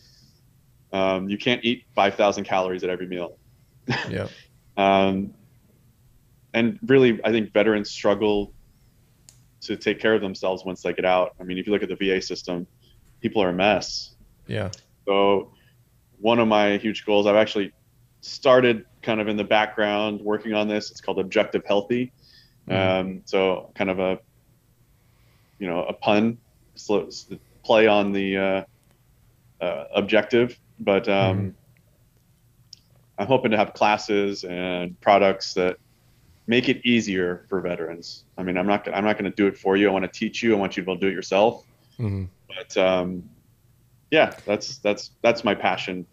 [0.93, 3.37] um, you can't eat 5,000 calories at every meal.
[4.09, 4.27] yeah.
[4.77, 5.33] Um,
[6.53, 8.53] and really, I think veterans struggle
[9.61, 11.35] to take care of themselves once they get out.
[11.39, 12.67] I mean, if you look at the VA system,
[13.21, 14.15] people are a mess.
[14.47, 14.71] Yeah.
[15.05, 15.53] So
[16.19, 17.71] one of my huge goals, I've actually
[18.21, 20.91] started kind of in the background working on this.
[20.91, 22.11] It's called Objective Healthy.
[22.69, 24.19] Um, so kind of a,
[25.59, 26.37] you know, a pun,
[26.75, 27.27] sl- s-
[27.63, 28.63] play on the uh,
[29.63, 31.55] uh, objective, but um,
[33.17, 35.77] I'm hoping to have classes and products that
[36.47, 38.23] make it easier for veterans.
[38.37, 39.89] I mean, I'm not I'm not going to do it for you.
[39.89, 40.55] I want to teach you.
[40.55, 41.65] I want you to be able to do it yourself.
[41.99, 42.27] Mhm.
[42.47, 43.23] But um,
[44.11, 46.05] yeah, that's that's that's my passion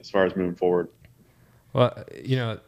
[0.00, 0.88] as far as moving forward.
[1.74, 2.58] Well, you know,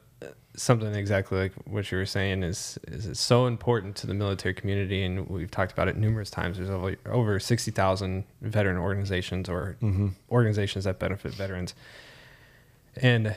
[0.56, 4.52] something exactly like what you were saying is is it's so important to the military
[4.54, 6.56] community, and we've talked about it numerous times.
[6.58, 10.12] There's over, over sixty thousand veteran organizations or Mhm.
[10.30, 11.74] organizations that benefit veterans,
[12.96, 13.36] and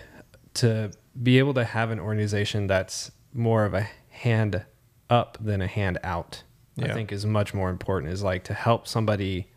[0.56, 0.92] to
[1.22, 4.66] be able to have an organization that's more of a hand
[5.10, 6.44] up than a hand out,
[6.80, 8.12] I think is much more important.
[8.14, 9.50] Is like to help somebody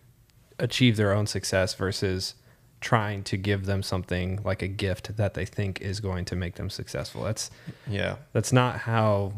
[0.59, 2.35] achieve their own success versus
[2.83, 6.57] trying to give them something like a gift that they think is going to make
[6.57, 7.23] them successful.
[7.25, 7.51] That's
[7.89, 8.17] Yeah.
[8.33, 9.33] that's not how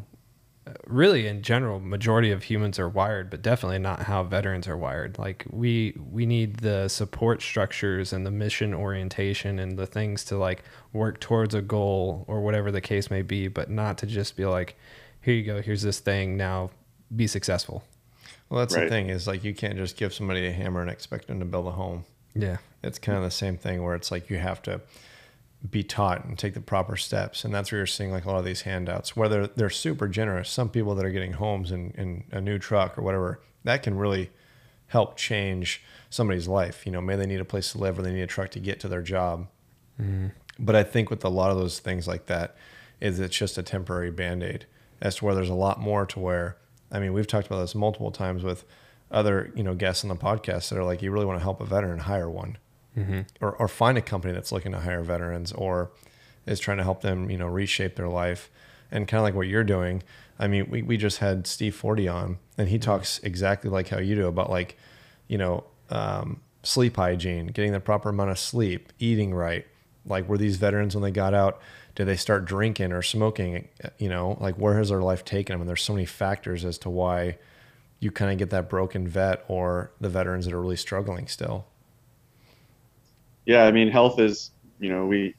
[0.66, 4.76] uh, really in general majority of humans are wired, but definitely not how veterans are
[4.76, 5.18] wired.
[5.18, 10.38] Like we we need the support structures and the mission orientation and the things to
[10.38, 14.36] like work towards a goal or whatever the case may be, but not to just
[14.36, 14.76] be like
[15.20, 16.70] here you go, here's this thing, now
[17.14, 17.82] be successful.
[18.50, 21.26] Well, that's the thing is like you can't just give somebody a hammer and expect
[21.28, 22.04] them to build a home.
[22.34, 22.58] Yeah.
[22.84, 24.80] It's kind of the same thing where it's like you have to
[25.68, 27.44] be taught and take the proper steps.
[27.44, 30.50] And that's where you're seeing like a lot of these handouts, whether they're super generous.
[30.50, 33.96] Some people that are getting homes and, and a new truck or whatever, that can
[33.96, 34.30] really
[34.88, 36.84] help change somebody's life.
[36.84, 38.60] You know, maybe they need a place to live or they need a truck to
[38.60, 39.48] get to their job.
[40.00, 40.28] Mm-hmm.
[40.58, 42.56] But I think with a lot of those things like that,
[43.00, 44.66] is it's just a temporary band aid.
[45.00, 46.56] As to where there's a lot more to where,
[46.90, 48.64] I mean, we've talked about this multiple times with
[49.10, 51.60] other you know guests on the podcast that are like, you really want to help
[51.60, 52.56] a veteran, hire one,
[53.40, 55.90] or or find a company that's looking to hire veterans or
[56.46, 58.50] is trying to help them you know reshape their life,
[58.90, 60.02] and kind of like what you're doing.
[60.38, 63.98] I mean, we we just had Steve Forty on, and he talks exactly like how
[63.98, 64.76] you do about like,
[65.28, 69.66] you know, um, sleep hygiene, getting the proper amount of sleep, eating right.
[70.06, 71.60] Like, were these veterans when they got out?
[71.94, 73.68] Did they start drinking or smoking?
[73.98, 75.60] You know, like where has their life taken them?
[75.60, 77.38] And there's so many factors as to why
[78.00, 81.66] you kind of get that broken vet or the veterans that are really struggling still.
[83.46, 85.34] Yeah, I mean, health is you know we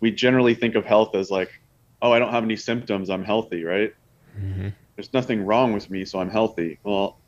[0.00, 1.50] we generally think of health as like,
[2.02, 3.94] oh, I don't have any symptoms, I'm healthy, right?
[4.38, 4.68] Mm-hmm.
[4.94, 6.78] There's nothing wrong with me, so I'm healthy.
[6.82, 7.18] Well,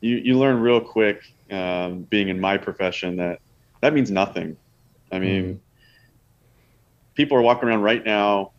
[0.00, 3.40] you you learn real quick um, being in my profession that
[3.80, 4.56] that means nothing.
[5.10, 5.60] I mean,
[7.14, 8.52] people are walking around right now,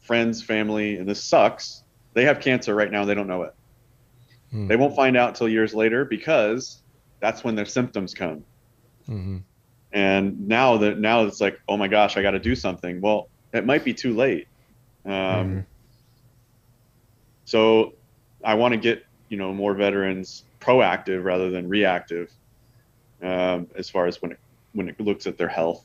[0.00, 1.82] friends, family, and this sucks.
[2.14, 3.54] They have cancer right now, and they don't know it.
[4.50, 4.68] Hmm.
[4.68, 6.82] They won't find out till years later because
[7.20, 8.44] that's when their symptoms come.
[9.92, 9.98] Mm-hmm.
[9.98, 13.00] And now that now it's like, oh my gosh, I got to do something.
[13.00, 14.46] Well, it might be too late.
[15.04, 15.66] Um, Mhm.
[17.44, 17.94] So
[18.44, 22.30] I want to get you know more veterans proactive rather than reactive,
[23.22, 24.38] um, as far as when it
[24.72, 25.84] when it looks at their health.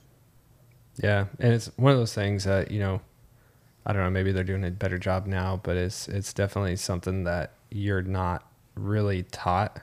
[0.98, 3.02] Yeah, and it's one of those things that you know,
[3.86, 4.12] I don't know.
[4.12, 8.48] Maybe they're doing a better job now, but it's it's definitely something that you're not
[8.76, 9.82] really taught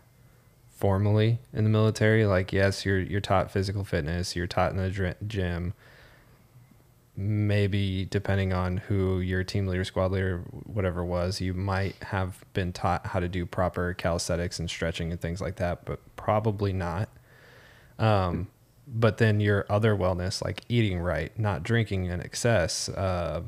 [0.83, 2.27] formally in the military.
[2.27, 5.75] Like, yes, you're you're taught physical fitness, you're taught in the gym.
[7.15, 12.73] Maybe depending on who your team leader, squad leader, whatever was, you might have been
[12.73, 17.09] taught how to do proper calisthenics and stretching and things like that, but probably not.
[18.01, 18.49] Um,
[18.89, 23.43] but then your other wellness, like eating right, not drinking in excess, uh,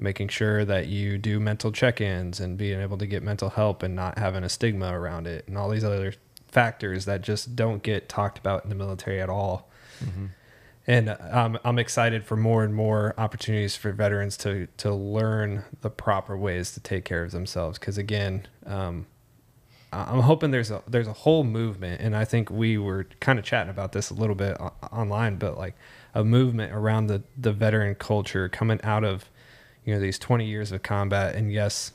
[0.00, 3.96] making sure that you do mental check-ins and being able to get mental help and
[3.96, 6.12] not having a stigma around it, and all these other
[6.54, 9.68] factors that just don't get talked about in the military at all.
[10.86, 15.88] And um, I'm excited for more and more opportunities for veterans to to learn the
[15.90, 17.78] proper ways to take care of themselves.
[17.78, 19.06] Because again, um,
[19.92, 23.44] I'm hoping there's a there's a whole movement, and I think we were kind of
[23.46, 25.74] chatting about this a little bit o- online, but like
[26.14, 29.30] a movement around the the veteran culture coming out of
[29.86, 31.34] you know these 20 years of combat.
[31.34, 31.92] And yes,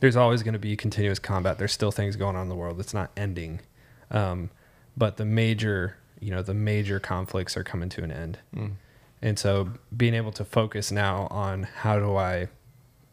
[0.00, 1.58] there's always going to be continuous combat.
[1.58, 2.78] There's still things going on in the world.
[2.80, 3.60] It's not ending,
[4.10, 4.50] um,
[4.96, 8.38] but the major you know the major conflicts are coming to an end.
[9.20, 12.48] And so being able to focus now on how do I,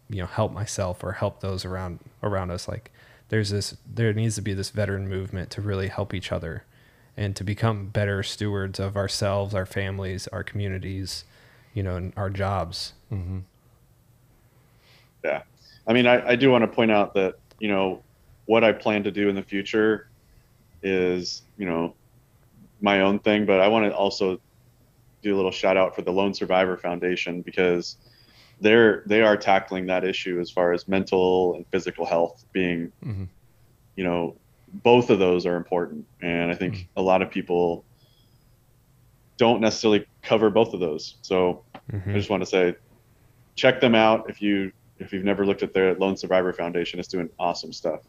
[0.10, 2.92] you know, help myself or help those around around us, like
[3.30, 6.64] there's this there needs to be this veteran movement to really help each other
[7.18, 11.24] and to become better stewards of ourselves, our families, our communities,
[11.74, 12.94] you know, and our jobs.
[13.12, 13.40] Mm-hmm.
[15.24, 15.42] Yeah.
[15.88, 18.02] I mean, I, I do want to point out that, you know,
[18.46, 20.08] what I plan to do in the future
[20.82, 21.96] is, you know,
[22.82, 24.40] my own thing, but I want to also
[25.22, 27.98] do a little shout out for the Lone Survivor Foundation because
[28.62, 33.28] they're they are tackling that issue as far as mental and physical health being, Mhm.
[33.96, 34.36] you know,
[34.84, 36.06] both of those are important.
[36.22, 36.88] And I think Mhm.
[36.98, 37.86] a lot of people
[39.38, 41.18] don't necessarily cover both of those.
[41.22, 41.64] So
[42.10, 42.76] I just want to say,
[43.56, 47.00] check them out if you if you've never looked at their Lone Survivor Foundation.
[47.00, 48.02] It's doing awesome stuff.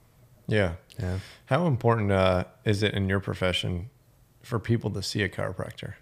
[0.46, 0.74] Yeah.
[0.98, 1.18] Yeah.
[1.46, 3.90] How important uh, is it in your profession
[4.42, 5.94] for people to see a chiropractor?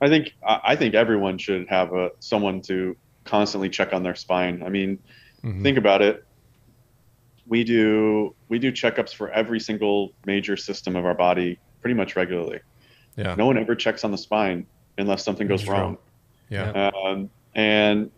[0.00, 4.14] I think I I think everyone should have a someone to constantly check on their
[4.14, 4.62] spine.
[4.64, 4.98] I mean,
[5.44, 5.62] Mhm.
[5.62, 6.24] think about it.
[7.46, 12.16] We do we do checkups for every single major system of our body pretty much
[12.16, 12.60] regularly.
[13.16, 13.34] yeah.
[13.36, 14.66] No one ever checks on the spine
[14.98, 15.78] unless something goes That's true.
[15.78, 15.98] wrong.
[16.50, 16.90] Yeah.
[17.04, 18.12] um, and it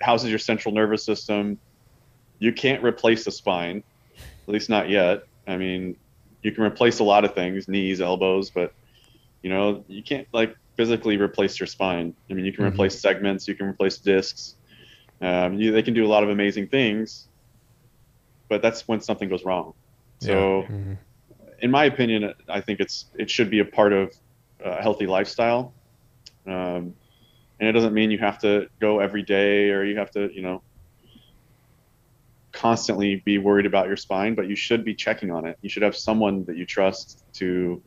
[0.00, 1.58] houses your central nervous system.
[2.38, 3.82] You can't replace the spine,
[4.48, 5.20] at least not yet.
[5.46, 5.96] I mean,
[6.42, 8.72] you can replace a lot of things, knees, elbows, but
[9.42, 12.14] you know, you can't like physically replace your spine.
[12.30, 12.68] I mean, you can Mhm.
[12.68, 14.56] replace segments, you can replace discs.
[15.20, 17.28] Um, you, they can do a lot of amazing things,
[18.48, 19.72] but that's when something goes wrong.
[20.20, 20.98] So, Mhm.
[21.60, 24.12] in my opinion, I think it's it should be a part of
[24.62, 25.74] a healthy lifestyle.
[26.46, 26.94] Um,
[27.58, 30.42] and it doesn't mean you have to go every day or you have to, you
[30.42, 30.62] know,
[32.52, 35.56] constantly be worried about your spine, but you should be checking on it.
[35.62, 37.82] You should have someone that you trust to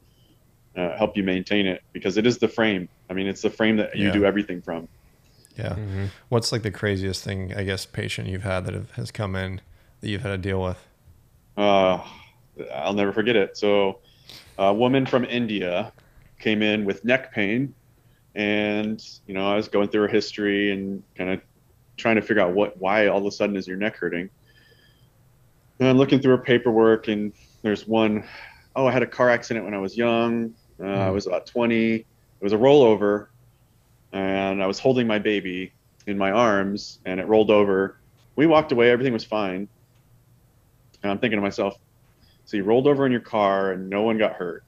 [0.77, 2.87] uh, help you maintain it because it is the frame.
[3.09, 4.13] I mean, it's the frame that you Yeah.
[4.13, 4.87] do everything from.
[5.57, 5.75] Yeah.
[5.75, 6.09] Mhm.
[6.29, 9.61] What's like the craziest thing, I guess, patient you've had that have, has come in
[10.01, 10.85] that you've had to deal with?
[11.57, 11.99] Uh,
[12.73, 13.57] I'll never forget it.
[13.57, 13.99] So,
[14.57, 15.91] a woman from India
[16.39, 17.73] came in with neck pain,
[18.39, 21.41] and you know, I was going through her history and kind of
[21.97, 24.29] trying to figure out what, why all of a sudden is your neck hurting.
[25.77, 27.33] And I'm looking through her paperwork, and
[27.63, 28.23] there's one,
[28.77, 30.53] oh, I had a car accident when I was young.
[30.81, 31.95] Uh, I was about 20.
[31.95, 32.05] It
[32.39, 33.27] was a rollover,
[34.13, 35.73] and I was holding my baby
[36.07, 37.99] in my arms, and it rolled over.
[38.37, 38.89] We walked away.
[38.89, 39.67] Everything was fine.
[41.03, 41.77] And I'm thinking to myself,
[42.45, 44.63] so you rolled over in your car and no one got hurt.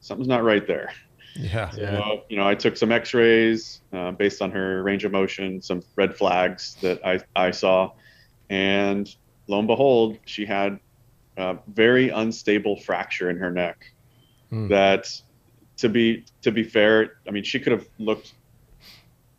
[0.00, 0.92] Something's not right there.
[1.38, 1.70] Yeah.
[1.76, 1.98] Yeah.
[1.98, 5.82] So, you know, I took some x-rays uh, based on her range of motion, some
[5.96, 7.92] red flags that I, I saw.
[8.50, 9.08] And
[9.48, 10.78] lo and behold, she had
[11.36, 13.92] a very unstable fracture in her neck
[14.50, 14.68] Hmm.
[14.68, 15.10] that
[15.78, 18.32] to be, to be fair, I mean, she could have looked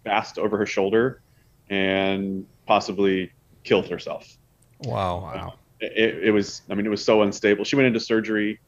[0.03, 1.22] fast over her shoulder
[1.69, 3.32] and possibly
[3.64, 4.38] killed herself
[4.84, 5.22] Wow.
[5.22, 5.53] Wow.
[5.82, 8.60] it, it was i mean it was so unstable she went into surgery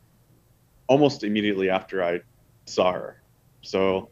[0.87, 2.19] almost immediately after i
[2.65, 3.18] saw her
[3.61, 4.09] so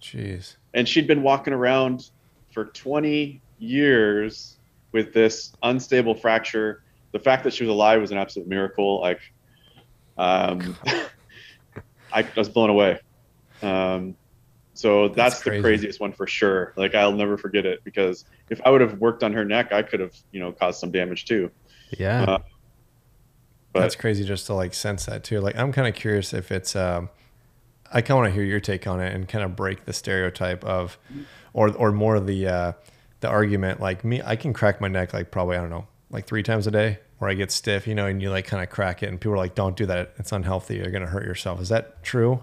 [0.00, 0.56] Jeez.
[0.74, 2.10] and she'd been walking around
[2.52, 4.58] for 20 years
[4.92, 6.82] with this unstable fracture
[7.12, 9.20] the fact that she was alive was an absolute miracle like
[10.18, 10.76] um
[12.12, 12.98] I was blown away.
[13.62, 14.16] Um,
[14.74, 16.72] so that's, That's the craziest one for sure.
[16.76, 19.82] Like I'll never forget it because if I would have worked on her neck, I
[19.82, 21.50] could have, you know, caused some damage too.
[21.98, 22.22] Yeah.
[22.22, 22.38] Uh,
[23.72, 25.40] But That's crazy just to like sense that too.
[25.40, 27.10] Like I'm kind of curious if it's um
[27.92, 29.92] I kind of want to hear your take on it and kind of break the
[29.92, 30.98] stereotype of
[31.52, 32.72] or or more of the uh
[33.20, 36.26] the argument like me I can crack my neck like probably I don't know, like
[36.26, 38.70] 3 times a day where I get stiff, you know, and you like kind of
[38.70, 40.12] crack it and people are like don't do that.
[40.18, 40.76] It's unhealthy.
[40.76, 41.60] You're going to hurt yourself.
[41.60, 42.42] Is that true?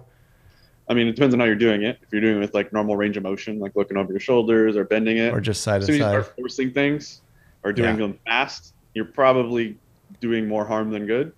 [0.88, 1.98] I mean, it depends on how you're doing it.
[2.02, 4.76] If you're doing it with like normal range of motion, like looking over your shoulders
[4.76, 6.22] or bending it, Or just side as to soon as you side?
[6.22, 7.20] start forcing things
[7.64, 8.06] or doing Yeah.
[8.06, 9.76] them fast, you're probably
[10.20, 11.32] doing more harm than good.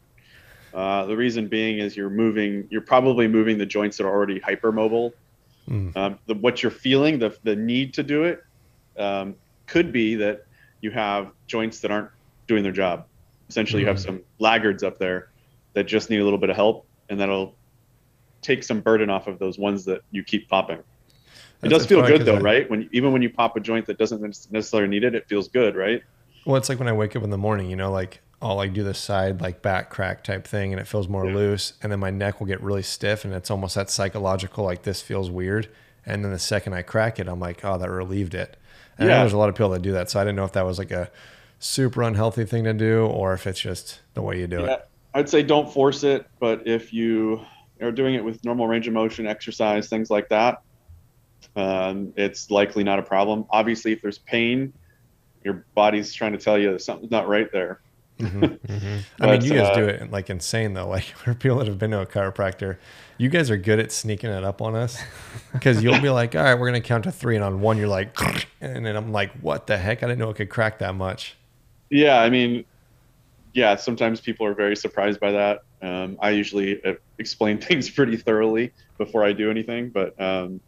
[0.72, 4.38] Uh, the reason being is you're moving, you're probably moving the joints that are already
[4.40, 5.12] hypermobile.
[5.68, 5.96] Mm.
[5.96, 8.42] Um, the, what you're feeling, the, the need to do it,
[8.98, 9.34] um,
[9.66, 10.44] could be that
[10.80, 12.10] you have joints that aren't
[12.46, 13.06] doing their job.
[13.48, 14.04] Essentially, you have Mm.
[14.06, 15.28] some laggards up there
[15.74, 17.54] that just need a little bit of help, and that'll
[18.42, 20.78] take some burden off of those ones that you keep popping.
[21.62, 22.70] It does feel good though, I- right?
[22.70, 25.76] When even when you pop a joint that doesn't necessarily need it, it feels good,
[25.76, 26.02] right?
[26.44, 28.72] Well, it's like when I wake up in the morning, you know, like I'll like
[28.72, 31.34] do the side like back crack type thing and it feels more Yeah.
[31.34, 34.82] loose and then my neck will get really stiff and it's almost that psychological like
[34.82, 35.68] this feels weird.
[36.06, 38.56] And then the second I crack it, I'm like, oh, that relieved it.
[38.98, 39.20] And Yeah.
[39.20, 40.10] there's a lot of people that do that.
[40.10, 41.10] So I didn't know if that was like a
[41.58, 44.80] super unhealthy thing to do or if it's just the way you do Yeah, it.
[45.14, 47.44] I'd say don't force it, but if you
[47.80, 50.58] are doing it with normal range of motion, exercise, things like that,
[51.56, 53.46] um, it's likely not a problem.
[53.50, 54.72] Obviously, if there's pain,
[55.44, 57.80] your body's trying to tell you that something's not right there.
[58.18, 59.00] Mhm, mhm.
[59.20, 60.88] I mean, you guys uh, do it like insane though.
[60.90, 62.78] Like for people that have been to a chiropractor,
[63.18, 64.98] you guys are good at sneaking it up on us
[65.52, 67.36] because you'll be like, all right, we're going to count to three.
[67.36, 68.16] And on one, you're like,
[68.60, 70.02] and then I'm like, what the heck?
[70.02, 71.36] I didn't know it could crack that much.
[71.90, 72.64] Yeah, I mean,
[73.52, 75.60] yeah, sometimes people are very surprised by that.
[75.82, 80.60] Um, I usually uh, explain things pretty thoroughly before I do anything, but um,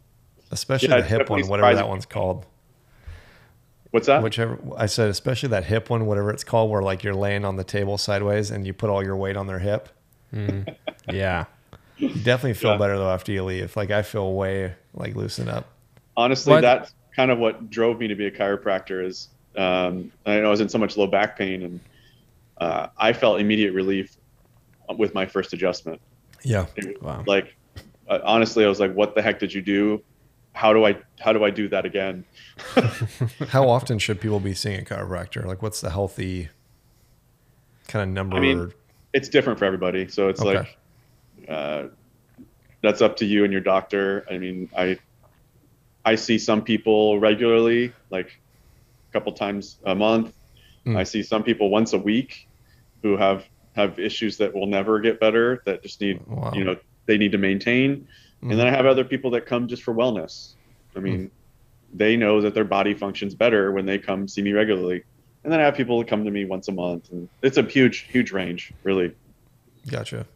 [0.51, 2.47] Especially Yeah, the hip one, whatever that one's called.
[3.93, 4.23] What's that?
[4.23, 7.55] Whichever I said, especially that hip one, whatever it's called, where like you're laying on
[7.57, 9.89] the table sideways and you put all your weight on their hip.
[10.35, 10.75] Mm.
[11.13, 11.47] Yeah.
[11.99, 12.79] You definitely feel Yeah.
[12.79, 13.77] better though after you leave.
[13.77, 15.67] Like I feel way like loosen up.
[16.17, 20.37] honestly What- that's kind of what drove me to be a chiropractor is um, i
[20.41, 21.81] know i was in so much low back pain and
[22.59, 24.17] uh, i felt immediate relief
[24.97, 26.01] with my first adjustment
[26.43, 26.65] Yeah.
[27.03, 27.23] Wow.
[27.27, 27.55] like
[28.09, 30.03] uh, honestly i was like what the heck did you do
[30.55, 32.25] how do i how do i do that again
[33.49, 35.45] How often should people be seeing a chiropractor?
[35.45, 36.49] Like what's the healthy
[37.89, 38.37] kind of number?
[38.37, 38.73] I mean,
[39.13, 40.59] it's different for everybody so it's Okay.
[40.59, 40.79] like
[41.49, 41.85] uh,
[42.83, 44.99] that's up to you and your doctor i mean i
[46.05, 48.39] i see some people regularly like
[49.09, 50.35] a couple times a month
[50.85, 50.97] Mm.
[50.97, 52.49] i see some people once a week
[53.05, 53.45] who have
[53.77, 56.51] have issues that will never get better that just need Wow.
[56.55, 56.75] you know
[57.07, 58.09] they need to maintain
[58.43, 58.51] Mm.
[58.51, 60.55] and then i have other people that come just for wellness
[60.97, 61.31] i mean
[61.95, 65.05] they know that their body functions better when they come see me regularly
[65.45, 67.63] and then i have people that come to me once a month and it's a
[67.63, 69.13] huge huge range really
[69.91, 70.27] gotcha.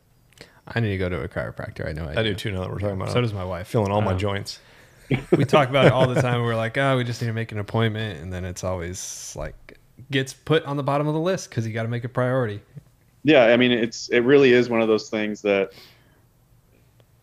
[0.68, 1.86] I need to go to a chiropractor.
[1.88, 3.22] I know I, I do too now that we're talking about So it.
[3.22, 3.68] does my wife.
[3.68, 4.58] feeling all my Um, joints.
[5.36, 6.42] we talk about it all the time.
[6.42, 9.78] We're like, oh, we just need to make an appointment, and then it's always like
[10.10, 12.60] gets put on the bottom of the list because you got to make a priority.
[13.22, 15.72] yeah i mean it's it really is one of those things that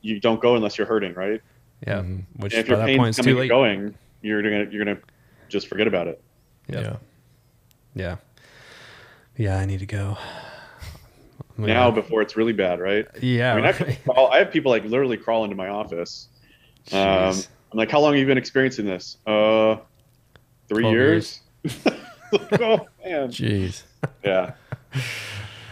[0.03, 1.41] you don't go unless you're hurting right
[1.87, 2.23] Yeah, Mhm.
[2.37, 3.47] which and if your that pain's point is too coming and late.
[3.49, 4.99] going you're gonna you're gonna
[5.49, 6.21] just forget about it
[6.69, 6.83] Yep.
[6.83, 6.95] Yeah.
[7.95, 8.15] Yeah,
[9.37, 10.15] yeah, I need to go
[11.57, 13.75] I'm now gonna- before it's really bad right Yeah, I mean, I, right.
[13.77, 16.27] can crawl, I have people like literally crawl into my office.
[16.91, 17.47] Um, Jeez.
[17.71, 19.17] I'm like, how long have you been experiencing this?
[19.25, 19.77] Uh,
[20.67, 21.39] three 12 years.
[22.33, 23.83] Oh man, Jeez.
[24.23, 24.53] yeah.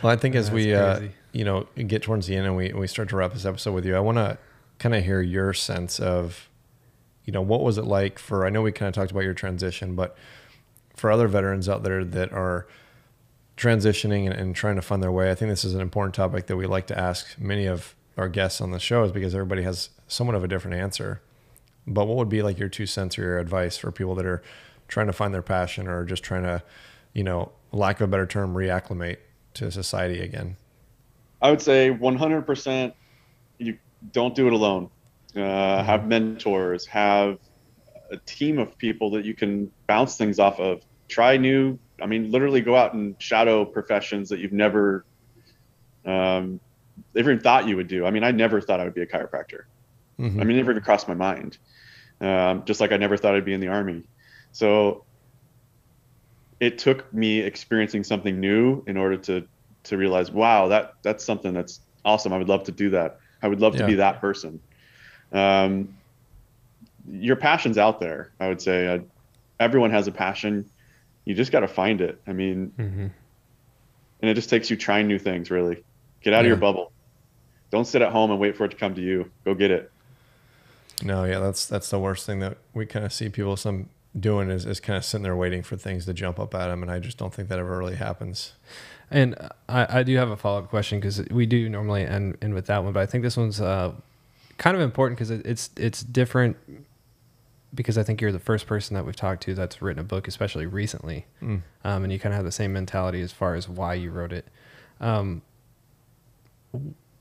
[0.03, 1.13] Well, I think as That's we, uh, crazy.
[1.31, 3.85] You know, get towards the end and we, we start to wrap this episode with
[3.85, 4.37] you, I want to
[4.79, 6.49] kind of hear your sense of,
[7.25, 9.33] you know, what was it like for, I know we kind of talked about your
[9.33, 10.17] transition, but
[10.95, 12.67] for other veterans out there that are
[13.57, 16.47] transitioning and, and trying to find their way, I think this is an important topic
[16.47, 19.63] that we like to ask many of our guests on the show is because everybody
[19.63, 21.21] has somewhat of a different answer.
[21.87, 24.43] But what would be like your two cents or your advice for people that are
[24.87, 26.61] trying to find their passion or just trying to,
[27.13, 29.17] you know, lack of a better term, reacclimate
[29.55, 30.57] to society again?
[31.41, 32.93] I would say 100%.
[33.57, 33.77] You
[34.11, 34.89] don't do it alone.
[35.35, 36.85] Uh, have mentors.
[36.87, 37.37] Have
[38.11, 40.81] a team of people that you can bounce things off of.
[41.07, 41.79] Try new.
[42.01, 45.05] I mean, literally go out and shadow professions that you've never,
[46.05, 46.59] um,
[47.15, 48.05] even thought you would do.
[48.05, 49.63] I mean, I never thought I would be a chiropractor.
[50.19, 50.41] Mhm.
[50.41, 51.57] I mean, it never even crossed my mind.
[52.19, 54.03] Um, just like I never thought I'd be in the army.
[54.51, 55.05] So
[56.59, 59.47] it took me experiencing something new in order to
[59.83, 62.33] to realize, wow, that that's something that's awesome.
[62.33, 63.19] I would love to do that.
[63.41, 64.59] I would love to be that person.
[65.31, 65.95] Um,
[67.09, 68.31] your passion's out there.
[68.39, 68.99] I would say uh,
[69.59, 70.69] everyone has a passion.
[71.25, 72.21] You just got to find it.
[72.27, 73.07] I mean, Mm-hmm.
[74.21, 75.49] and it just takes you trying new things.
[75.49, 75.83] Really,
[76.21, 76.91] get out of your bubble.
[77.71, 79.31] Don't sit at home and wait for it to come to you.
[79.45, 79.91] Go get it.
[81.03, 83.89] No, yeah, that's that's the worst thing that we kind of see people some
[84.19, 86.81] doing is, is kind of sitting there waiting for things to jump up at them,
[86.83, 88.53] and I just don't think that ever really happens.
[89.11, 89.35] And
[89.67, 92.65] I, I do have a follow up question because we do normally end, end with
[92.67, 93.91] that one, but I think this one's uh,
[94.57, 96.55] kind of important because it, it's it's different
[97.75, 100.27] because I think you're the first person that we've talked to that's written a book,
[100.29, 101.61] especially recently, Mm.
[101.83, 104.31] um, and you kind of have the same mentality as far as why you wrote
[104.33, 104.45] it.
[105.01, 105.41] Um,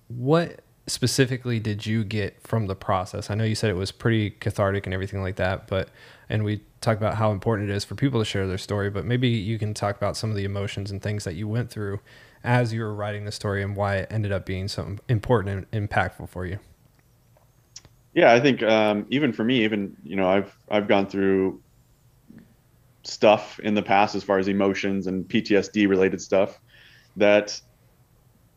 [0.09, 3.31] what specifically did you get from the process?
[3.31, 5.89] I know you said it was pretty cathartic and everything like that, but
[6.31, 9.05] and we talk about how important it is for people to share their story, but
[9.05, 12.01] maybe you can talk about some of the emotions and things that you went through
[12.45, 15.89] as you were writing the story and why it ended up being so important and
[15.91, 16.59] impactful for you.
[18.15, 21.61] Yeah, I think um, even for me, even you know, I've I've gone through
[23.03, 26.61] stuff in the past as far as emotions and PTSD related stuff
[27.17, 27.61] that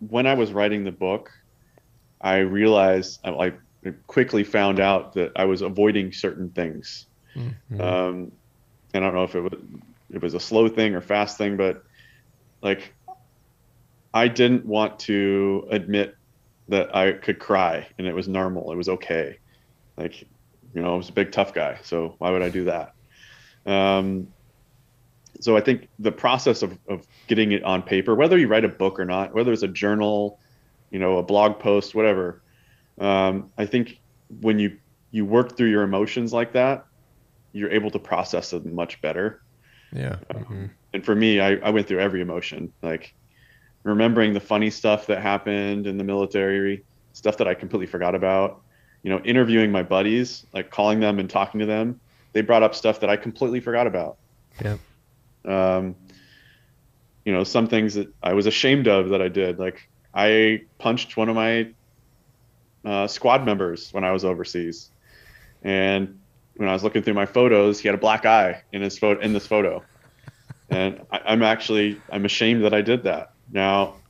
[0.10, 1.32] when I was writing the book,
[2.22, 3.60] I realized I like
[4.08, 7.08] quickly found out that I was avoiding certain things.
[7.36, 7.82] Mm-hmm.
[7.82, 8.32] Um,
[8.94, 9.54] I don't know if it was
[10.12, 11.84] it was a slow thing or fast thing, but
[12.62, 12.94] like
[14.14, 16.16] I didn't want to admit
[16.70, 18.72] that I could cry and it was normal.
[18.72, 19.38] It was okay.
[19.98, 22.94] Like, you know, I was a big tough guy, so why would I do that?
[23.66, 24.28] Um,
[25.40, 28.70] so I think the process of, of getting it on paper, whether you write a
[28.70, 30.40] book or not, whether it's a journal,
[30.92, 32.42] you know, a blog post, whatever,
[33.00, 34.00] um, I think
[34.42, 34.78] when you
[35.12, 36.86] you work through your emotions like that,
[37.54, 39.42] you're able to process them much better.
[39.94, 40.72] Yeah, Mhm.
[40.94, 43.14] And for me, I, I went through every emotion, like
[43.84, 48.62] remembering the funny stuff that happened in the military, stuff that I completely forgot about.
[49.04, 52.00] You know, interviewing my buddies, like calling them and talking to them,
[52.32, 54.18] they brought up stuff that I completely forgot about.
[54.64, 54.80] Yep.
[55.46, 55.96] Um,
[57.26, 61.18] you know, some things that I was ashamed of that I did, like I punched
[61.18, 61.74] one of my
[62.86, 64.90] uh, squad members when I was overseas,
[65.64, 66.20] and
[66.56, 69.22] when I was looking through my photos, he had a black eye in his photo
[69.22, 69.88] in this photo,
[70.70, 73.28] and I, I'm actually I'm ashamed that I did that.
[73.52, 74.02] Now,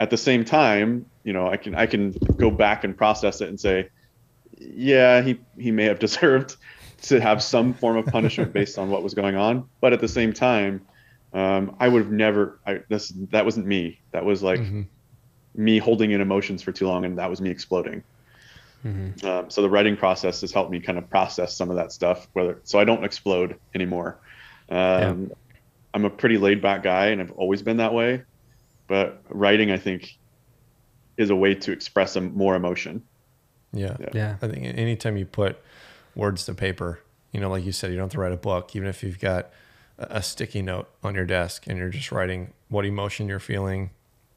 [0.00, 3.48] at the same time, you know, I can I can go back and process it
[3.48, 3.88] and say,
[4.58, 6.56] yeah, he he may have deserved
[7.02, 10.08] to have some form of punishment based on what was going on, but at the
[10.08, 10.86] same time,
[11.32, 12.60] um, I would have never.
[12.66, 14.00] I this that wasn't me.
[14.12, 14.86] That was like Mhm.
[15.54, 18.02] me holding in emotions for too long, and that was me exploding.
[18.86, 19.24] Mhm.
[19.24, 22.28] Um, so the writing process has helped me kind of process some of that stuff,
[22.34, 24.18] whether so I don't explode anymore.
[24.68, 25.32] Um,
[25.94, 28.22] I'm a pretty laid back guy, and I've always been that way.
[28.86, 30.16] But writing, I think,
[31.16, 33.02] is a way to express some more emotion.
[33.72, 34.08] yeah, Yeah.
[34.12, 34.36] Yeah.
[34.40, 35.58] I think anytime you put
[36.14, 37.00] words to paper,
[37.32, 38.76] you know, like you said, you don't have to write a book.
[38.76, 39.50] Even if you've got
[39.98, 43.90] a, a sticky note on your desk and you're just writing what emotion you're feeling,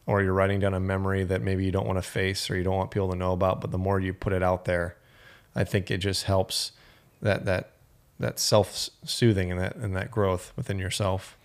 [0.09, 2.63] or you're writing down a memory that maybe you don't want to face or you
[2.63, 4.95] don't want people to know about, but the more you put it out there,
[5.55, 6.71] I think it just helps
[7.21, 7.73] that that
[8.19, 11.37] that self soothing and that and that growth within yourself.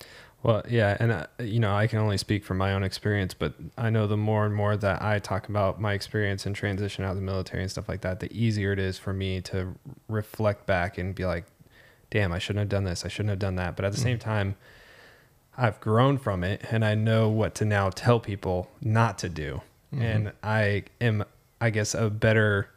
[0.43, 3.53] Well, yeah, and uh, you know, I can only speak from my own experience, but
[3.77, 7.11] I know the more and more that I talk about my experience and transition out
[7.11, 9.75] of the military and stuff like that, the easier it is for me to
[10.09, 11.45] reflect back and be like,
[12.09, 13.05] "Damn, I shouldn't have done this.
[13.05, 14.57] I shouldn't have done that." But at the same time,
[15.57, 19.61] I've grown from it, and I know what to now tell people not to do,
[19.93, 21.25] and I am,
[21.61, 22.71] I guess, a better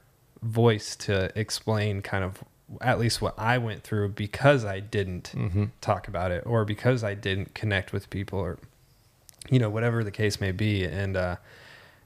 [0.43, 2.43] voice to explain kind of
[2.81, 5.33] at least what I went through because I didn't
[5.81, 8.59] talk about it or because I didn't connect with people or
[9.49, 10.83] you know whatever the case may be.
[10.83, 11.37] And uh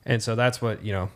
[0.05, 1.09] and so that's what you know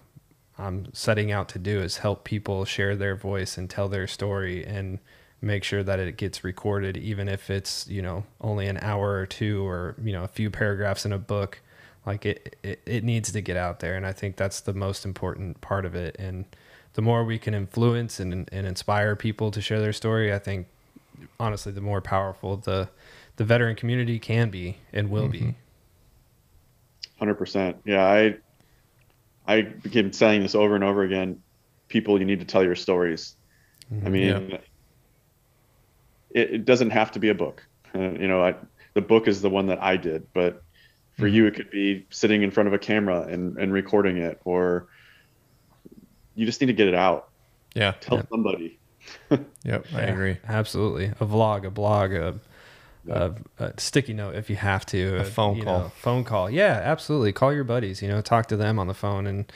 [0.57, 4.65] I'm setting out to do is help people share their voice and tell their story.
[4.65, 4.99] And
[5.45, 9.25] make sure that it gets recorded even if it's you know only an hour or
[9.25, 11.61] two or you know a few paragraphs in a book
[12.05, 15.05] like it, it it needs to get out there and I think that's the most
[15.05, 16.45] important part of it and
[16.95, 20.67] the more we can influence and, and inspire people to share their story, I think
[21.39, 22.89] honestly, the more powerful the
[23.35, 25.39] the veteran community can be and will be.
[25.39, 25.49] Mm-hmm.
[27.19, 27.77] Hundred percent.
[27.85, 28.37] Yeah, I
[29.45, 31.41] I begin saying this over and over again.
[31.89, 33.35] People, you need to tell your stories.
[33.91, 34.11] I mm-hmm.
[34.11, 34.59] mean,
[36.35, 37.65] it, it doesn't have to be a book.
[37.95, 38.55] Uh, you know, I,
[38.93, 40.61] the book is the one that I did, but
[41.17, 44.39] for you, it could be sitting in front of a camera and, and recording it,
[44.43, 44.87] or
[46.35, 47.29] you just need to get it out.
[47.73, 47.93] Yeah.
[48.01, 48.27] Tell Yep.
[48.29, 48.79] somebody.
[49.63, 49.85] Yep.
[49.93, 50.37] I Yeah, agree.
[50.47, 51.05] Absolutely.
[51.19, 52.35] A vlog, a blog, a,
[53.09, 55.17] a, a sticky note if you have to.
[55.17, 55.79] A phone call.
[55.83, 56.49] know, phone call.
[56.49, 57.31] Yeah, absolutely.
[57.31, 59.51] Call your buddies, you know, talk to them on the phone and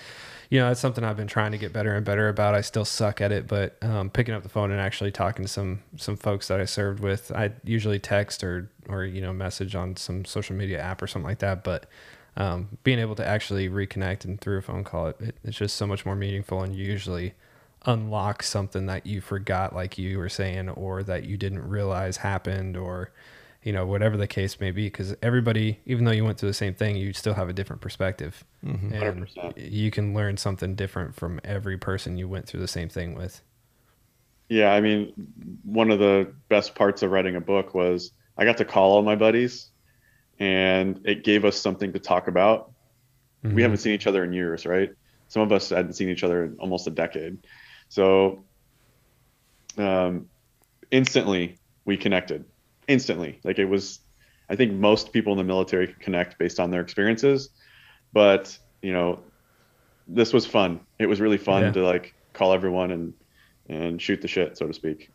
[0.49, 2.55] you know, that's something I've been trying to get better and better about.
[2.55, 5.51] I still suck at it, but um, picking up the phone and actually talking to
[5.51, 9.75] some some folks that I served with, I usually text or or you know message
[9.75, 11.63] on some social media app or something like that.
[11.63, 11.85] But
[12.35, 15.75] um, being able to actually reconnect and through a phone call, it, it, it's just
[15.75, 17.33] so much more meaningful and usually
[17.85, 22.75] unlock something that you forgot, like you were saying, or that you didn't realize happened,
[22.75, 23.11] or
[23.63, 24.85] you know whatever the case may be.
[24.87, 27.81] Because everybody, even though you went through the same thing, you still have a different
[27.81, 28.93] perspective, Mm-hmm.
[28.93, 29.71] and 100%.
[29.71, 33.41] you can learn something different from every person you went through the same thing with.
[34.49, 35.13] Yeah, I mean,
[35.63, 39.01] one of the best parts of writing a book was I got to call all
[39.03, 39.69] my buddies,
[40.39, 42.71] and it gave us something to talk about.
[43.43, 43.55] Mm-hmm.
[43.55, 44.89] We haven't seen each other in years, right?
[45.27, 47.37] Some of us hadn't seen each other in almost a decade.
[47.89, 48.43] So,
[49.77, 50.27] um,
[50.91, 52.45] instantly we connected.
[52.89, 53.99] Instantly, like it was.
[54.49, 57.49] I think most people in the military can connect based on their experiences,
[58.13, 59.19] but you know,
[60.07, 60.79] this was fun.
[60.97, 61.71] It was really fun Yeah.
[61.73, 63.13] to like call everyone and
[63.69, 65.11] and shoot the shit, so to speak.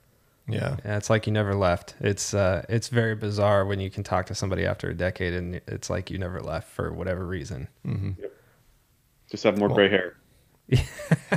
[0.48, 0.76] Yeah.
[0.84, 1.96] Yeah, it's like you never left.
[2.01, 5.60] It's uh, it's very bizarre when you can talk to somebody after a decade and
[5.66, 7.66] it's like you never left for whatever reason.
[7.84, 8.10] mm-hmm
[9.30, 9.76] Just have more Cool.
[9.78, 10.14] gray hair.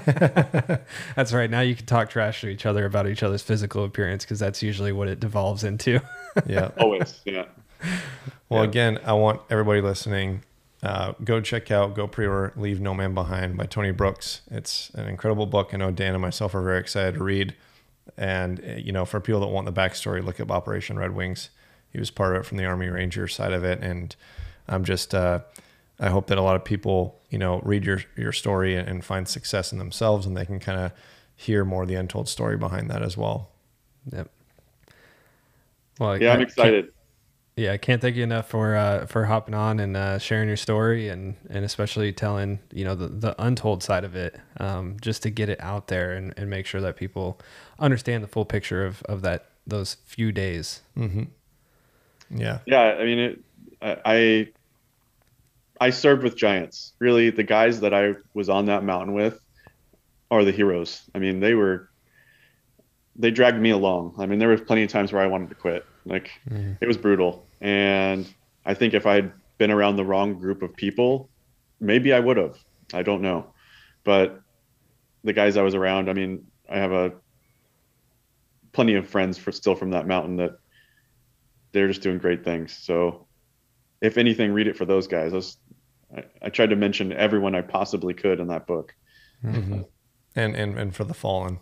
[1.15, 1.49] That's right.
[1.49, 4.61] Now you can talk trash to each other about each other's physical appearance because that's
[4.63, 5.99] usually what it devolves into.
[6.45, 6.69] Yeah.
[6.79, 7.45] Always, yeah.
[8.47, 8.69] Well, Yeah.
[8.69, 10.43] again, I want everybody listening,
[10.83, 14.41] uh, go check out, go pre-order "Leave No Man Behind" by Tony Brooks.
[14.51, 15.71] It's an incredible book.
[15.73, 17.55] I know Dan and myself are very excited to read.
[18.17, 21.49] And uh, you know, for people that want the backstory, look up Operation Red Wings.
[21.91, 24.15] He was part of it from the Army Ranger side of it, and
[24.67, 25.39] I'm just, uh,
[25.99, 29.03] I hope that a lot of people, you know, read your your story and, and
[29.03, 30.91] find success in themselves, and they can kind of
[31.35, 33.49] hear more of the untold story behind that as well.
[34.11, 34.29] yep.
[35.99, 36.91] Well, Yeah, I I'm excited.
[37.55, 40.57] Yeah, I can't thank you enough for uh, for hopping on and uh, sharing your
[40.57, 45.23] story and and especially telling you know the, the untold side of it, um, just
[45.23, 47.39] to get it out there and, and make sure that people
[47.79, 50.81] understand the full picture of, of that those few days.
[50.95, 51.23] Mm-hmm.
[52.29, 52.59] Yeah.
[52.67, 53.39] Yeah, I mean, it,
[53.81, 54.47] I, I
[55.79, 56.93] I served with giants.
[56.99, 59.39] Really, the guys that I was on that mountain with
[60.29, 61.01] are the heroes.
[61.13, 61.89] I mean, they were
[63.15, 64.15] they dragged me along.
[64.17, 65.85] I mean, there was plenty of times where I wanted to quit.
[66.05, 66.77] Like mm.
[66.79, 68.27] it was brutal, and
[68.65, 71.29] I think if I'd been around the wrong group of people,
[71.79, 72.57] maybe I would have.
[72.93, 73.53] I don't know,
[74.03, 74.41] but
[75.23, 77.13] the guys I was around, I mean, I have a
[78.71, 80.59] plenty of friends for still from that mountain that
[81.71, 82.77] they're just doing great things.
[82.77, 83.27] So,
[84.01, 85.33] if anything, read it for those guys.
[85.33, 85.57] I, was,
[86.15, 88.95] I, I tried to mention everyone I possibly could in that book.
[89.43, 89.81] Mm-hmm.
[90.35, 91.59] And and and for the fallen.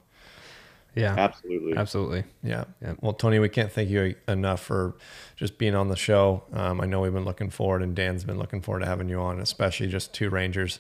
[0.96, 1.76] Yeah, Absolutely.
[1.76, 2.24] absolutely.
[2.42, 2.64] Yeah.
[2.82, 2.94] Yeah.
[3.02, 4.96] Well, Tony, we can't thank you enough for
[5.36, 6.44] just being on the show.
[6.54, 9.20] Um, I know we've been looking forward, and Dan's been looking forward to having you
[9.20, 10.80] on, especially just two Rangers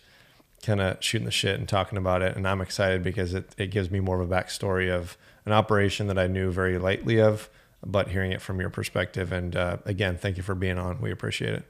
[0.63, 2.37] kind of shooting the shit and talking about it.
[2.37, 6.07] And I'm excited because it, it gives me more of a backstory of an operation
[6.07, 7.49] that I knew very lightly of,
[7.85, 9.33] but hearing it from your perspective.
[9.33, 11.01] And uh, again, thank you for being on.
[11.01, 11.65] We appreciate it.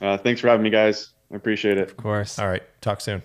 [0.00, 1.10] Uh, thanks for having me, guys.
[1.32, 1.90] I appreciate it.
[1.90, 2.38] Of course.
[2.38, 2.62] All right.
[2.80, 3.22] Talk soon.